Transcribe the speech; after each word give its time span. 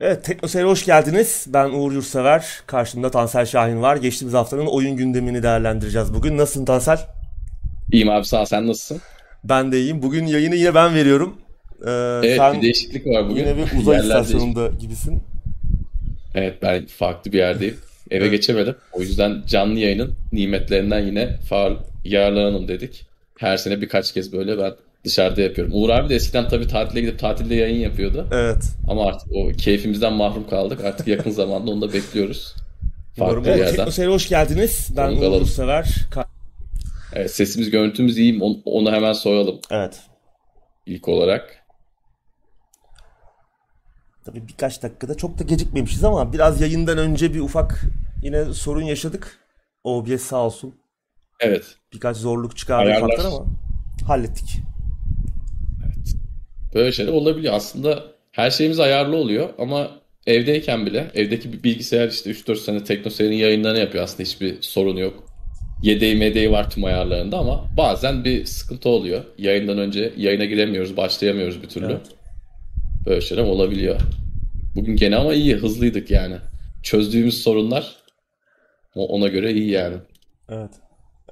Evet, 0.00 0.24
Teknoseyir'e 0.24 0.68
hoş 0.68 0.84
geldiniz. 0.84 1.46
Ben 1.48 1.68
Uğur 1.68 1.92
Yurtsever. 1.92 2.46
Karşımda 2.66 3.10
Tansel 3.10 3.46
Şahin 3.46 3.82
var. 3.82 3.96
Geçtiğimiz 3.96 4.34
haftanın 4.34 4.66
oyun 4.66 4.96
gündemini 4.96 5.42
değerlendireceğiz 5.42 6.14
bugün. 6.14 6.38
Nasılsın 6.38 6.64
Tansel? 6.64 6.98
İyiyim 7.92 8.08
abi 8.08 8.24
sağ 8.24 8.40
ol. 8.40 8.44
Sen 8.44 8.66
nasılsın? 8.66 9.00
Ben 9.44 9.72
de 9.72 9.80
iyiyim. 9.80 10.02
Bugün 10.02 10.26
yayını 10.26 10.56
yine 10.56 10.74
ben 10.74 10.94
veriyorum. 10.94 11.36
Ee, 11.86 11.90
evet 12.22 12.36
sen 12.36 12.56
bir 12.56 12.62
değişiklik 12.62 13.06
var 13.06 13.24
bugün. 13.28 13.40
Yine 13.40 13.56
bir 13.56 13.78
uzay 13.80 14.00
istasyonunda 14.00 14.60
değişik. 14.60 14.80
gibisin. 14.80 15.22
Evet 16.34 16.62
ben 16.62 16.86
farklı 16.86 17.32
bir 17.32 17.38
yerdeyim. 17.38 17.76
Eve 18.10 18.22
evet. 18.22 18.32
geçemedim. 18.32 18.76
O 18.92 19.00
yüzden 19.00 19.42
canlı 19.46 19.78
yayının 19.78 20.12
nimetlerinden 20.32 21.00
yine 21.00 21.36
faal 21.48 21.76
yararlanalım 22.04 22.68
dedik. 22.68 23.06
Her 23.38 23.56
sene 23.56 23.80
birkaç 23.80 24.12
kez 24.12 24.32
böyle 24.32 24.58
ben 24.58 24.72
dışarıda 25.04 25.40
yapıyorum. 25.40 25.72
Uğur 25.76 25.90
abi 25.90 26.08
de 26.08 26.14
eskiden 26.14 26.48
tabii 26.48 26.68
tatile 26.68 27.00
gidip 27.00 27.18
tatilde 27.18 27.54
yayın 27.54 27.80
yapıyordu. 27.80 28.28
Evet. 28.32 28.62
Ama 28.90 29.06
artık 29.06 29.28
o 29.32 29.48
keyfimizden 29.48 30.12
mahrum 30.12 30.48
kaldık. 30.48 30.84
Artık 30.84 31.08
yakın 31.08 31.30
zamanda 31.30 31.70
onu 31.70 31.80
da 31.80 31.92
bekliyoruz. 31.92 32.54
Farklı 33.18 33.38
Umarım. 33.38 33.58
yerden. 33.58 33.76
Teknoseyir'e 33.76 34.12
hoş 34.12 34.28
geldiniz. 34.28 34.88
Ben 34.96 35.12
Uğur 35.12 35.46
Sever. 35.46 35.94
Evet, 37.12 37.30
sesimiz 37.30 37.70
görüntümüz 37.70 38.18
iyi. 38.18 38.42
Onu, 38.42 38.56
onu 38.64 38.92
hemen 38.92 39.12
soralım. 39.12 39.60
Evet. 39.70 40.00
İlk 40.86 41.08
olarak. 41.08 41.64
Tabii 44.24 44.48
birkaç 44.48 44.82
dakikada 44.82 45.14
çok 45.14 45.38
da 45.38 45.44
gecikmemişiz 45.44 46.04
ama 46.04 46.32
biraz 46.32 46.60
yayından 46.60 46.98
önce 46.98 47.34
bir 47.34 47.40
ufak 47.40 47.80
yine 48.22 48.44
sorun 48.44 48.82
yaşadık. 48.82 49.38
OBS 49.84 50.22
sağ 50.22 50.36
olsun. 50.36 50.74
Evet. 51.40 51.64
Birkaç 51.92 52.16
zorluk 52.16 52.56
çıkardı 52.56 52.90
ufaktan 52.98 53.24
ama 53.24 53.44
hallettik. 54.06 54.58
Böyle 56.78 56.92
şeyler 56.92 57.12
olabiliyor. 57.12 57.54
Aslında 57.54 58.02
her 58.32 58.50
şeyimiz 58.50 58.80
ayarlı 58.80 59.16
oluyor 59.16 59.48
ama 59.58 59.90
evdeyken 60.26 60.86
bile 60.86 61.10
evdeki 61.14 61.52
bir 61.52 61.62
bilgisayar 61.62 62.08
işte 62.08 62.30
3-4 62.30 62.56
sene 62.56 62.84
teknoseyrin 62.84 63.36
yayınlarını 63.36 63.78
yapıyor 63.78 64.04
aslında 64.04 64.22
hiçbir 64.22 64.56
sorun 64.60 64.96
yok. 64.96 65.24
Yedeği 65.82 66.16
medeği 66.16 66.50
var 66.50 66.70
tüm 66.70 66.84
ayarlarında 66.84 67.38
ama 67.38 67.64
bazen 67.76 68.24
bir 68.24 68.44
sıkıntı 68.44 68.88
oluyor. 68.88 69.24
Yayından 69.38 69.78
önce 69.78 70.12
yayına 70.16 70.44
giremiyoruz, 70.44 70.96
başlayamıyoruz 70.96 71.62
bir 71.62 71.68
türlü. 71.68 71.86
Evet. 71.86 72.06
Böyle 73.06 73.20
şeyler 73.20 73.42
olabiliyor. 73.42 74.00
Bugün 74.76 74.96
gene 74.96 75.16
ama 75.16 75.34
iyi, 75.34 75.54
hızlıydık 75.54 76.10
yani. 76.10 76.36
Çözdüğümüz 76.82 77.42
sorunlar 77.42 77.96
ona 78.94 79.28
göre 79.28 79.52
iyi 79.52 79.70
yani. 79.70 79.96
Evet. 80.48 80.70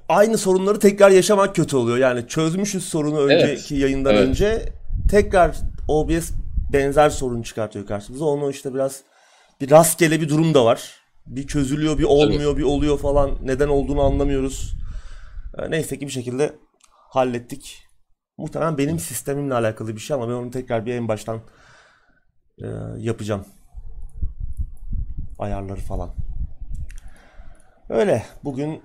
Aynı 0.09 0.37
sorunları 0.37 0.79
tekrar 0.79 1.11
yaşamak 1.11 1.55
kötü 1.55 1.75
oluyor. 1.75 1.97
Yani 1.97 2.27
çözmüşüz 2.27 2.83
sorunu 2.83 3.19
önceki 3.19 3.51
evet. 3.51 3.71
yayından 3.71 4.15
evet. 4.15 4.27
önce 4.27 4.76
tekrar 5.07 5.57
OBS 5.87 6.31
benzer 6.73 7.09
sorun 7.09 7.41
çıkartıyor 7.41 7.85
karşımıza. 7.85 8.25
Onu 8.25 8.49
işte 8.49 8.73
biraz 8.73 9.01
bir 9.61 9.71
rastgele 9.71 10.21
bir 10.21 10.29
durum 10.29 10.53
da 10.53 10.65
var. 10.65 10.95
Bir 11.27 11.47
çözülüyor, 11.47 11.97
bir 11.97 12.03
olmuyor, 12.03 12.57
bir 12.57 12.63
oluyor 12.63 12.99
falan. 12.99 13.37
Neden 13.41 13.67
olduğunu 13.67 14.01
anlamıyoruz. 14.01 14.75
Ee, 15.57 15.71
neyse 15.71 15.99
ki 15.99 16.05
bir 16.05 16.11
şekilde 16.11 16.55
hallettik. 16.89 17.83
Muhtemelen 18.37 18.77
benim 18.77 18.99
sistemimle 18.99 19.53
alakalı 19.53 19.95
bir 19.95 20.01
şey 20.01 20.15
ama 20.15 20.27
ben 20.27 20.33
onu 20.33 20.51
tekrar 20.51 20.85
bir 20.85 20.93
en 20.93 21.07
baştan 21.07 21.41
e, 22.63 22.67
yapacağım. 22.97 23.45
Ayarları 25.39 25.79
falan. 25.79 26.09
Öyle. 27.89 28.25
Bugün 28.43 28.81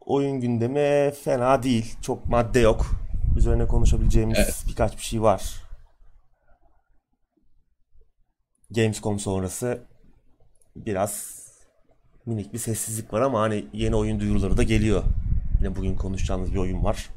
oyun 0.00 0.40
gündemi 0.40 1.14
fena 1.14 1.62
değil. 1.62 1.94
Çok 2.02 2.26
madde 2.26 2.60
yok 2.60 3.07
üzerine 3.38 3.66
konuşabileceğimiz 3.66 4.38
evet. 4.38 4.64
birkaç 4.68 4.96
bir 4.96 5.02
şey 5.02 5.22
var. 5.22 5.42
Gamescom 8.70 9.18
sonrası 9.18 9.82
biraz 10.76 11.44
minik 12.26 12.52
bir 12.52 12.58
sessizlik 12.58 13.12
var 13.12 13.20
ama 13.20 13.40
hani 13.40 13.64
yeni 13.72 13.96
oyun 13.96 14.20
duyuruları 14.20 14.56
da 14.56 14.62
geliyor. 14.62 15.04
Yine 15.58 15.76
bugün 15.76 15.96
konuşacağımız 15.96 16.52
bir 16.52 16.58
oyun 16.58 16.84
var. 16.84 17.08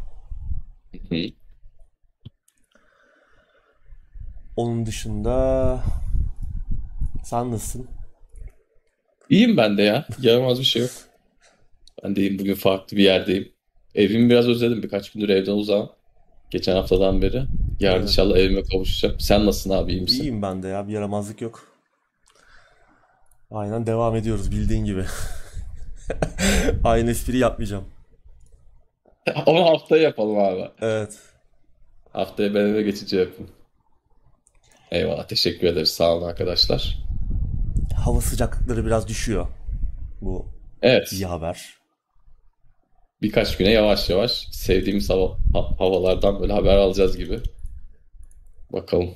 Onun 4.55 4.85
dışında 4.85 5.83
sen 7.23 7.51
nasılsın? 7.51 7.87
İyiyim 9.29 9.57
ben 9.57 9.77
de 9.77 9.81
ya. 9.81 10.07
Yaramaz 10.21 10.59
bir 10.59 10.65
şey 10.65 10.81
yok. 10.81 10.91
Ben 12.03 12.15
deyim 12.15 12.39
bugün 12.39 12.55
farklı 12.55 12.97
bir 12.97 13.03
yerdeyim. 13.03 13.51
Evimi 13.95 14.29
biraz 14.29 14.47
özledim. 14.47 14.83
Birkaç 14.83 15.11
gündür 15.11 15.29
evden 15.29 15.51
uzağım. 15.51 15.89
Geçen 16.51 16.75
haftadan 16.75 17.21
beri. 17.21 17.43
Yarın 17.79 17.99
evet. 17.99 18.09
inşallah 18.09 18.37
evime 18.37 18.63
kavuşacağım. 18.63 19.19
Sen 19.19 19.45
nasılsın 19.45 19.69
abi 19.69 19.91
iyi 19.91 20.01
misin? 20.01 20.23
İyiyim 20.23 20.41
ben 20.41 20.63
de 20.63 20.67
ya 20.67 20.87
bir 20.87 20.93
yaramazlık 20.93 21.41
yok. 21.41 21.67
Aynen 23.51 23.87
devam 23.87 24.15
ediyoruz 24.15 24.51
bildiğin 24.51 24.85
gibi. 24.85 25.05
Aynı 26.83 27.11
espri 27.11 27.37
yapmayacağım. 27.37 27.85
Onu 29.45 29.65
haftaya 29.65 30.03
yapalım 30.03 30.39
abi. 30.39 30.69
Evet. 30.81 31.19
Haftaya 32.13 32.55
ben 32.55 32.59
eve 32.59 32.81
geçici 32.81 33.15
yapın. 33.15 33.49
Eyvallah 34.91 35.27
teşekkür 35.27 35.67
ederiz 35.67 35.89
sağ 35.89 36.15
olun 36.15 36.27
arkadaşlar. 36.27 36.97
Hava 38.05 38.21
sıcaklıkları 38.21 38.85
biraz 38.85 39.07
düşüyor. 39.07 39.47
Bu 40.21 40.45
evet. 40.81 41.13
iyi 41.13 41.25
haber 41.25 41.80
birkaç 43.21 43.57
güne 43.57 43.71
yavaş 43.71 44.09
yavaş 44.09 44.31
sevdiğimiz 44.51 45.09
hava, 45.09 45.37
havalardan 45.79 46.39
böyle 46.39 46.53
haber 46.53 46.77
alacağız 46.77 47.17
gibi. 47.17 47.39
Bakalım. 48.73 49.09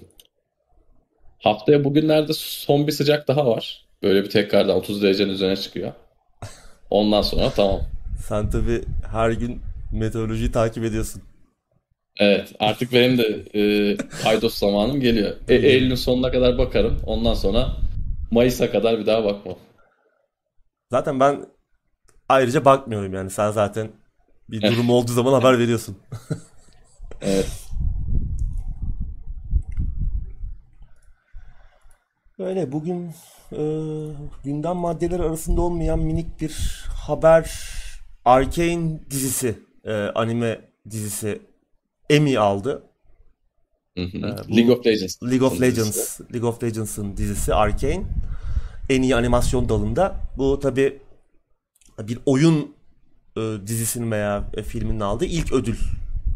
Haftaya 1.39 1.83
bugünlerde 1.83 2.33
son 2.33 2.87
bir 2.87 2.91
sıcak 2.91 3.27
daha 3.27 3.47
var. 3.47 3.85
Böyle 4.03 4.23
bir 4.23 4.29
tekrardan 4.29 4.75
30 4.75 5.03
derecenin 5.03 5.29
üzerine 5.29 5.55
çıkıyor. 5.55 5.91
Ondan 6.89 7.21
sonra 7.21 7.49
tamam. 7.49 7.81
Sen 8.27 8.49
tabi 8.49 8.81
her 9.11 9.31
gün 9.31 9.61
meteorolojiyi 9.91 10.51
takip 10.51 10.83
ediyorsun. 10.83 11.21
Evet 12.19 12.53
artık 12.59 12.93
benim 12.93 13.17
de 13.17 13.43
e, 13.55 13.97
paydos 14.23 14.55
zamanım 14.55 14.99
geliyor. 14.99 15.35
E, 15.47 15.55
Eylül'ün 15.55 15.95
sonuna 15.95 16.31
kadar 16.31 16.57
bakarım. 16.57 17.01
Ondan 17.05 17.33
sonra 17.33 17.77
Mayıs'a 18.31 18.71
kadar 18.71 18.99
bir 18.99 19.05
daha 19.05 19.23
bakmam. 19.23 19.55
Zaten 20.91 21.19
ben 21.19 21.45
ayrıca 22.29 22.65
bakmıyorum 22.65 23.13
yani. 23.13 23.29
Sen 23.29 23.51
zaten 23.51 23.89
bir 24.49 24.61
durum 24.61 24.89
olduğu 24.89 25.11
zaman 25.11 25.33
haber 25.33 25.59
veriyorsun. 25.59 25.97
evet. 27.21 27.65
Öyle 32.39 32.71
bugün 32.71 33.11
e, 33.51 33.61
gündem 34.43 34.75
maddeleri 34.75 35.21
arasında 35.23 35.61
olmayan 35.61 35.99
minik 35.99 36.41
bir 36.41 36.85
haber 37.07 37.51
Arcane 38.25 38.99
dizisi 39.09 39.59
e, 39.83 39.93
anime 39.93 40.61
dizisi 40.89 41.41
Emmy 42.09 42.37
aldı. 42.37 42.83
Hı 43.97 44.03
hı. 44.03 44.17
E, 44.17 44.55
League 44.55 44.75
of 44.75 44.85
Legends. 44.85 45.23
League 45.23 45.47
of 45.47 45.61
Legends. 45.61 46.21
League 46.33 46.49
of 46.49 46.63
Legends'ın 46.63 47.17
dizisi 47.17 47.53
Arcane. 47.53 48.03
En 48.89 49.01
iyi 49.01 49.15
animasyon 49.15 49.69
dalında. 49.69 50.15
Bu 50.37 50.59
tabi 50.59 50.99
bir 51.99 52.19
oyun 52.25 52.75
e, 53.37 53.41
dizisinin 53.67 54.11
veya 54.11 54.43
e, 54.53 54.63
filminin 54.63 54.99
aldığı 54.99 55.25
ilk 55.25 55.53
ödül. 55.53 55.77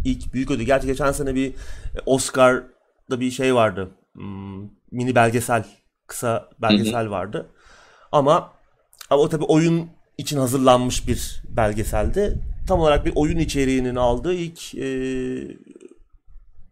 İlk 0.06 0.34
büyük 0.34 0.52
ödül. 0.52 0.66
Gerçi 0.66 0.88
geçen 0.88 1.12
sene 1.12 1.36
bir 1.36 1.50
e, 1.50 2.00
Oscar'da 2.06 3.20
bir 3.20 3.32
şey 3.32 3.56
vardı. 3.56 3.90
Hmm, 4.14 4.62
mini 4.92 5.16
belgesel, 5.16 5.66
kısa 6.08 6.50
belgesel 6.62 7.04
hı 7.04 7.08
hı. 7.08 7.12
vardı. 7.12 7.50
Ama 8.12 8.54
ama 9.10 9.22
o 9.22 9.30
tabi 9.30 9.44
oyun 9.44 9.90
için 10.18 10.38
hazırlanmış 10.38 11.08
bir 11.08 11.44
belgeseldi. 11.50 12.40
Tam 12.68 12.80
olarak 12.80 13.06
bir 13.06 13.14
oyun 13.16 13.38
içeriğinin 13.38 13.96
aldığı 13.96 14.34
ilk 14.34 14.76
e, 14.76 14.88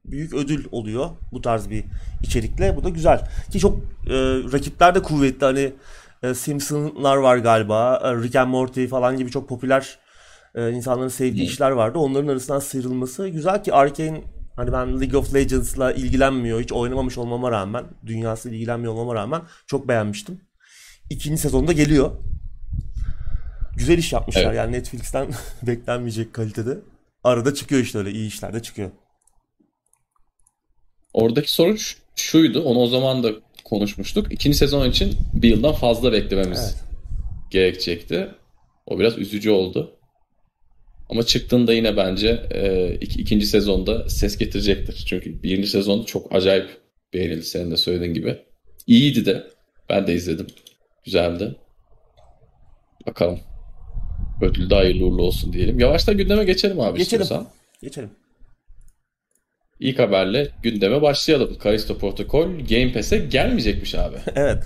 büyük 0.05 0.33
ödül 0.33 0.65
oluyor 0.71 1.09
bu 1.31 1.41
tarz 1.41 1.69
bir 1.69 1.83
içerikle. 2.23 2.75
Bu 2.75 2.83
da 2.83 2.89
güzel. 2.89 3.29
Ki 3.51 3.59
çok 3.59 3.77
e, 3.77 4.15
rakipler 4.53 4.95
de 4.95 5.01
kuvvetli. 5.01 5.45
Hani 5.45 5.73
Simpsonlar 6.35 7.17
var 7.17 7.37
galiba. 7.37 8.01
E, 8.03 8.23
Rick 8.23 8.35
and 8.35 8.49
Morty 8.49 8.85
falan 8.85 9.17
gibi 9.17 9.31
çok 9.31 9.49
popüler 9.49 9.99
e, 10.55 10.71
insanların 10.71 11.07
sevdiği 11.07 11.43
hmm. 11.43 11.51
işler 11.51 11.71
vardı. 11.71 11.99
Onların 11.99 12.27
arasından 12.27 12.59
sıyrılması 12.59 13.27
güzel 13.27 13.63
ki 13.63 13.73
Arkane 13.73 14.23
hani 14.55 14.71
ben 14.71 15.01
League 15.01 15.19
of 15.19 15.33
Legends'la 15.33 15.91
ilgilenmiyor, 15.93 16.61
hiç 16.61 16.71
oynamamış 16.71 17.17
olmama 17.17 17.51
rağmen, 17.51 17.85
dünyası 18.05 18.49
ilgilenmiyor 18.49 18.93
olmama 18.93 19.15
rağmen 19.15 19.41
çok 19.67 19.87
beğenmiştim. 19.87 20.41
İkinci 21.09 21.41
sezonda 21.41 21.71
geliyor. 21.71 22.11
Güzel 23.77 23.97
iş 23.97 24.13
yapmışlar 24.13 24.43
evet. 24.43 24.55
yani 24.55 24.71
Netflix'ten 24.71 25.27
beklenmeyecek 25.63 26.33
kalitede. 26.33 26.77
Arada 27.23 27.53
çıkıyor 27.53 27.81
işte 27.81 27.97
öyle 27.97 28.11
iyi 28.11 28.27
işler 28.27 28.53
de 28.53 28.61
çıkıyor. 28.61 28.91
Oradaki 31.13 31.51
sorun 31.51 31.77
şuydu. 32.15 32.63
Onu 32.63 32.79
o 32.79 32.87
zaman 32.87 33.23
da 33.23 33.31
konuşmuştuk. 33.69 34.33
İkinci 34.33 34.57
sezon 34.57 34.89
için 34.89 35.13
bir 35.33 35.49
yıldan 35.49 35.73
fazla 35.73 36.11
beklememiz 36.13 36.59
evet. 36.59 36.83
gerekecekti. 37.51 38.27
O 38.85 38.99
biraz 38.99 39.17
üzücü 39.17 39.49
oldu. 39.49 39.93
Ama 41.09 41.23
çıktığında 41.23 41.73
yine 41.73 41.97
bence 41.97 42.47
e, 42.51 42.59
ik- 43.01 43.19
ikinci 43.21 43.45
sezonda 43.45 44.09
ses 44.09 44.37
getirecektir. 44.37 45.05
Çünkü 45.07 45.43
birinci 45.43 45.67
sezon 45.67 46.03
çok 46.03 46.35
acayip 46.35 46.69
beğenildi 47.13 47.43
senin 47.43 47.71
de 47.71 47.77
söylediğin 47.77 48.13
gibi. 48.13 48.37
İyiydi 48.87 49.25
de. 49.25 49.47
Ben 49.89 50.07
de 50.07 50.13
izledim. 50.13 50.47
Güzeldi. 51.05 51.55
Bakalım. 53.07 53.39
Ödül 54.41 54.69
de 54.69 54.75
hayırlı 54.75 55.05
uğurlu 55.05 55.21
olsun 55.23 55.53
diyelim. 55.53 55.79
Yavaştan 55.79 56.17
gündeme 56.17 56.43
geçelim 56.43 56.79
abi 56.79 56.97
Geçelim. 56.97 57.21
istiyorsan. 57.21 57.47
Geçelim. 57.81 58.09
İlk 59.79 59.99
haberle 59.99 60.49
gündeme 60.63 61.01
başlayalım. 61.01 61.57
Kalisto 61.59 61.97
Protokol 61.97 62.47
Game 62.69 62.93
Pass'e 62.93 63.17
gelmeyecekmiş 63.17 63.95
abi. 63.95 64.15
Evet. 64.35 64.63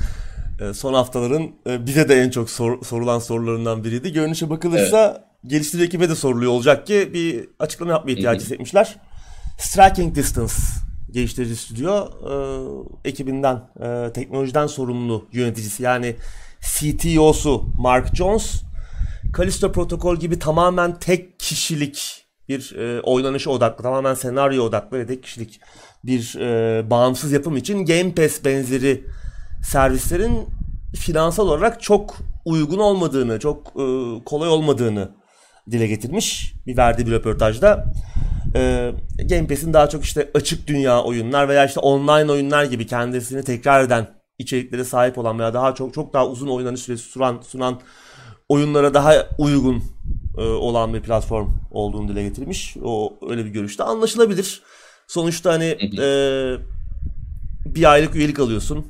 Ee, 0.62 0.74
Son 0.74 0.94
haftaların 0.94 1.52
e, 1.69 1.86
bize 1.86 2.10
de 2.10 2.16
en 2.22 2.30
çok 2.30 2.50
sor- 2.50 2.84
sorulan 2.86 3.19
sorularından 3.19 3.84
biriydi. 3.84 4.13
Görünüşe 4.13 4.50
bakılırsa 4.50 5.25
geliştirici 5.48 5.86
ekibe 5.86 6.10
de 6.10 6.16
soruluyor 6.16 6.52
olacak 6.52 6.88
ki 6.88 7.10
bir 7.13 7.48
açıklama 7.60 7.92
yapmaya 7.92 8.12
ihtiyacı 8.13 8.42
hissetmişler. 8.46 8.96
Striking 9.60 10.16
Distance 10.16 10.54
geliştirici 11.12 11.56
stüdyo 11.56 12.06
e, 12.06 12.34
ekibinden, 13.10 13.56
e, 13.84 14.13
teknolojiden 14.13 14.68
sorumlu 14.68 15.28
yöneticisi 15.31 15.84
yani 15.84 16.16
CTO'su 16.62 17.66
Mark 17.78 18.16
Jones, 18.16 18.62
Callisto 19.38 19.72
Protocol 19.72 20.18
gibi 20.18 20.40
tamamen 20.40 21.00
tek 21.00 21.40
kişilik 21.40 22.21
bir 22.51 22.75
e, 22.75 23.01
oynanışa 23.01 23.51
odaklı, 23.51 23.83
tamamen 23.83 24.13
senaryo 24.13 24.63
odaklı 24.63 25.00
ve 25.00 25.07
tek 25.07 25.24
kişilik 25.24 25.59
bir 26.03 26.36
e, 26.39 26.89
bağımsız 26.89 27.31
yapım 27.31 27.57
için 27.57 27.86
Game 27.86 28.13
Pass 28.13 28.45
benzeri 28.45 29.03
servislerin 29.63 30.48
finansal 30.95 31.48
olarak 31.48 31.81
çok 31.81 32.18
uygun 32.45 32.77
olmadığını, 32.77 33.39
çok 33.39 33.68
e, 33.68 33.83
kolay 34.25 34.50
olmadığını 34.50 35.12
dile 35.71 35.88
getirmiş 35.88 36.53
bir 36.68 36.77
verdiği 36.77 37.07
bir 37.07 37.12
röportajda. 37.12 37.86
E, 38.56 38.92
Game 39.30 39.48
Pass'in 39.48 39.74
daha 39.74 39.89
çok 39.89 40.03
işte 40.03 40.31
açık 40.33 40.68
dünya 40.68 41.03
oyunlar 41.03 41.50
veya 41.50 41.65
işte 41.65 41.80
online 41.80 42.31
oyunlar 42.31 42.63
gibi 42.63 42.88
kendisini 42.88 43.44
tekrar 43.44 43.83
eden 43.83 44.07
içeriklere 44.39 44.83
sahip 44.83 45.18
olan 45.18 45.39
veya 45.39 45.53
daha 45.53 45.75
çok 45.75 45.94
çok 45.94 46.13
daha 46.13 46.27
uzun 46.27 46.48
oynanış 46.48 46.81
süresi 46.81 47.03
sunan, 47.03 47.39
sunan 47.48 47.80
oyunlara 48.50 48.94
daha 48.94 49.13
uygun 49.38 49.83
e, 50.38 50.42
olan 50.42 50.94
bir 50.94 51.01
platform 51.01 51.50
olduğunu 51.72 52.07
dile 52.07 52.24
getirmiş. 52.24 52.78
O 52.83 53.19
öyle 53.30 53.45
bir 53.45 53.50
görüşte 53.50 53.83
anlaşılabilir. 53.83 54.62
Sonuçta 55.07 55.54
hani 55.54 55.66
e, 56.00 56.07
bir 57.66 57.92
aylık 57.92 58.16
üyelik 58.16 58.39
alıyorsun 58.39 58.88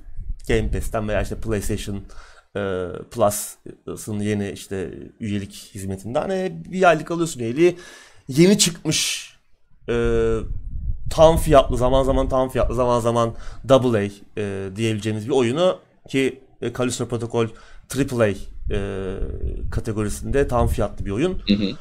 Game 0.47 0.71
Pass'ten 0.71 1.07
veya 1.07 1.21
işte 1.21 1.35
PlayStation 1.35 1.95
e, 2.55 2.61
Plus'ın 3.11 4.19
yeni 4.19 4.51
işte 4.51 4.93
üyelik 5.19 5.71
hizmetinden 5.75 6.21
hani 6.21 6.63
bir 6.71 6.83
aylık 6.89 7.11
alıyorsun 7.11 7.39
üyeliği. 7.39 7.77
Yeni 8.27 8.57
çıkmış 8.57 9.31
e, 9.89 10.37
tam 11.09 11.37
fiyatlı 11.37 11.77
zaman 11.77 12.03
zaman 12.03 12.29
tam 12.29 12.49
fiyatlı 12.49 12.75
zaman 12.75 12.99
zaman 12.99 13.35
double 13.69 13.97
A 13.97 14.01
e, 14.37 14.69
diyebileceğimiz 14.75 15.27
bir 15.27 15.33
oyunu 15.33 15.79
ki 16.09 16.43
e, 16.61 16.73
Callisto 16.73 17.07
Protocol 17.07 17.47
AAA 17.95 18.33
e, 18.71 19.15
kategorisinde 19.71 20.47
tam 20.47 20.67
fiyatlı 20.67 21.05
bir 21.05 21.11
oyun. 21.11 21.41
Hı 21.47 21.53
hı. 21.53 21.77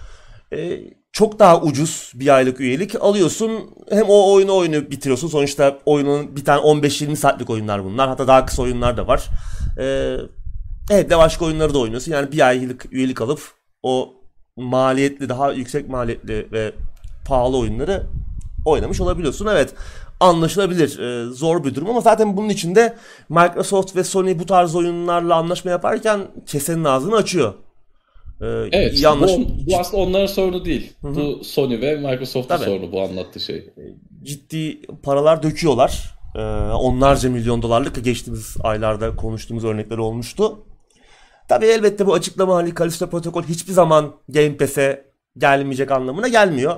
E, 0.57 0.81
çok 1.13 1.39
daha 1.39 1.61
ucuz 1.61 2.13
bir 2.15 2.35
aylık 2.35 2.61
üyelik 2.61 2.95
alıyorsun. 2.95 3.71
Hem 3.91 4.05
o 4.09 4.33
oyunu 4.33 4.57
oyunu 4.57 4.91
bitiriyorsun. 4.91 5.29
Sonuçta 5.29 5.79
oyunun 5.85 6.37
bir 6.37 6.45
tane 6.45 6.61
15-20 6.61 7.17
saatlik 7.17 7.51
oyunlar 7.51 7.85
bunlar. 7.85 8.09
Hatta 8.09 8.27
daha 8.27 8.47
kısa 8.47 8.63
oyunlar 8.63 8.97
da 8.97 9.07
var. 9.07 9.27
E, 9.79 10.17
evet 10.91 11.11
de 11.11 11.19
başka 11.19 11.45
oyunları 11.45 11.75
da 11.75 11.79
oynuyorsun. 11.79 12.13
Yani 12.13 12.33
bir 12.33 12.47
aylık 12.47 12.93
üyelik 12.93 13.21
alıp 13.21 13.41
o 13.83 14.15
maliyetli 14.57 15.29
daha 15.29 15.53
yüksek 15.53 15.89
maliyetli 15.89 16.47
ve 16.53 16.73
pahalı 17.25 17.59
oyunları 17.59 18.07
oynamış 18.65 19.01
olabiliyorsun. 19.01 19.47
Evet 19.47 19.75
anlaşılabilir. 20.21 20.99
Ee, 20.99 21.33
zor 21.33 21.65
bir 21.65 21.75
durum 21.75 21.91
ama 21.91 22.01
zaten 22.01 22.37
bunun 22.37 22.49
içinde 22.49 22.97
Microsoft 23.29 23.97
ve 23.97 24.05
Sony 24.05 24.39
bu 24.39 24.47
tarz 24.47 24.75
oyunlarla 24.75 25.35
anlaşma 25.37 25.71
yaparken 25.71 26.21
kesenin 26.47 26.85
ağzını 26.85 27.17
açıyor. 27.17 27.55
Ee, 28.41 28.47
Evet, 28.73 28.95
iyi 28.95 29.09
anlaşma- 29.09 29.45
bu, 29.45 29.71
bu 29.71 29.79
aslında 29.79 30.03
onların 30.03 30.27
sorunu 30.27 30.65
değil. 30.65 30.93
Bu 31.03 31.45
Sony 31.45 31.81
ve 31.81 31.97
Microsoft'un 31.97 32.57
Tabii. 32.57 32.65
sorunu 32.65 32.93
bu 32.93 33.01
anlattığı 33.03 33.41
şey. 33.41 33.71
ciddi 34.23 34.83
paralar 35.03 35.43
döküyorlar. 35.43 36.15
Ee, 36.37 36.41
onlarca 36.73 37.31
milyon 37.31 37.63
dolarlık 37.63 38.05
geçtiğimiz 38.05 38.57
aylarda 38.63 39.17
konuştuğumuz 39.17 39.65
örnekler 39.65 39.99
olmuştu. 39.99 40.59
Tabii 41.49 41.67
elbette 41.67 42.07
bu 42.07 42.15
açıklama 42.15 42.55
hani 42.57 42.75
Callisto 42.75 43.07
Protocol 43.11 43.43
hiçbir 43.43 43.73
zaman 43.73 44.13
Game 44.29 44.57
Pass'e 44.57 45.05
gelmeyecek 45.39 45.91
anlamına 45.91 46.29
gelmiyor. 46.29 46.77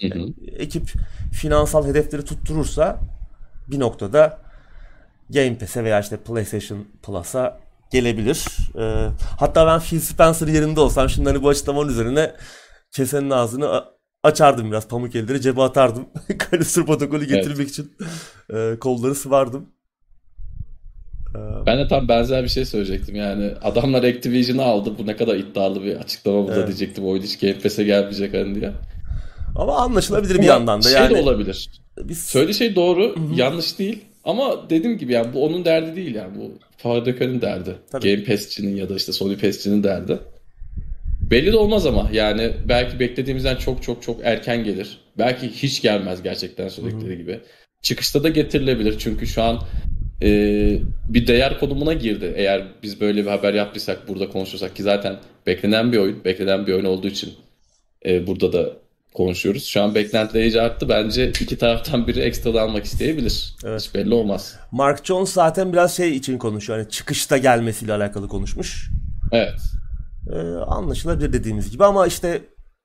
Hı 0.00 0.06
hı. 0.06 0.26
ekip 0.58 0.92
finansal 1.32 1.86
hedefleri 1.86 2.24
tutturursa 2.24 3.00
bir 3.68 3.80
noktada 3.80 4.38
Game 5.30 5.58
Pass'e 5.58 5.84
veya 5.84 6.00
işte 6.00 6.16
PlayStation 6.16 6.84
Plus'a 7.02 7.60
gelebilir. 7.92 8.46
Ee, 8.78 9.08
hatta 9.38 9.66
ben 9.66 9.80
Phil 9.80 10.00
Spencer 10.00 10.48
yerinde 10.48 10.80
olsam 10.80 11.08
şimdi 11.08 11.28
hani 11.28 11.42
bu 11.42 11.48
açıklamanın 11.48 11.88
üzerine 11.88 12.32
kesenin 12.92 13.30
ağzını 13.30 13.84
açardım 14.22 14.70
biraz 14.70 14.88
pamuk 14.88 15.14
elleri 15.16 15.40
cebe 15.40 15.62
atardım. 15.62 16.06
Callisto 16.50 16.84
protokolü 16.84 17.24
getirmek 17.28 17.68
için 17.68 17.92
e, 18.54 18.76
kolları 18.80 19.14
sıvardım. 19.14 19.66
Ben 21.66 21.78
de 21.78 21.88
tam 21.88 22.08
benzer 22.08 22.42
bir 22.44 22.48
şey 22.48 22.64
söyleyecektim. 22.64 23.16
Yani 23.16 23.52
adamlar 23.62 24.02
Activision'ı 24.04 24.62
aldı. 24.62 24.92
Bu 24.98 25.06
ne 25.06 25.16
kadar 25.16 25.36
iddialı 25.36 25.82
bir 25.82 25.96
açıklama 25.96 26.44
bu 26.44 26.48
da 26.48 26.54
Evet. 26.54 26.66
diyecektim. 26.66 27.04
Oyun 27.04 27.22
hiç 27.22 27.38
Game 27.38 27.58
Pass'e 27.58 27.84
gelmeyecek 27.84 28.34
hani 28.34 28.54
diye. 28.54 28.72
Ama 29.58 29.76
anlaşılabilir 29.76 30.38
bir 30.38 30.46
yandan 30.46 30.82
da 30.82 30.88
şey 30.88 31.00
yani. 31.00 31.14
de 31.14 31.20
olabilir. 31.20 31.68
Biz 31.98 32.24
Söylediği 32.24 32.54
şey 32.54 32.76
doğru, 32.76 33.14
yanlış 33.34 33.78
değil. 33.78 34.04
Ama 34.24 34.70
dediğim 34.70 34.98
gibi 34.98 35.12
yani 35.12 35.34
bu 35.34 35.44
onun 35.44 35.64
derdi 35.64 35.96
değil 35.96 36.14
yani. 36.14 36.38
Bu 36.38 36.52
fabrikanın 36.76 37.40
derdi. 37.40 37.74
Tabii. 37.90 38.10
Game 38.10 38.24
Pass'çinin 38.24 38.76
ya 38.76 38.88
da 38.88 38.96
işte 38.96 39.12
Sony 39.12 39.36
Pass'çinin 39.36 39.82
derdi. 39.82 40.18
Belli 41.30 41.52
de 41.52 41.56
olmaz 41.56 41.86
ama 41.86 42.10
yani 42.12 42.52
belki 42.68 43.00
beklediğimizden 43.00 43.56
çok 43.56 43.82
çok 43.82 44.02
çok 44.02 44.20
erken 44.24 44.64
gelir. 44.64 44.98
Belki 45.18 45.48
hiç 45.48 45.82
gelmez 45.82 46.22
gerçekten 46.22 46.68
söyledikleri 46.68 47.16
gibi. 47.16 47.40
Çıkışta 47.82 48.22
da 48.22 48.28
getirilebilir 48.28 48.98
çünkü 48.98 49.26
şu 49.26 49.42
an 49.42 49.60
e, 50.22 50.28
bir 51.08 51.26
değer 51.26 51.60
konumuna 51.60 51.92
girdi. 51.92 52.32
Eğer 52.36 52.64
biz 52.82 53.00
böyle 53.00 53.22
bir 53.22 53.30
haber 53.30 53.54
yaptıysak 53.54 54.08
burada 54.08 54.28
konuşursak 54.28 54.76
ki 54.76 54.82
zaten 54.82 55.16
beklenen 55.46 55.92
bir 55.92 55.98
oyun, 55.98 56.24
beklenen 56.24 56.66
bir 56.66 56.72
oyun 56.72 56.84
olduğu 56.84 57.08
için 57.08 57.34
e, 58.06 58.26
burada 58.26 58.52
da 58.52 58.72
konuşuyoruz. 59.16 59.64
Şu 59.64 59.82
an 59.82 59.94
beklentiler 59.94 60.42
iyice 60.42 60.62
arttı. 60.62 60.88
Bence 60.88 61.28
iki 61.28 61.58
taraftan 61.58 62.06
biri 62.06 62.20
ekstra 62.20 62.60
almak 62.60 62.84
isteyebilir. 62.84 63.56
Evet. 63.64 63.82
Hiç 63.82 63.94
belli 63.94 64.14
olmaz. 64.14 64.56
Mark 64.70 65.04
Jones 65.04 65.32
zaten 65.32 65.72
biraz 65.72 65.96
şey 65.96 66.16
için 66.16 66.38
konuşuyor. 66.38 66.78
Hani 66.78 66.90
çıkışta 66.90 67.38
gelmesiyle 67.38 67.92
alakalı 67.92 68.28
konuşmuş. 68.28 68.90
Evet. 69.32 69.60
Ee, 70.32 70.36
anlaşılabilir 70.66 71.32
dediğimiz 71.32 71.70
gibi 71.70 71.84
ama 71.84 72.06
işte 72.06 72.42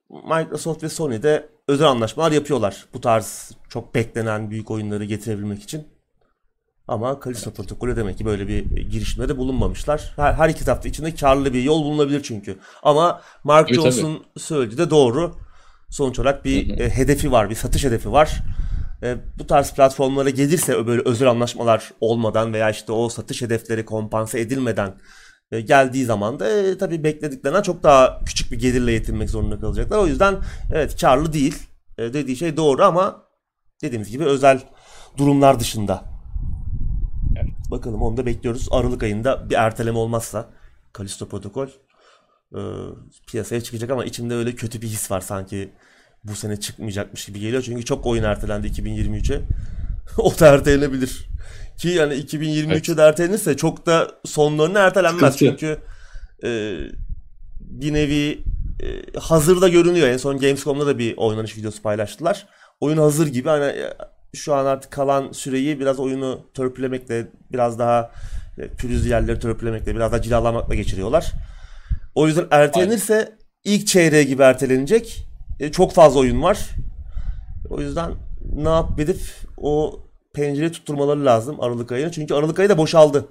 Microsoft 0.10 0.84
ve 0.84 0.90
Sony 0.90 1.24
de 1.24 1.50
özel 1.68 1.88
anlaşmalar 1.88 2.32
yapıyorlar. 2.32 2.86
Bu 2.94 3.02
tarz 3.02 3.52
çok 3.70 3.96
beklenen 3.96 4.52
büyük 4.52 4.72
oyunları 4.72 5.06
getirebilmek 5.06 5.64
için. 5.64 5.88
Ama 6.88 7.20
Callisto 7.26 7.52
protokolü 7.52 7.96
demek 7.96 8.18
ki 8.18 8.26
böyle 8.26 8.48
bir 8.48 8.66
girişimde 8.66 9.38
bulunmamışlar. 9.38 10.14
Her, 10.16 10.34
her 10.34 10.50
iki 10.50 10.66
tarafta 10.66 10.90
içinde 10.90 11.16
karlı 11.16 11.54
bir 11.54 11.64
yol 11.64 11.84
bulunabilir 11.84 12.24
çünkü. 12.24 12.58
Ama 12.84 13.22
Mark 13.44 13.68
Tabii, 13.68 13.76
Jones'un 13.76 14.24
söylediği 14.38 14.78
de 14.78 14.90
doğru. 14.90 15.36
Sonuç 15.92 16.20
olarak 16.20 16.46
bir 16.46 16.80
e, 16.80 16.90
hedefi 16.90 17.32
var, 17.32 17.50
bir 17.50 17.56
satış 17.56 17.84
hedefi 17.84 18.12
var. 18.12 18.44
E, 19.04 19.18
bu 19.40 19.48
tarz 19.48 19.74
platformlara 19.74 20.30
gelirse 20.30 20.88
böyle 20.88 21.02
özel 21.06 21.30
anlaşmalar 21.30 21.92
olmadan 22.00 22.54
veya 22.54 22.70
işte 22.70 22.92
o 22.92 23.10
satış 23.10 23.42
hedefleri 23.42 23.86
kompanse 23.86 24.40
edilmeden 24.40 24.94
e, 25.52 25.62
geldiği 25.62 26.06
zaman 26.06 26.40
da 26.40 26.50
e, 26.50 26.78
tabii 26.78 27.04
beklediklerinden 27.04 27.62
çok 27.62 27.84
daha 27.84 28.20
küçük 28.26 28.52
bir 28.52 28.60
gelirle 28.60 28.92
yetinmek 28.92 29.30
zorunda 29.30 29.60
kalacaklar. 29.60 29.98
O 29.98 30.08
yüzden 30.08 30.36
evet 30.74 31.02
karlı 31.02 31.34
değil 31.34 31.56
E, 31.98 32.14
dediği 32.14 32.36
şey 32.36 32.58
doğru 32.58 32.84
ama 32.84 33.24
dediğimiz 33.82 34.12
gibi 34.12 34.24
özel 34.24 34.62
durumlar 35.18 35.60
dışında. 35.60 36.04
Bakalım 37.72 38.02
onu 38.02 38.18
da 38.18 38.26
bekliyoruz. 38.26 38.68
Aralık 38.72 39.04
ayında 39.04 39.50
bir 39.50 39.56
erteleme 39.56 39.98
olmazsa 39.98 40.50
Kalisto 40.94 41.28
Protokol 41.28 41.68
e, 42.56 42.62
piyasaya 43.28 43.62
çıkacak 43.62 43.92
ama 43.92 44.06
içimde 44.06 44.36
öyle 44.36 44.56
kötü 44.56 44.82
bir 44.82 44.88
his 44.88 45.12
var 45.12 45.22
sanki 45.22 45.70
bu 46.24 46.36
sene 46.36 46.60
çıkmayacakmış 46.60 47.26
gibi 47.26 47.40
geliyor. 47.40 47.62
Çünkü 47.62 47.86
çok 47.86 48.06
oyun 48.06 48.24
ertelendi 48.24 48.68
2023'e. 48.68 49.42
o 50.18 50.40
da 50.40 50.48
ertelenebilir. 50.48 51.28
Ki 51.78 51.88
yani 51.88 52.14
2023'e 52.14 52.98
de 52.98 53.02
ertelenirse 53.02 53.58
çok 53.58 53.86
da 53.86 54.12
sonlarına 54.26 54.80
ertelenmez. 54.80 55.34
Sıkıntı. 55.34 55.58
Çünkü 55.60 55.78
e, 56.44 56.78
bir 57.60 57.94
nevi 57.94 58.44
e, 58.84 59.20
hazırda 59.20 59.70
görünüyor. 59.70 60.08
En 60.08 60.18
son 60.18 60.38
Gamescom'da 60.38 60.88
da 60.88 60.98
bir 60.98 61.18
oynanış 61.18 61.58
videosu 61.58 61.82
paylaştılar. 61.82 62.48
Oyun 62.80 62.98
hazır 62.98 63.28
gibi. 63.28 63.50
Hani 63.50 63.66
e, 63.66 63.94
şu 64.34 64.54
an 64.54 64.66
artık 64.66 64.92
kalan 64.92 65.32
süreyi 65.32 65.80
biraz 65.80 66.00
oyunu 66.00 66.46
törpülemekle, 66.54 67.28
biraz 67.52 67.80
daha 67.80 68.12
e, 68.58 68.68
pürüzlü 68.68 69.10
yerleri 69.10 69.40
törpülemekle, 69.40 69.96
biraz 69.96 70.12
daha 70.12 70.22
cilalamakla 70.22 70.76
geçiriyorlar. 70.76 71.32
O 72.16 72.28
yüzden 72.28 72.48
ertelenirse 72.52 73.38
ilk 73.64 73.88
çeyreğe 73.88 74.24
gibi 74.24 74.42
ertelenecek. 74.42 75.28
E, 75.60 75.72
çok 75.72 75.94
fazla 75.94 76.20
oyun 76.20 76.42
var. 76.42 76.70
O 77.70 77.82
yüzden 77.82 78.12
ne 78.56 79.04
edip 79.04 79.22
o 79.58 80.00
pencere 80.34 80.72
tutturmaları 80.72 81.26
lazım 81.26 81.62
Aralık 81.62 81.92
ayına. 81.92 82.12
Çünkü 82.12 82.34
Aralık 82.34 82.60
ayı 82.60 82.70
da 82.70 82.78
boşaldı. 82.78 83.28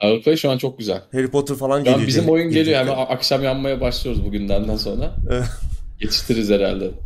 Aralık 0.00 0.26
ayı 0.26 0.38
şu 0.38 0.50
an 0.50 0.58
çok 0.58 0.78
güzel. 0.78 1.02
Harry 1.12 1.30
Potter 1.30 1.56
falan 1.56 1.78
Şu 1.78 1.84
geliyor. 1.84 2.06
bizim 2.06 2.28
oyun 2.28 2.50
geliyor. 2.50 2.78
Hemen 2.78 2.92
akşam 2.92 3.42
yanmaya 3.42 3.80
başlıyoruz 3.80 4.24
bugünden 4.24 4.76
sonra. 4.76 5.14
Evet. 5.30 5.44
Yetiştiririz 6.00 6.50
herhalde. 6.50 6.90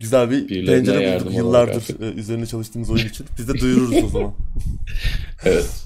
Güzel 0.00 0.30
bir 0.30 0.48
Birilerine 0.48 0.84
pencere 0.84 1.14
bulduk 1.14 1.26
olarak 1.26 1.36
yıllardır 1.36 2.00
e, 2.00 2.12
üzerine 2.12 2.46
çalıştığımız 2.46 2.90
oyun 2.90 3.06
için. 3.06 3.26
Biz 3.38 3.48
de 3.48 3.54
duyururuz 3.54 4.04
o 4.04 4.08
zaman. 4.08 4.34
Evet. 5.44 5.84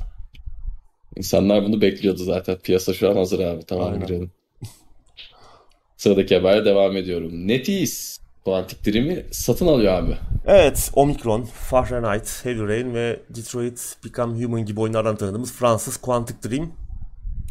İnsanlar 1.17 1.65
bunu 1.65 1.81
bekliyordu 1.81 2.25
zaten. 2.25 2.57
Piyasa 2.57 2.95
şu 2.95 3.11
an 3.11 3.17
hazır 3.17 3.41
abi. 3.41 3.63
Tamam 3.67 3.93
Aynen. 3.93 4.07
girelim. 4.07 4.31
Sıradaki 5.97 6.35
habere 6.35 6.65
devam 6.65 6.97
ediyorum. 6.97 7.49
NetEase 7.49 8.23
Quantic 8.45 8.93
Dream'i 8.93 9.25
satın 9.31 9.67
alıyor 9.67 9.93
abi. 9.93 10.17
Evet, 10.47 10.91
Omicron, 10.95 11.43
Fahrenheit, 11.43 12.45
Heavy 12.45 12.61
Rain 12.61 12.95
ve 12.95 13.21
Detroit 13.31 13.97
Become 14.05 14.45
Human 14.45 14.65
gibi 14.65 14.81
oyunlardan 14.81 15.17
tanıdığımız 15.17 15.53
Fransız 15.53 15.97
Quantic 15.97 16.51
Dream 16.51 16.73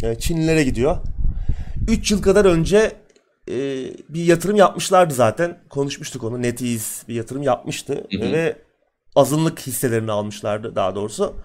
e, 0.04 0.16
Çinlilere 0.16 0.64
gidiyor. 0.64 0.98
3 1.88 2.12
yıl 2.12 2.22
kadar 2.22 2.46
önce 2.46 2.92
e, 3.50 3.56
bir 4.10 4.26
yatırım 4.26 4.56
yapmışlardı 4.56 5.14
zaten. 5.14 5.60
Konuşmuştuk 5.70 6.24
onu. 6.24 6.42
NetEase 6.42 7.08
bir 7.08 7.16
yatırım 7.16 7.44
yapmıştı 7.44 7.94
Hı 7.94 8.18
hı. 8.18 8.32
ve 8.32 8.58
azınlık 9.16 9.60
hisselerini 9.60 10.12
almışlardı 10.12 10.76
daha 10.76 10.96
doğrusu. 10.96 11.36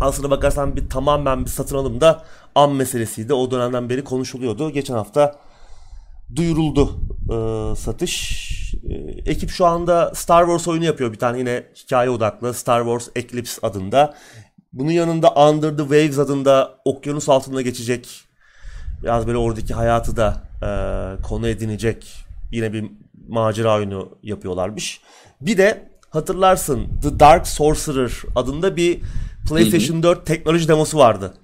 Aslına 0.00 0.30
bakarsan 0.30 0.76
bir 0.76 0.88
tamamen 0.88 1.44
bir 1.44 1.50
satın 1.50 1.76
alım 1.76 2.00
da 2.00 2.24
an 2.54 2.72
meselesiydi. 2.72 3.34
O 3.34 3.50
dönemden 3.50 3.88
beri 3.88 4.04
konuşuluyordu. 4.04 4.70
Geçen 4.70 4.94
hafta 4.94 5.36
duyuruldu 6.36 7.00
e, 7.30 7.76
satış. 7.76 8.48
E, 8.90 8.94
ekip 9.30 9.50
şu 9.50 9.66
anda 9.66 10.14
Star 10.14 10.44
Wars 10.44 10.68
oyunu 10.68 10.84
yapıyor 10.84 11.12
bir 11.12 11.18
tane 11.18 11.38
yine 11.38 11.66
hikaye 11.76 12.10
odaklı 12.10 12.54
Star 12.54 12.80
Wars 12.80 13.08
Eclipse 13.16 13.66
adında. 13.66 14.14
Bunun 14.72 14.90
yanında 14.90 15.34
Under 15.34 15.70
the 15.70 15.82
Waves 15.82 16.18
adında 16.18 16.74
okyanus 16.84 17.28
altında 17.28 17.62
geçecek 17.62 18.08
biraz 19.02 19.26
böyle 19.26 19.38
oradaki 19.38 19.74
hayatı 19.74 20.16
da 20.16 20.42
e, 20.62 20.68
konu 21.22 21.48
edinecek 21.48 22.14
yine 22.52 22.72
bir 22.72 22.90
macera 23.28 23.76
oyunu 23.76 24.08
yapıyorlarmış. 24.22 25.00
Bir 25.40 25.58
de 25.58 25.88
hatırlarsın 26.10 26.86
The 27.02 27.20
Dark 27.20 27.46
Sorcerer 27.46 28.12
adında 28.36 28.76
bir 28.76 29.00
PlayStation 29.48 30.02
4 30.02 30.26
teknoloji 30.26 30.68
demosu 30.68 30.98
vardı. 30.98 31.34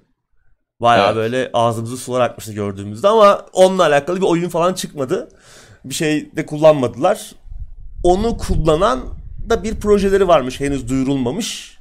Bayağı 0.81 1.05
Evet. 1.05 1.15
böyle 1.15 1.49
ağzımızı 1.53 1.97
sular 1.97 2.21
akmıştı 2.21 2.53
gördüğümüzde 2.53 3.07
ama 3.07 3.45
onunla 3.53 3.83
alakalı 3.83 4.17
bir 4.17 4.25
oyun 4.25 4.49
falan 4.49 4.73
çıkmadı. 4.73 5.29
Bir 5.85 5.93
şey 5.93 6.35
de 6.35 6.45
kullanmadılar. 6.45 7.31
Onu 8.03 8.37
kullanan 8.37 8.99
da 9.49 9.63
bir 9.63 9.75
projeleri 9.75 10.27
varmış 10.27 10.59
henüz 10.59 10.89
duyurulmamış. 10.89 11.77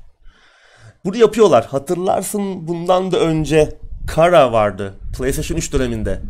Bunu 1.05 1.17
yapıyorlar. 1.17 1.67
Hatırlarsın 1.67 2.69
bundan 2.69 3.13
da 3.13 3.19
önce 3.19 3.79
Kara 4.07 4.53
vardı 4.53 4.95
PlayStation 5.19 5.59
3 5.59 5.73
döneminde. 5.73 6.21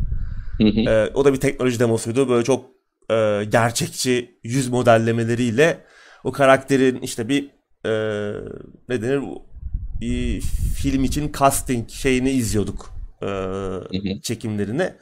Hı 0.59 0.65
hı. 0.65 0.81
Ee, 0.91 1.11
o 1.15 1.25
da 1.25 1.33
bir 1.33 1.41
teknoloji 1.41 1.81
demosuydu. 1.81 2.29
Böyle 2.29 2.45
çok 2.45 2.65
e, 3.11 3.45
gerçekçi 3.49 4.39
yüz 4.43 4.69
modellemeleriyle 4.69 5.79
o 6.25 6.33
karakterin 6.33 7.01
işte 7.01 7.29
bir 7.29 7.51
e, 7.87 7.91
ne 8.89 9.03
denir 9.03 9.23
bir 10.01 10.41
film 10.77 11.05
için 11.05 11.33
casting 11.39 11.91
şeyini 11.91 12.31
izliyorduk 12.31 12.91
e, 13.23 14.21
çekimlerini. 14.23 14.93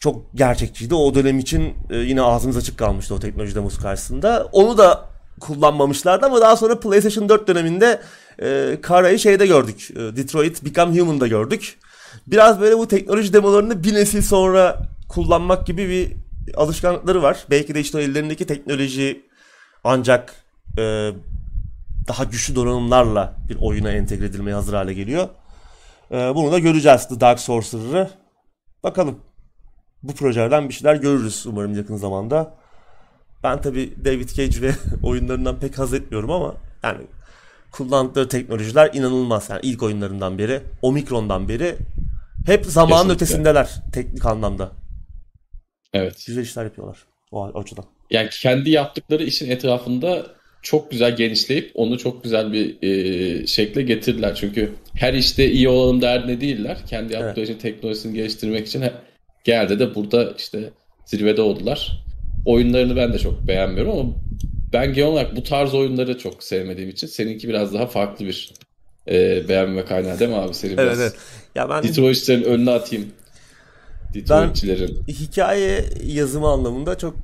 Çok 0.00 0.34
gerçekçiydi. 0.34 0.94
O 0.94 1.14
dönem 1.14 1.38
için 1.38 1.74
e, 1.90 1.96
yine 1.96 2.22
ağzımız 2.22 2.56
açık 2.56 2.78
kalmıştı 2.78 3.14
o 3.14 3.20
teknoloji 3.20 3.54
demosu 3.54 3.82
karşısında. 3.82 4.48
Onu 4.52 4.78
da 4.78 5.08
kullanmamışlardı 5.40 6.26
ama 6.26 6.40
daha 6.40 6.56
sonra 6.56 6.80
PlayStation 6.80 7.28
4 7.28 7.48
döneminde 7.48 8.00
e, 8.42 8.78
Kara'yı 8.82 9.18
şeyde 9.18 9.46
gördük. 9.46 9.90
E, 9.90 9.96
Detroit 9.96 10.64
Become 10.64 11.00
Human'da 11.00 11.26
gördük. 11.26 11.78
Biraz 12.26 12.60
böyle 12.60 12.78
bu 12.78 12.88
teknoloji 12.88 13.32
demolarını 13.32 13.84
bir 13.84 13.94
nesil 13.94 14.22
sonra 14.22 14.78
kullanmak 15.08 15.66
gibi 15.66 15.88
bir 15.88 16.12
alışkanlıkları 16.56 17.22
var. 17.22 17.44
Belki 17.50 17.74
de 17.74 17.80
işte 17.80 18.02
ellerindeki 18.02 18.46
teknoloji 18.46 19.22
ancak 19.84 20.34
e, 20.78 21.10
daha 22.08 22.24
güçlü 22.24 22.54
donanımlarla 22.54 23.34
bir 23.48 23.56
oyuna 23.60 23.90
entegre 23.90 24.26
edilmeye 24.26 24.54
hazır 24.54 24.74
hale 24.74 24.94
geliyor. 24.94 25.28
E, 26.10 26.16
bunu 26.16 26.52
da 26.52 26.58
göreceğiz 26.58 27.08
The 27.08 27.20
Dark 27.20 27.40
Sorcerer'ı. 27.40 28.10
Bakalım. 28.82 29.18
Bu 30.02 30.14
projelerden 30.14 30.68
bir 30.68 30.74
şeyler 30.74 30.94
görürüz 30.94 31.46
umarım 31.46 31.76
yakın 31.76 31.96
zamanda. 31.96 32.54
Ben 33.42 33.60
tabi 33.60 34.04
David 34.04 34.28
Cage 34.28 34.62
ve 34.62 34.72
oyunlarından 35.02 35.58
pek 35.60 35.78
haz 35.78 35.94
etmiyorum 35.94 36.30
ama 36.30 36.54
yani 36.82 37.00
kullandıkları 37.70 38.28
teknolojiler 38.28 38.90
inanılmaz. 38.94 39.50
Yani 39.50 39.60
ilk 39.62 39.82
oyunlarından 39.82 40.38
beri, 40.38 40.62
Omikron'dan 40.82 41.48
beri 41.48 41.76
hep 42.46 42.66
zamanın 42.66 42.92
Kesinlikle. 42.98 43.14
ötesindeler 43.14 43.68
teknik 43.92 44.26
anlamda. 44.26 44.70
Evet. 45.92 46.24
Güzel 46.26 46.42
işler 46.42 46.64
yapıyorlar 46.64 46.98
o 47.32 47.58
açıdan. 47.60 47.84
Yani 48.10 48.28
kendi 48.30 48.70
yaptıkları 48.70 49.24
işin 49.24 49.50
etrafında 49.50 50.26
çok 50.62 50.90
güzel 50.90 51.16
genişleyip 51.16 51.70
onu 51.74 51.98
çok 51.98 52.24
güzel 52.24 52.52
bir 52.52 52.82
e, 52.82 53.46
şekle 53.46 53.82
getirdiler. 53.82 54.34
Çünkü 54.34 54.72
her 54.94 55.14
işte 55.14 55.50
iyi 55.50 55.68
olalım 55.68 56.02
derdine 56.02 56.40
değiller. 56.40 56.78
Kendi 56.86 57.12
yaptıkları 57.12 57.44
işin 57.44 57.58
teknolojisini 57.58 58.14
geliştirmek 58.14 58.66
için 58.66 58.84
genelde 59.44 59.78
de 59.78 59.94
burada 59.94 60.34
işte 60.38 60.70
zirvede 61.06 61.42
oldular. 61.42 62.04
Oyunlarını 62.46 62.96
ben 62.96 63.12
de 63.12 63.18
çok 63.18 63.46
beğenmiyorum 63.46 63.98
ama 63.98 64.14
ben 64.72 64.94
genel 64.94 65.08
olarak 65.08 65.36
bu 65.36 65.42
tarz 65.42 65.74
oyunları 65.74 66.18
çok 66.18 66.42
sevmediğim 66.42 66.90
için 66.90 67.06
seninki 67.06 67.48
biraz 67.48 67.74
daha 67.74 67.86
farklı 67.86 68.26
bir 68.26 68.52
e, 69.08 69.48
beğenme 69.48 69.84
kaynağı 69.84 70.18
değil 70.18 70.30
mi 70.30 70.36
abi? 70.36 70.54
Seni 70.54 70.78
biraz 70.78 71.14
Ya 71.54 71.68
ben 71.70 71.82
Detroit'çilerin 71.82 72.42
önüne 72.42 72.70
atayım. 72.70 73.06
Detroit'çilerin. 74.14 75.04
hikaye 75.08 75.84
yazımı 76.04 76.48
anlamında 76.48 76.98
çok 76.98 77.16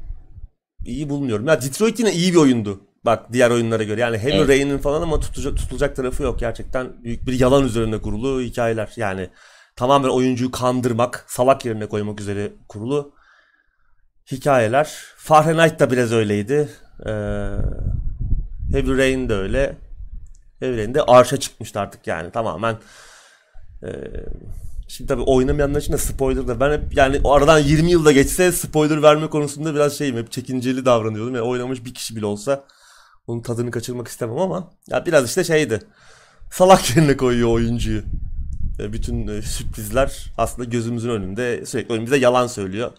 iyi 0.87 1.09
bulmuyorum. 1.09 1.47
Ya 1.47 1.63
Detroit 1.63 1.99
yine 1.99 2.13
iyi 2.13 2.33
bir 2.33 2.39
oyundu. 2.39 2.81
Bak 3.05 3.33
diğer 3.33 3.51
oyunlara 3.51 3.83
göre. 3.83 4.01
Yani 4.01 4.19
Heavy 4.19 4.37
Evet. 4.37 4.49
Rain'in 4.49 4.79
falan 4.79 5.03
ama 5.03 5.21
tutacak, 5.21 5.57
tutulacak 5.57 5.97
tarafı 5.97 6.23
yok. 6.23 6.39
Gerçekten 6.41 7.05
büyük 7.05 7.27
bir 7.27 7.41
yalan 7.41 7.65
üzerine 7.65 7.99
kurulu 7.99 8.41
hikayeler. 8.41 8.93
Yani 8.97 9.31
tamamen 9.77 10.09
oyuncuyu 10.09 10.51
kandırmak, 10.51 11.25
salak 11.29 11.65
yerine 11.65 11.87
koymak 11.87 12.21
üzere 12.21 12.53
kurulu 12.69 13.13
hikayeler. 14.33 14.93
Fahrenheit 15.17 15.81
da 15.81 15.91
biraz 15.91 16.13
öyleydi. 16.13 16.69
Ee, 17.07 17.11
Heavy 18.73 18.99
Rain 18.99 19.29
de 19.29 19.35
öyle. 19.35 19.77
Heavy 20.61 20.77
Rain 20.77 20.95
de 20.95 21.03
arşa 21.03 21.37
çıkmıştı 21.37 21.81
artık 21.81 22.07
yani 22.07 22.31
tamamen. 22.31 22.77
Ee, 23.83 23.89
Şimdi 24.89 25.09
tabii 25.09 25.23
oynamayanlar 25.23 25.81
için 25.81 25.93
de 25.93 25.99
spoiler 25.99 26.49
da 26.49 26.61
ben 26.61 26.73
hep 26.73 26.97
yani 26.97 27.21
o 27.25 27.33
aradan 27.33 27.59
20 27.59 27.91
yılda 27.91 28.13
geçse 28.13 28.53
spoiler 28.53 29.03
verme 29.03 29.27
konusunda 29.27 29.75
biraz 29.75 29.99
şeyim 29.99 30.17
hep 30.17 30.33
çekinceli 30.33 30.85
davranıyordum. 30.85 31.35
Yani 31.35 31.45
oynamış 31.45 31.85
bir 31.85 31.95
kişi 31.95 32.17
bile 32.17 32.27
olsa 32.27 32.65
onun 33.27 33.43
tadını 33.43 33.71
kaçırmak 33.71 34.09
istemem 34.09 34.39
ama 34.39 34.71
ya 34.89 35.07
biraz 35.07 35.25
işte 35.25 35.45
şeydi. 35.45 35.81
Salak 36.51 36.91
yerine 36.97 37.17
koyuyor 37.17 37.49
oyuncuyu. 37.49 38.03
E, 38.81 38.93
Bütün 38.93 39.29
e, 39.29 39.43
sürprizler 39.43 40.33
aslında 40.39 40.69
gözümüzün 40.69 41.11
önünde 41.11 41.67
sürekli 41.67 41.95
önümüzde 41.95 42.17
yalan 42.17 42.47
söylüyor. 42.47 42.93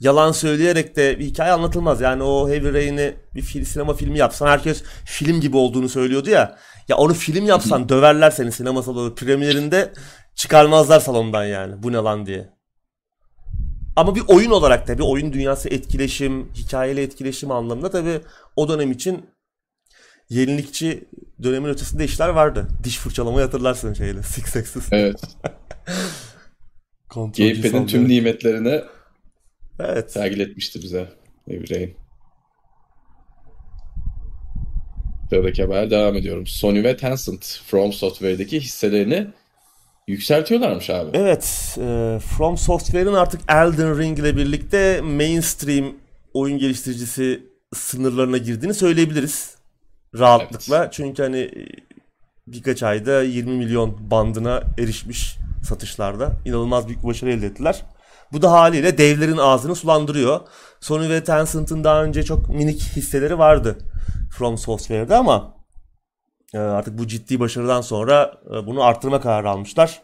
Yalan 0.00 0.32
söyleyerek 0.32 0.96
de 0.96 1.18
bir 1.18 1.24
hikaye 1.24 1.52
anlatılmaz. 1.52 2.00
Yani 2.00 2.22
o 2.22 2.48
Heavy 2.48 2.72
Rain'i 2.72 3.16
bir 3.34 3.42
fil, 3.42 3.64
sinema 3.64 3.94
filmi 3.94 4.18
yapsan 4.18 4.46
herkes 4.46 4.82
film 5.04 5.40
gibi 5.40 5.56
olduğunu 5.56 5.88
söylüyordu 5.88 6.30
ya. 6.30 6.58
Ya 6.88 6.96
onu 6.96 7.14
film 7.14 7.46
yapsan 7.46 7.88
döverler 7.88 8.30
seni 8.30 8.52
sinema 8.52 8.82
salonu 8.82 9.14
premierinde 9.14 9.92
çıkarmazlar 10.34 11.00
salondan 11.00 11.44
yani. 11.44 11.82
Bu 11.82 11.92
ne 11.92 11.96
lan 11.96 12.26
diye. 12.26 12.56
Ama 13.96 14.14
bir 14.14 14.22
oyun 14.28 14.50
olarak 14.50 14.88
da 14.88 14.98
bir 14.98 15.02
oyun 15.02 15.32
dünyası 15.32 15.68
etkileşim, 15.68 16.52
hikayeli 16.54 17.00
etkileşim 17.00 17.50
anlamında 17.50 17.90
tabii 17.90 18.20
o 18.56 18.68
dönem 18.68 18.92
için 18.92 19.26
yenilikçi 20.28 21.04
dönemin 21.42 21.68
ötesinde 21.68 22.04
işler 22.04 22.28
vardı. 22.28 22.68
Diş 22.84 22.98
fırçalamayı 22.98 23.46
hatırlarsın 23.46 23.94
şeyle. 23.94 24.22
Six 24.22 24.56
Axis. 24.56 24.88
Evet. 24.92 25.20
Gamepad'in 27.14 27.86
tüm 27.86 28.08
nimetlerini 28.08 28.82
Evet. 29.80 30.12
sergiletmişti 30.12 30.82
bize 30.82 31.08
Rain. 31.48 31.96
Sıradaki 35.30 35.62
haber 35.62 35.90
devam 35.90 36.16
ediyorum. 36.16 36.46
Sony 36.46 36.82
ve 36.82 36.96
Tencent 36.96 37.60
From 37.66 37.92
Software'deki 37.92 38.60
hisselerini 38.60 39.26
yükseltiyorlarmış 40.08 40.90
abi. 40.90 41.10
Evet, 41.16 41.76
e, 41.78 42.18
From 42.36 42.58
Software'ın 42.58 43.14
artık 43.14 43.40
Elden 43.48 43.98
Ring 43.98 44.18
ile 44.18 44.36
birlikte 44.36 45.00
mainstream 45.00 45.94
oyun 46.34 46.58
geliştiricisi 46.58 47.42
sınırlarına 47.74 48.38
girdiğini 48.38 48.74
söyleyebiliriz. 48.74 49.55
Rahatlıkla. 50.18 50.90
Çünkü 50.90 51.22
hani 51.22 51.38
e, 51.38 51.66
birkaç 52.46 52.82
ayda 52.82 53.22
20 53.22 53.56
milyon 53.56 54.10
bandına 54.10 54.62
erişmiş 54.78 55.36
satışlarda. 55.68 56.32
İnanılmaz 56.44 56.88
büyük 56.88 57.02
bir 57.02 57.08
başarı 57.08 57.30
elde 57.30 57.46
ettiler. 57.46 57.82
Bu 58.32 58.42
da 58.42 58.52
haliyle 58.52 58.98
devlerin 58.98 59.36
ağzını 59.36 59.74
sulandırıyor. 59.74 60.40
Sony 60.80 61.08
ve 61.08 61.24
Tencent'ın 61.24 61.84
daha 61.84 62.04
önce 62.04 62.22
çok 62.22 62.48
minik 62.48 62.80
hisseleri 62.96 63.38
vardı. 63.38 63.78
From 64.38 64.58
Software'de 64.58 65.16
ama 65.16 65.54
e, 66.54 66.58
artık 66.58 66.98
bu 66.98 67.06
ciddi 67.06 67.40
başarıdan 67.40 67.80
sonra 67.80 68.32
e, 68.46 68.66
bunu 68.66 68.82
arttırma 68.82 69.20
kararı 69.20 69.50
almışlar. 69.50 70.02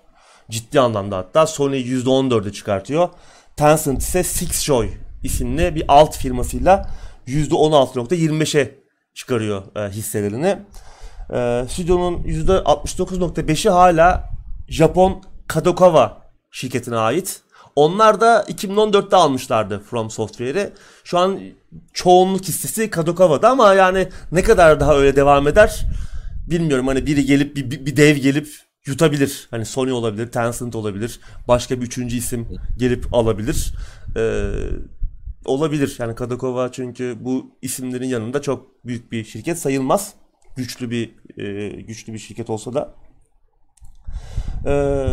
Ciddi 0.50 0.80
anlamda 0.80 1.16
hatta 1.16 1.46
Sony 1.46 1.76
%14'e 1.76 2.52
çıkartıyor. 2.52 3.08
Tencent 3.56 4.02
ise 4.02 4.22
Six 4.22 4.62
Joy 4.62 4.90
isimli 5.22 5.74
bir 5.74 5.84
alt 5.88 6.16
firmasıyla 6.16 6.90
%16.25'e 7.26 8.81
çıkarıyor 9.14 9.62
e, 9.76 9.90
hisselerini. 9.90 10.58
E, 11.34 11.64
stüdyonun 11.68 12.22
%69.5'i 12.22 13.70
hala 13.70 14.30
Japon 14.68 15.22
Kadokawa 15.46 16.22
şirketine 16.50 16.96
ait. 16.96 17.40
Onlar 17.76 18.20
da 18.20 18.42
2014'te 18.42 19.16
almışlardı 19.16 19.82
From 19.90 20.10
Software'i. 20.10 20.72
Şu 21.04 21.18
an 21.18 21.40
çoğunluk 21.92 22.44
hissesi 22.44 22.90
Kadokawa'da 22.90 23.50
ama 23.50 23.74
yani 23.74 24.08
ne 24.32 24.42
kadar 24.42 24.80
daha 24.80 24.96
öyle 24.96 25.16
devam 25.16 25.48
eder 25.48 25.80
bilmiyorum. 26.50 26.86
Hani 26.86 27.06
biri 27.06 27.24
gelip 27.24 27.56
bir, 27.56 27.86
bir 27.86 27.96
dev 27.96 28.16
gelip 28.16 28.48
yutabilir. 28.86 29.48
Hani 29.50 29.64
Sony 29.64 29.92
olabilir, 29.92 30.26
Tencent 30.26 30.74
olabilir. 30.74 31.20
Başka 31.48 31.80
bir 31.80 31.86
üçüncü 31.86 32.16
isim 32.16 32.48
gelip 32.78 33.14
alabilir. 33.14 33.74
Ee, 34.16 34.52
olabilir. 35.44 35.96
Yani 35.98 36.14
Kadokawa 36.14 36.72
çünkü 36.72 37.16
bu 37.20 37.50
isimlerin 37.62 38.08
yanında 38.08 38.42
çok 38.42 38.86
büyük 38.86 39.12
bir 39.12 39.24
şirket 39.24 39.58
sayılmaz. 39.58 40.14
Güçlü 40.56 40.90
bir 40.90 41.14
e, 41.36 41.68
güçlü 41.80 42.12
bir 42.12 42.18
şirket 42.18 42.50
olsa 42.50 42.74
da. 42.74 42.94
Ee, 44.66 45.06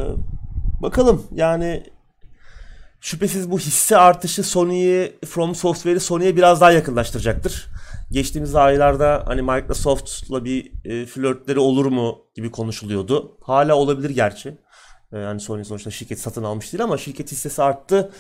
bakalım 0.82 1.28
yani 1.32 1.84
şüphesiz 3.02 3.52
bu 3.52 3.60
hisse 3.60 3.98
artışı 3.98 4.44
Sony'yi 4.44 5.20
From 5.26 5.56
Software'i 5.56 6.00
Sony'ye 6.00 6.36
biraz 6.36 6.62
daha 6.62 6.72
yakınlaştıracaktır. 6.72 7.68
Geçtiğimiz 8.12 8.56
aylarda 8.56 9.24
hani 9.28 9.42
Microsoft'la 9.42 10.46
bir 10.46 10.72
e, 10.86 11.06
flörtleri 11.06 11.60
olur 11.60 11.86
mu 11.86 12.18
gibi 12.36 12.52
konuşuluyordu. 12.52 13.38
Hala 13.42 13.76
olabilir 13.76 14.10
gerçi. 14.10 14.58
E, 15.14 15.18
yani 15.18 15.40
Sony 15.40 15.64
sonuçta 15.64 15.92
şirket 15.92 16.20
satın 16.20 16.44
almış 16.44 16.74
değil 16.74 16.84
ama 16.84 16.98
şirket 16.98 17.32
hissesi 17.32 17.64
arttı. 17.64 18.12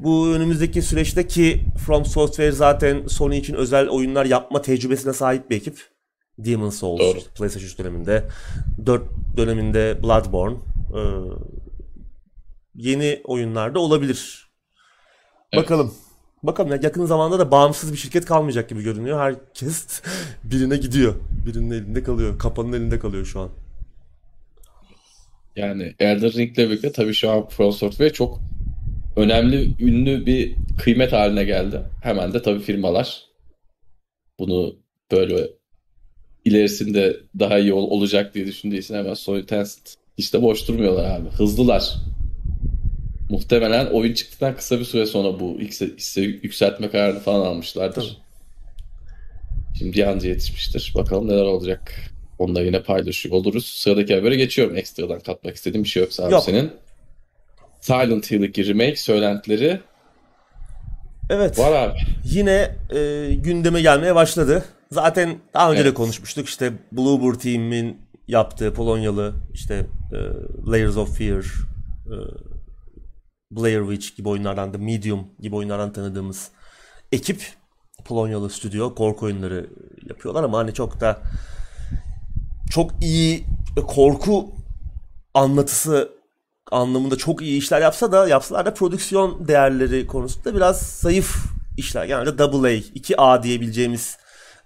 Bu 0.00 0.28
önümüzdeki 0.28 0.82
süreçte 0.82 1.26
ki 1.26 1.60
From 1.86 2.04
Software 2.04 2.52
zaten 2.52 3.06
Sony 3.06 3.38
için 3.38 3.54
özel 3.54 3.88
oyunlar 3.88 4.24
yapma 4.24 4.62
tecrübesine 4.62 5.12
sahip 5.12 5.50
bir 5.50 5.56
ekip. 5.56 5.78
Demon's 6.38 6.78
Souls 6.78 7.00
Doğru. 7.00 7.18
PlayStation 7.38 7.68
3 7.68 7.78
döneminde, 7.78 8.24
4 8.86 9.02
döneminde 9.36 10.02
Bloodborne. 10.02 10.56
E, 10.94 11.00
yeni 12.74 13.20
oyunlarda 13.24 13.78
olabilir. 13.78 14.50
Evet. 15.52 15.64
Bakalım. 15.64 15.94
Bakalım 16.42 16.70
ya 16.70 16.78
yakın 16.82 17.06
zamanda 17.06 17.38
da 17.38 17.50
bağımsız 17.50 17.92
bir 17.92 17.98
şirket 17.98 18.24
kalmayacak 18.24 18.68
gibi 18.68 18.82
görünüyor. 18.82 19.20
Herkes 19.20 20.02
birine 20.44 20.76
gidiyor. 20.76 21.14
Birinin 21.46 21.70
elinde 21.70 22.02
kalıyor. 22.02 22.38
Kapanın 22.38 22.72
elinde 22.72 22.98
kalıyor 22.98 23.24
şu 23.24 23.40
an. 23.40 23.50
Yani 25.56 25.94
Elden 25.98 26.32
Ring'le 26.32 26.56
birlikte 26.56 26.92
tabii 26.92 27.14
şu 27.14 27.30
an 27.30 27.48
From 27.48 27.72
Software 27.72 28.12
çok 28.12 28.40
önemli, 29.16 29.70
ünlü 29.80 30.26
bir 30.26 30.54
kıymet 30.78 31.12
haline 31.12 31.44
geldi. 31.44 31.80
Hemen 32.02 32.32
de 32.34 32.42
tabii 32.42 32.60
firmalar 32.62 33.22
bunu 34.38 34.76
böyle 35.12 35.48
ilerisinde 36.44 37.16
daha 37.38 37.58
iyi 37.58 37.72
ol- 37.72 37.90
olacak 37.90 38.34
diye 38.34 38.46
düşündüğü 38.46 38.76
için 38.78 38.94
hemen 38.94 39.14
Sony 39.14 39.46
Tencent 39.46 39.94
de 40.32 40.42
boş 40.42 40.68
durmuyorlar 40.68 41.20
abi. 41.20 41.28
Hızlılar. 41.28 41.94
Muhtemelen 43.30 43.86
oyun 43.86 44.12
çıktıktan 44.14 44.56
kısa 44.56 44.78
bir 44.80 44.84
süre 44.84 45.06
sonra 45.06 45.40
bu 45.40 45.60
hisse, 45.60 45.86
hisse 45.96 46.20
yükseltme 46.20 46.90
kararını 46.90 47.20
falan 47.20 47.46
almışlardır. 47.46 48.02
Tabii. 48.02 48.26
Şimdi 49.78 50.06
anca 50.06 50.28
yetişmiştir. 50.28 50.92
Bakalım 50.94 51.28
neler 51.28 51.42
olacak. 51.44 51.92
Onu 52.38 52.54
da 52.54 52.62
yine 52.62 52.82
paylaşıyor 52.82 53.34
oluruz. 53.34 53.66
Sıradaki 53.66 54.14
habere 54.14 54.36
geçiyorum. 54.36 54.76
Ekstradan 54.76 55.20
katmak 55.20 55.56
istediğim 55.56 55.84
bir 55.84 55.88
şey 55.88 56.02
yoksa 56.02 56.24
abi 56.24 56.32
Yok. 56.32 56.42
senin. 56.44 56.70
Silent 57.86 58.30
Hill 58.30 58.42
2 58.42 58.66
remake 58.68 58.96
söylentileri 58.96 59.80
Evet. 61.30 61.58
var 61.58 61.72
abi. 61.72 61.98
Yine 62.24 62.76
e, 62.90 63.34
gündeme 63.34 63.80
gelmeye 63.82 64.14
başladı. 64.14 64.64
Zaten 64.90 65.38
daha 65.54 65.70
önce 65.72 65.84
de 65.84 65.88
Evet. 65.88 65.96
konuşmuştuk. 65.96 66.48
İşte 66.48 66.72
Bluebird 66.92 67.40
Team'in 67.40 68.00
yaptığı 68.28 68.72
Polonyalı 68.74 69.34
işte 69.54 69.86
e, 70.12 70.18
Layers 70.70 70.96
of 70.96 71.18
Fear, 71.18 71.44
e, 72.06 72.14
Blair 73.50 73.80
Witch 73.90 74.16
gibi 74.16 74.28
oyunlardan 74.28 74.74
da 74.74 74.78
Medium 74.78 75.26
gibi 75.40 75.56
oyunlardan 75.56 75.92
tanıdığımız 75.92 76.48
ekip 77.12 77.42
Polonyalı 78.04 78.50
stüdyo 78.50 78.94
korku 78.94 79.26
oyunları 79.26 79.70
yapıyorlar 80.08 80.44
ama 80.44 80.58
hani 80.58 80.74
çok 80.74 81.00
da 81.00 81.20
çok 82.70 83.04
iyi 83.04 83.44
korku 83.86 84.54
anlatısı 85.34 86.15
anlamında 86.70 87.16
çok 87.16 87.42
iyi 87.42 87.58
işler 87.58 87.80
yapsa 87.80 88.12
da 88.12 88.28
yapsalar 88.28 88.66
da 88.66 88.74
prodüksiyon 88.74 89.48
değerleri 89.48 90.06
konusunda 90.06 90.54
biraz 90.54 90.82
zayıf 90.82 91.36
işler. 91.76 92.04
Genelde 92.04 92.42
AA, 92.42 92.70
2A 92.70 93.42
diyebileceğimiz 93.42 94.18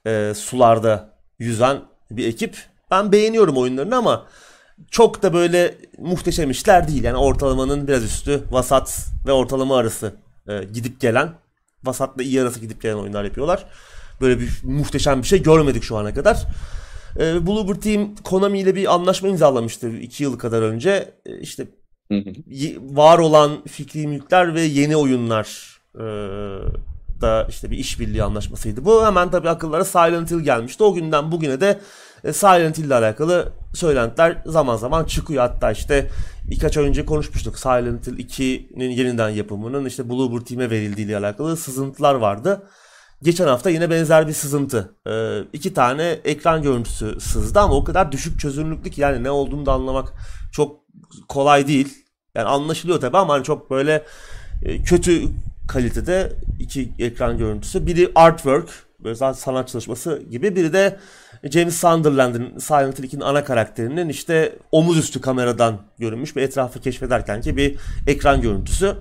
e, 0.06 0.32
sularda 0.36 1.14
yüzen 1.38 1.80
bir 2.10 2.26
ekip. 2.26 2.56
Ben 2.90 3.12
beğeniyorum 3.12 3.56
oyunlarını 3.56 3.96
ama 3.96 4.26
çok 4.90 5.22
da 5.22 5.32
böyle 5.32 5.74
muhteşem 5.98 6.50
işler 6.50 6.88
değil. 6.88 7.04
Yani 7.04 7.16
ortalamanın 7.16 7.88
biraz 7.88 8.04
üstü, 8.04 8.42
vasat 8.50 9.06
ve 9.26 9.32
ortalama 9.32 9.76
arası 9.76 10.14
e, 10.48 10.64
gidip 10.64 11.00
gelen, 11.00 11.32
vasatla 11.84 12.22
iyi 12.22 12.42
arası 12.42 12.60
gidip 12.60 12.82
gelen 12.82 12.94
oyunlar 12.94 13.24
yapıyorlar. 13.24 13.66
Böyle 14.20 14.40
bir 14.40 14.50
muhteşem 14.62 15.22
bir 15.22 15.26
şey 15.26 15.42
görmedik 15.42 15.82
şu 15.82 15.96
ana 15.96 16.14
kadar. 16.14 16.46
E, 17.18 17.46
Bluebird 17.46 17.82
Team 17.82 18.14
Konami 18.14 18.60
ile 18.60 18.74
bir 18.74 18.94
anlaşma 18.94 19.28
imzalamıştı 19.28 19.88
2 19.88 20.22
yıl 20.22 20.38
kadar 20.38 20.62
önce. 20.62 21.14
E, 21.26 21.38
işte 21.38 21.66
var 22.80 23.18
olan 23.18 23.64
fikri 23.64 24.06
mülkler 24.06 24.54
ve 24.54 24.60
yeni 24.60 24.96
oyunlar 24.96 25.78
e, 25.94 26.04
da 27.20 27.46
işte 27.48 27.70
bir 27.70 27.78
işbirliği 27.78 28.22
anlaşmasıydı. 28.22 28.84
Bu 28.84 29.06
hemen 29.06 29.30
tabii 29.30 29.48
akıllara 29.48 29.84
Silent 29.84 30.30
Hill 30.30 30.40
gelmişti. 30.40 30.84
O 30.84 30.94
günden 30.94 31.32
bugüne 31.32 31.60
de 31.60 31.80
e, 32.24 32.32
Silent 32.32 32.78
Hill 32.78 32.84
ile 32.84 32.94
alakalı 32.94 33.52
söylentiler 33.74 34.42
zaman 34.46 34.76
zaman 34.76 35.04
çıkıyor. 35.04 35.42
Hatta 35.42 35.72
işte 35.72 36.10
birkaç 36.50 36.76
ay 36.76 36.84
önce 36.84 37.04
konuşmuştuk. 37.04 37.58
Silent 37.58 38.06
Hill 38.06 38.18
2'nin 38.18 38.90
yeniden 38.90 39.28
yapımının 39.28 39.84
işte 39.84 40.08
Bluebird 40.08 40.46
Team'e 40.46 40.70
verildiği 40.70 41.06
ile 41.06 41.16
alakalı 41.16 41.56
sızıntılar 41.56 42.14
vardı. 42.14 42.62
Geçen 43.22 43.46
hafta 43.46 43.70
yine 43.70 43.90
benzer 43.90 44.28
bir 44.28 44.32
sızıntı. 44.32 44.94
Ee, 45.06 45.38
iki 45.52 45.74
tane 45.74 46.02
ekran 46.24 46.62
görüntüsü 46.62 47.20
sızdı 47.20 47.60
ama 47.60 47.74
o 47.74 47.84
kadar 47.84 48.12
düşük 48.12 48.40
çözünürlüklü 48.40 48.90
ki 48.90 49.00
yani 49.00 49.22
ne 49.24 49.30
olduğunu 49.30 49.66
da 49.66 49.72
anlamak 49.72 50.12
çok 50.52 50.79
kolay 51.28 51.68
değil. 51.68 52.04
Yani 52.34 52.48
anlaşılıyor 52.48 53.00
tabii 53.00 53.18
ama 53.18 53.34
hani 53.34 53.44
çok 53.44 53.70
böyle 53.70 54.04
e, 54.62 54.82
kötü 54.82 55.22
kalitede 55.68 56.32
iki 56.58 56.92
ekran 56.98 57.38
görüntüsü. 57.38 57.86
Biri 57.86 58.12
artwork, 58.14 58.68
böyle 59.00 59.14
zaten 59.14 59.40
sanat 59.40 59.68
çalışması 59.68 60.22
gibi. 60.30 60.56
Biri 60.56 60.72
de 60.72 60.98
James 61.50 61.76
Sunderland'ın 61.76 62.58
Silent 62.58 62.98
Hill 62.98 63.04
2'nin 63.04 63.20
ana 63.20 63.44
karakterinin 63.44 64.08
işte 64.08 64.58
omuz 64.72 64.98
üstü 64.98 65.20
kameradan 65.20 65.78
görünmüş 65.98 66.36
bir 66.36 66.42
etrafı 66.42 66.80
keşfederken 66.80 67.40
ki 67.40 67.56
bir 67.56 67.76
ekran 68.06 68.40
görüntüsü. 68.40 68.96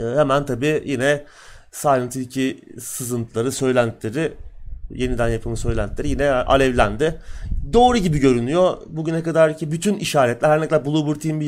E, 0.00 0.04
hemen 0.04 0.46
tabii 0.46 0.82
yine 0.86 1.24
Silent 1.72 2.16
Hill 2.16 2.20
2 2.20 2.64
sızıntıları, 2.80 3.52
söylentileri, 3.52 4.32
yeniden 4.90 5.28
yapımı 5.28 5.56
söylentileri 5.56 6.08
yine 6.08 6.30
alevlendi. 6.30 7.20
Doğru 7.72 7.98
gibi 7.98 8.18
görünüyor. 8.18 8.76
Bugüne 8.86 9.22
kadarki 9.22 9.72
bütün 9.72 9.96
işaretler 9.96 10.48
her 10.48 10.60
ne 10.60 10.68
kadar 10.68 10.84
Bluebird 10.84 11.20
Team 11.20 11.40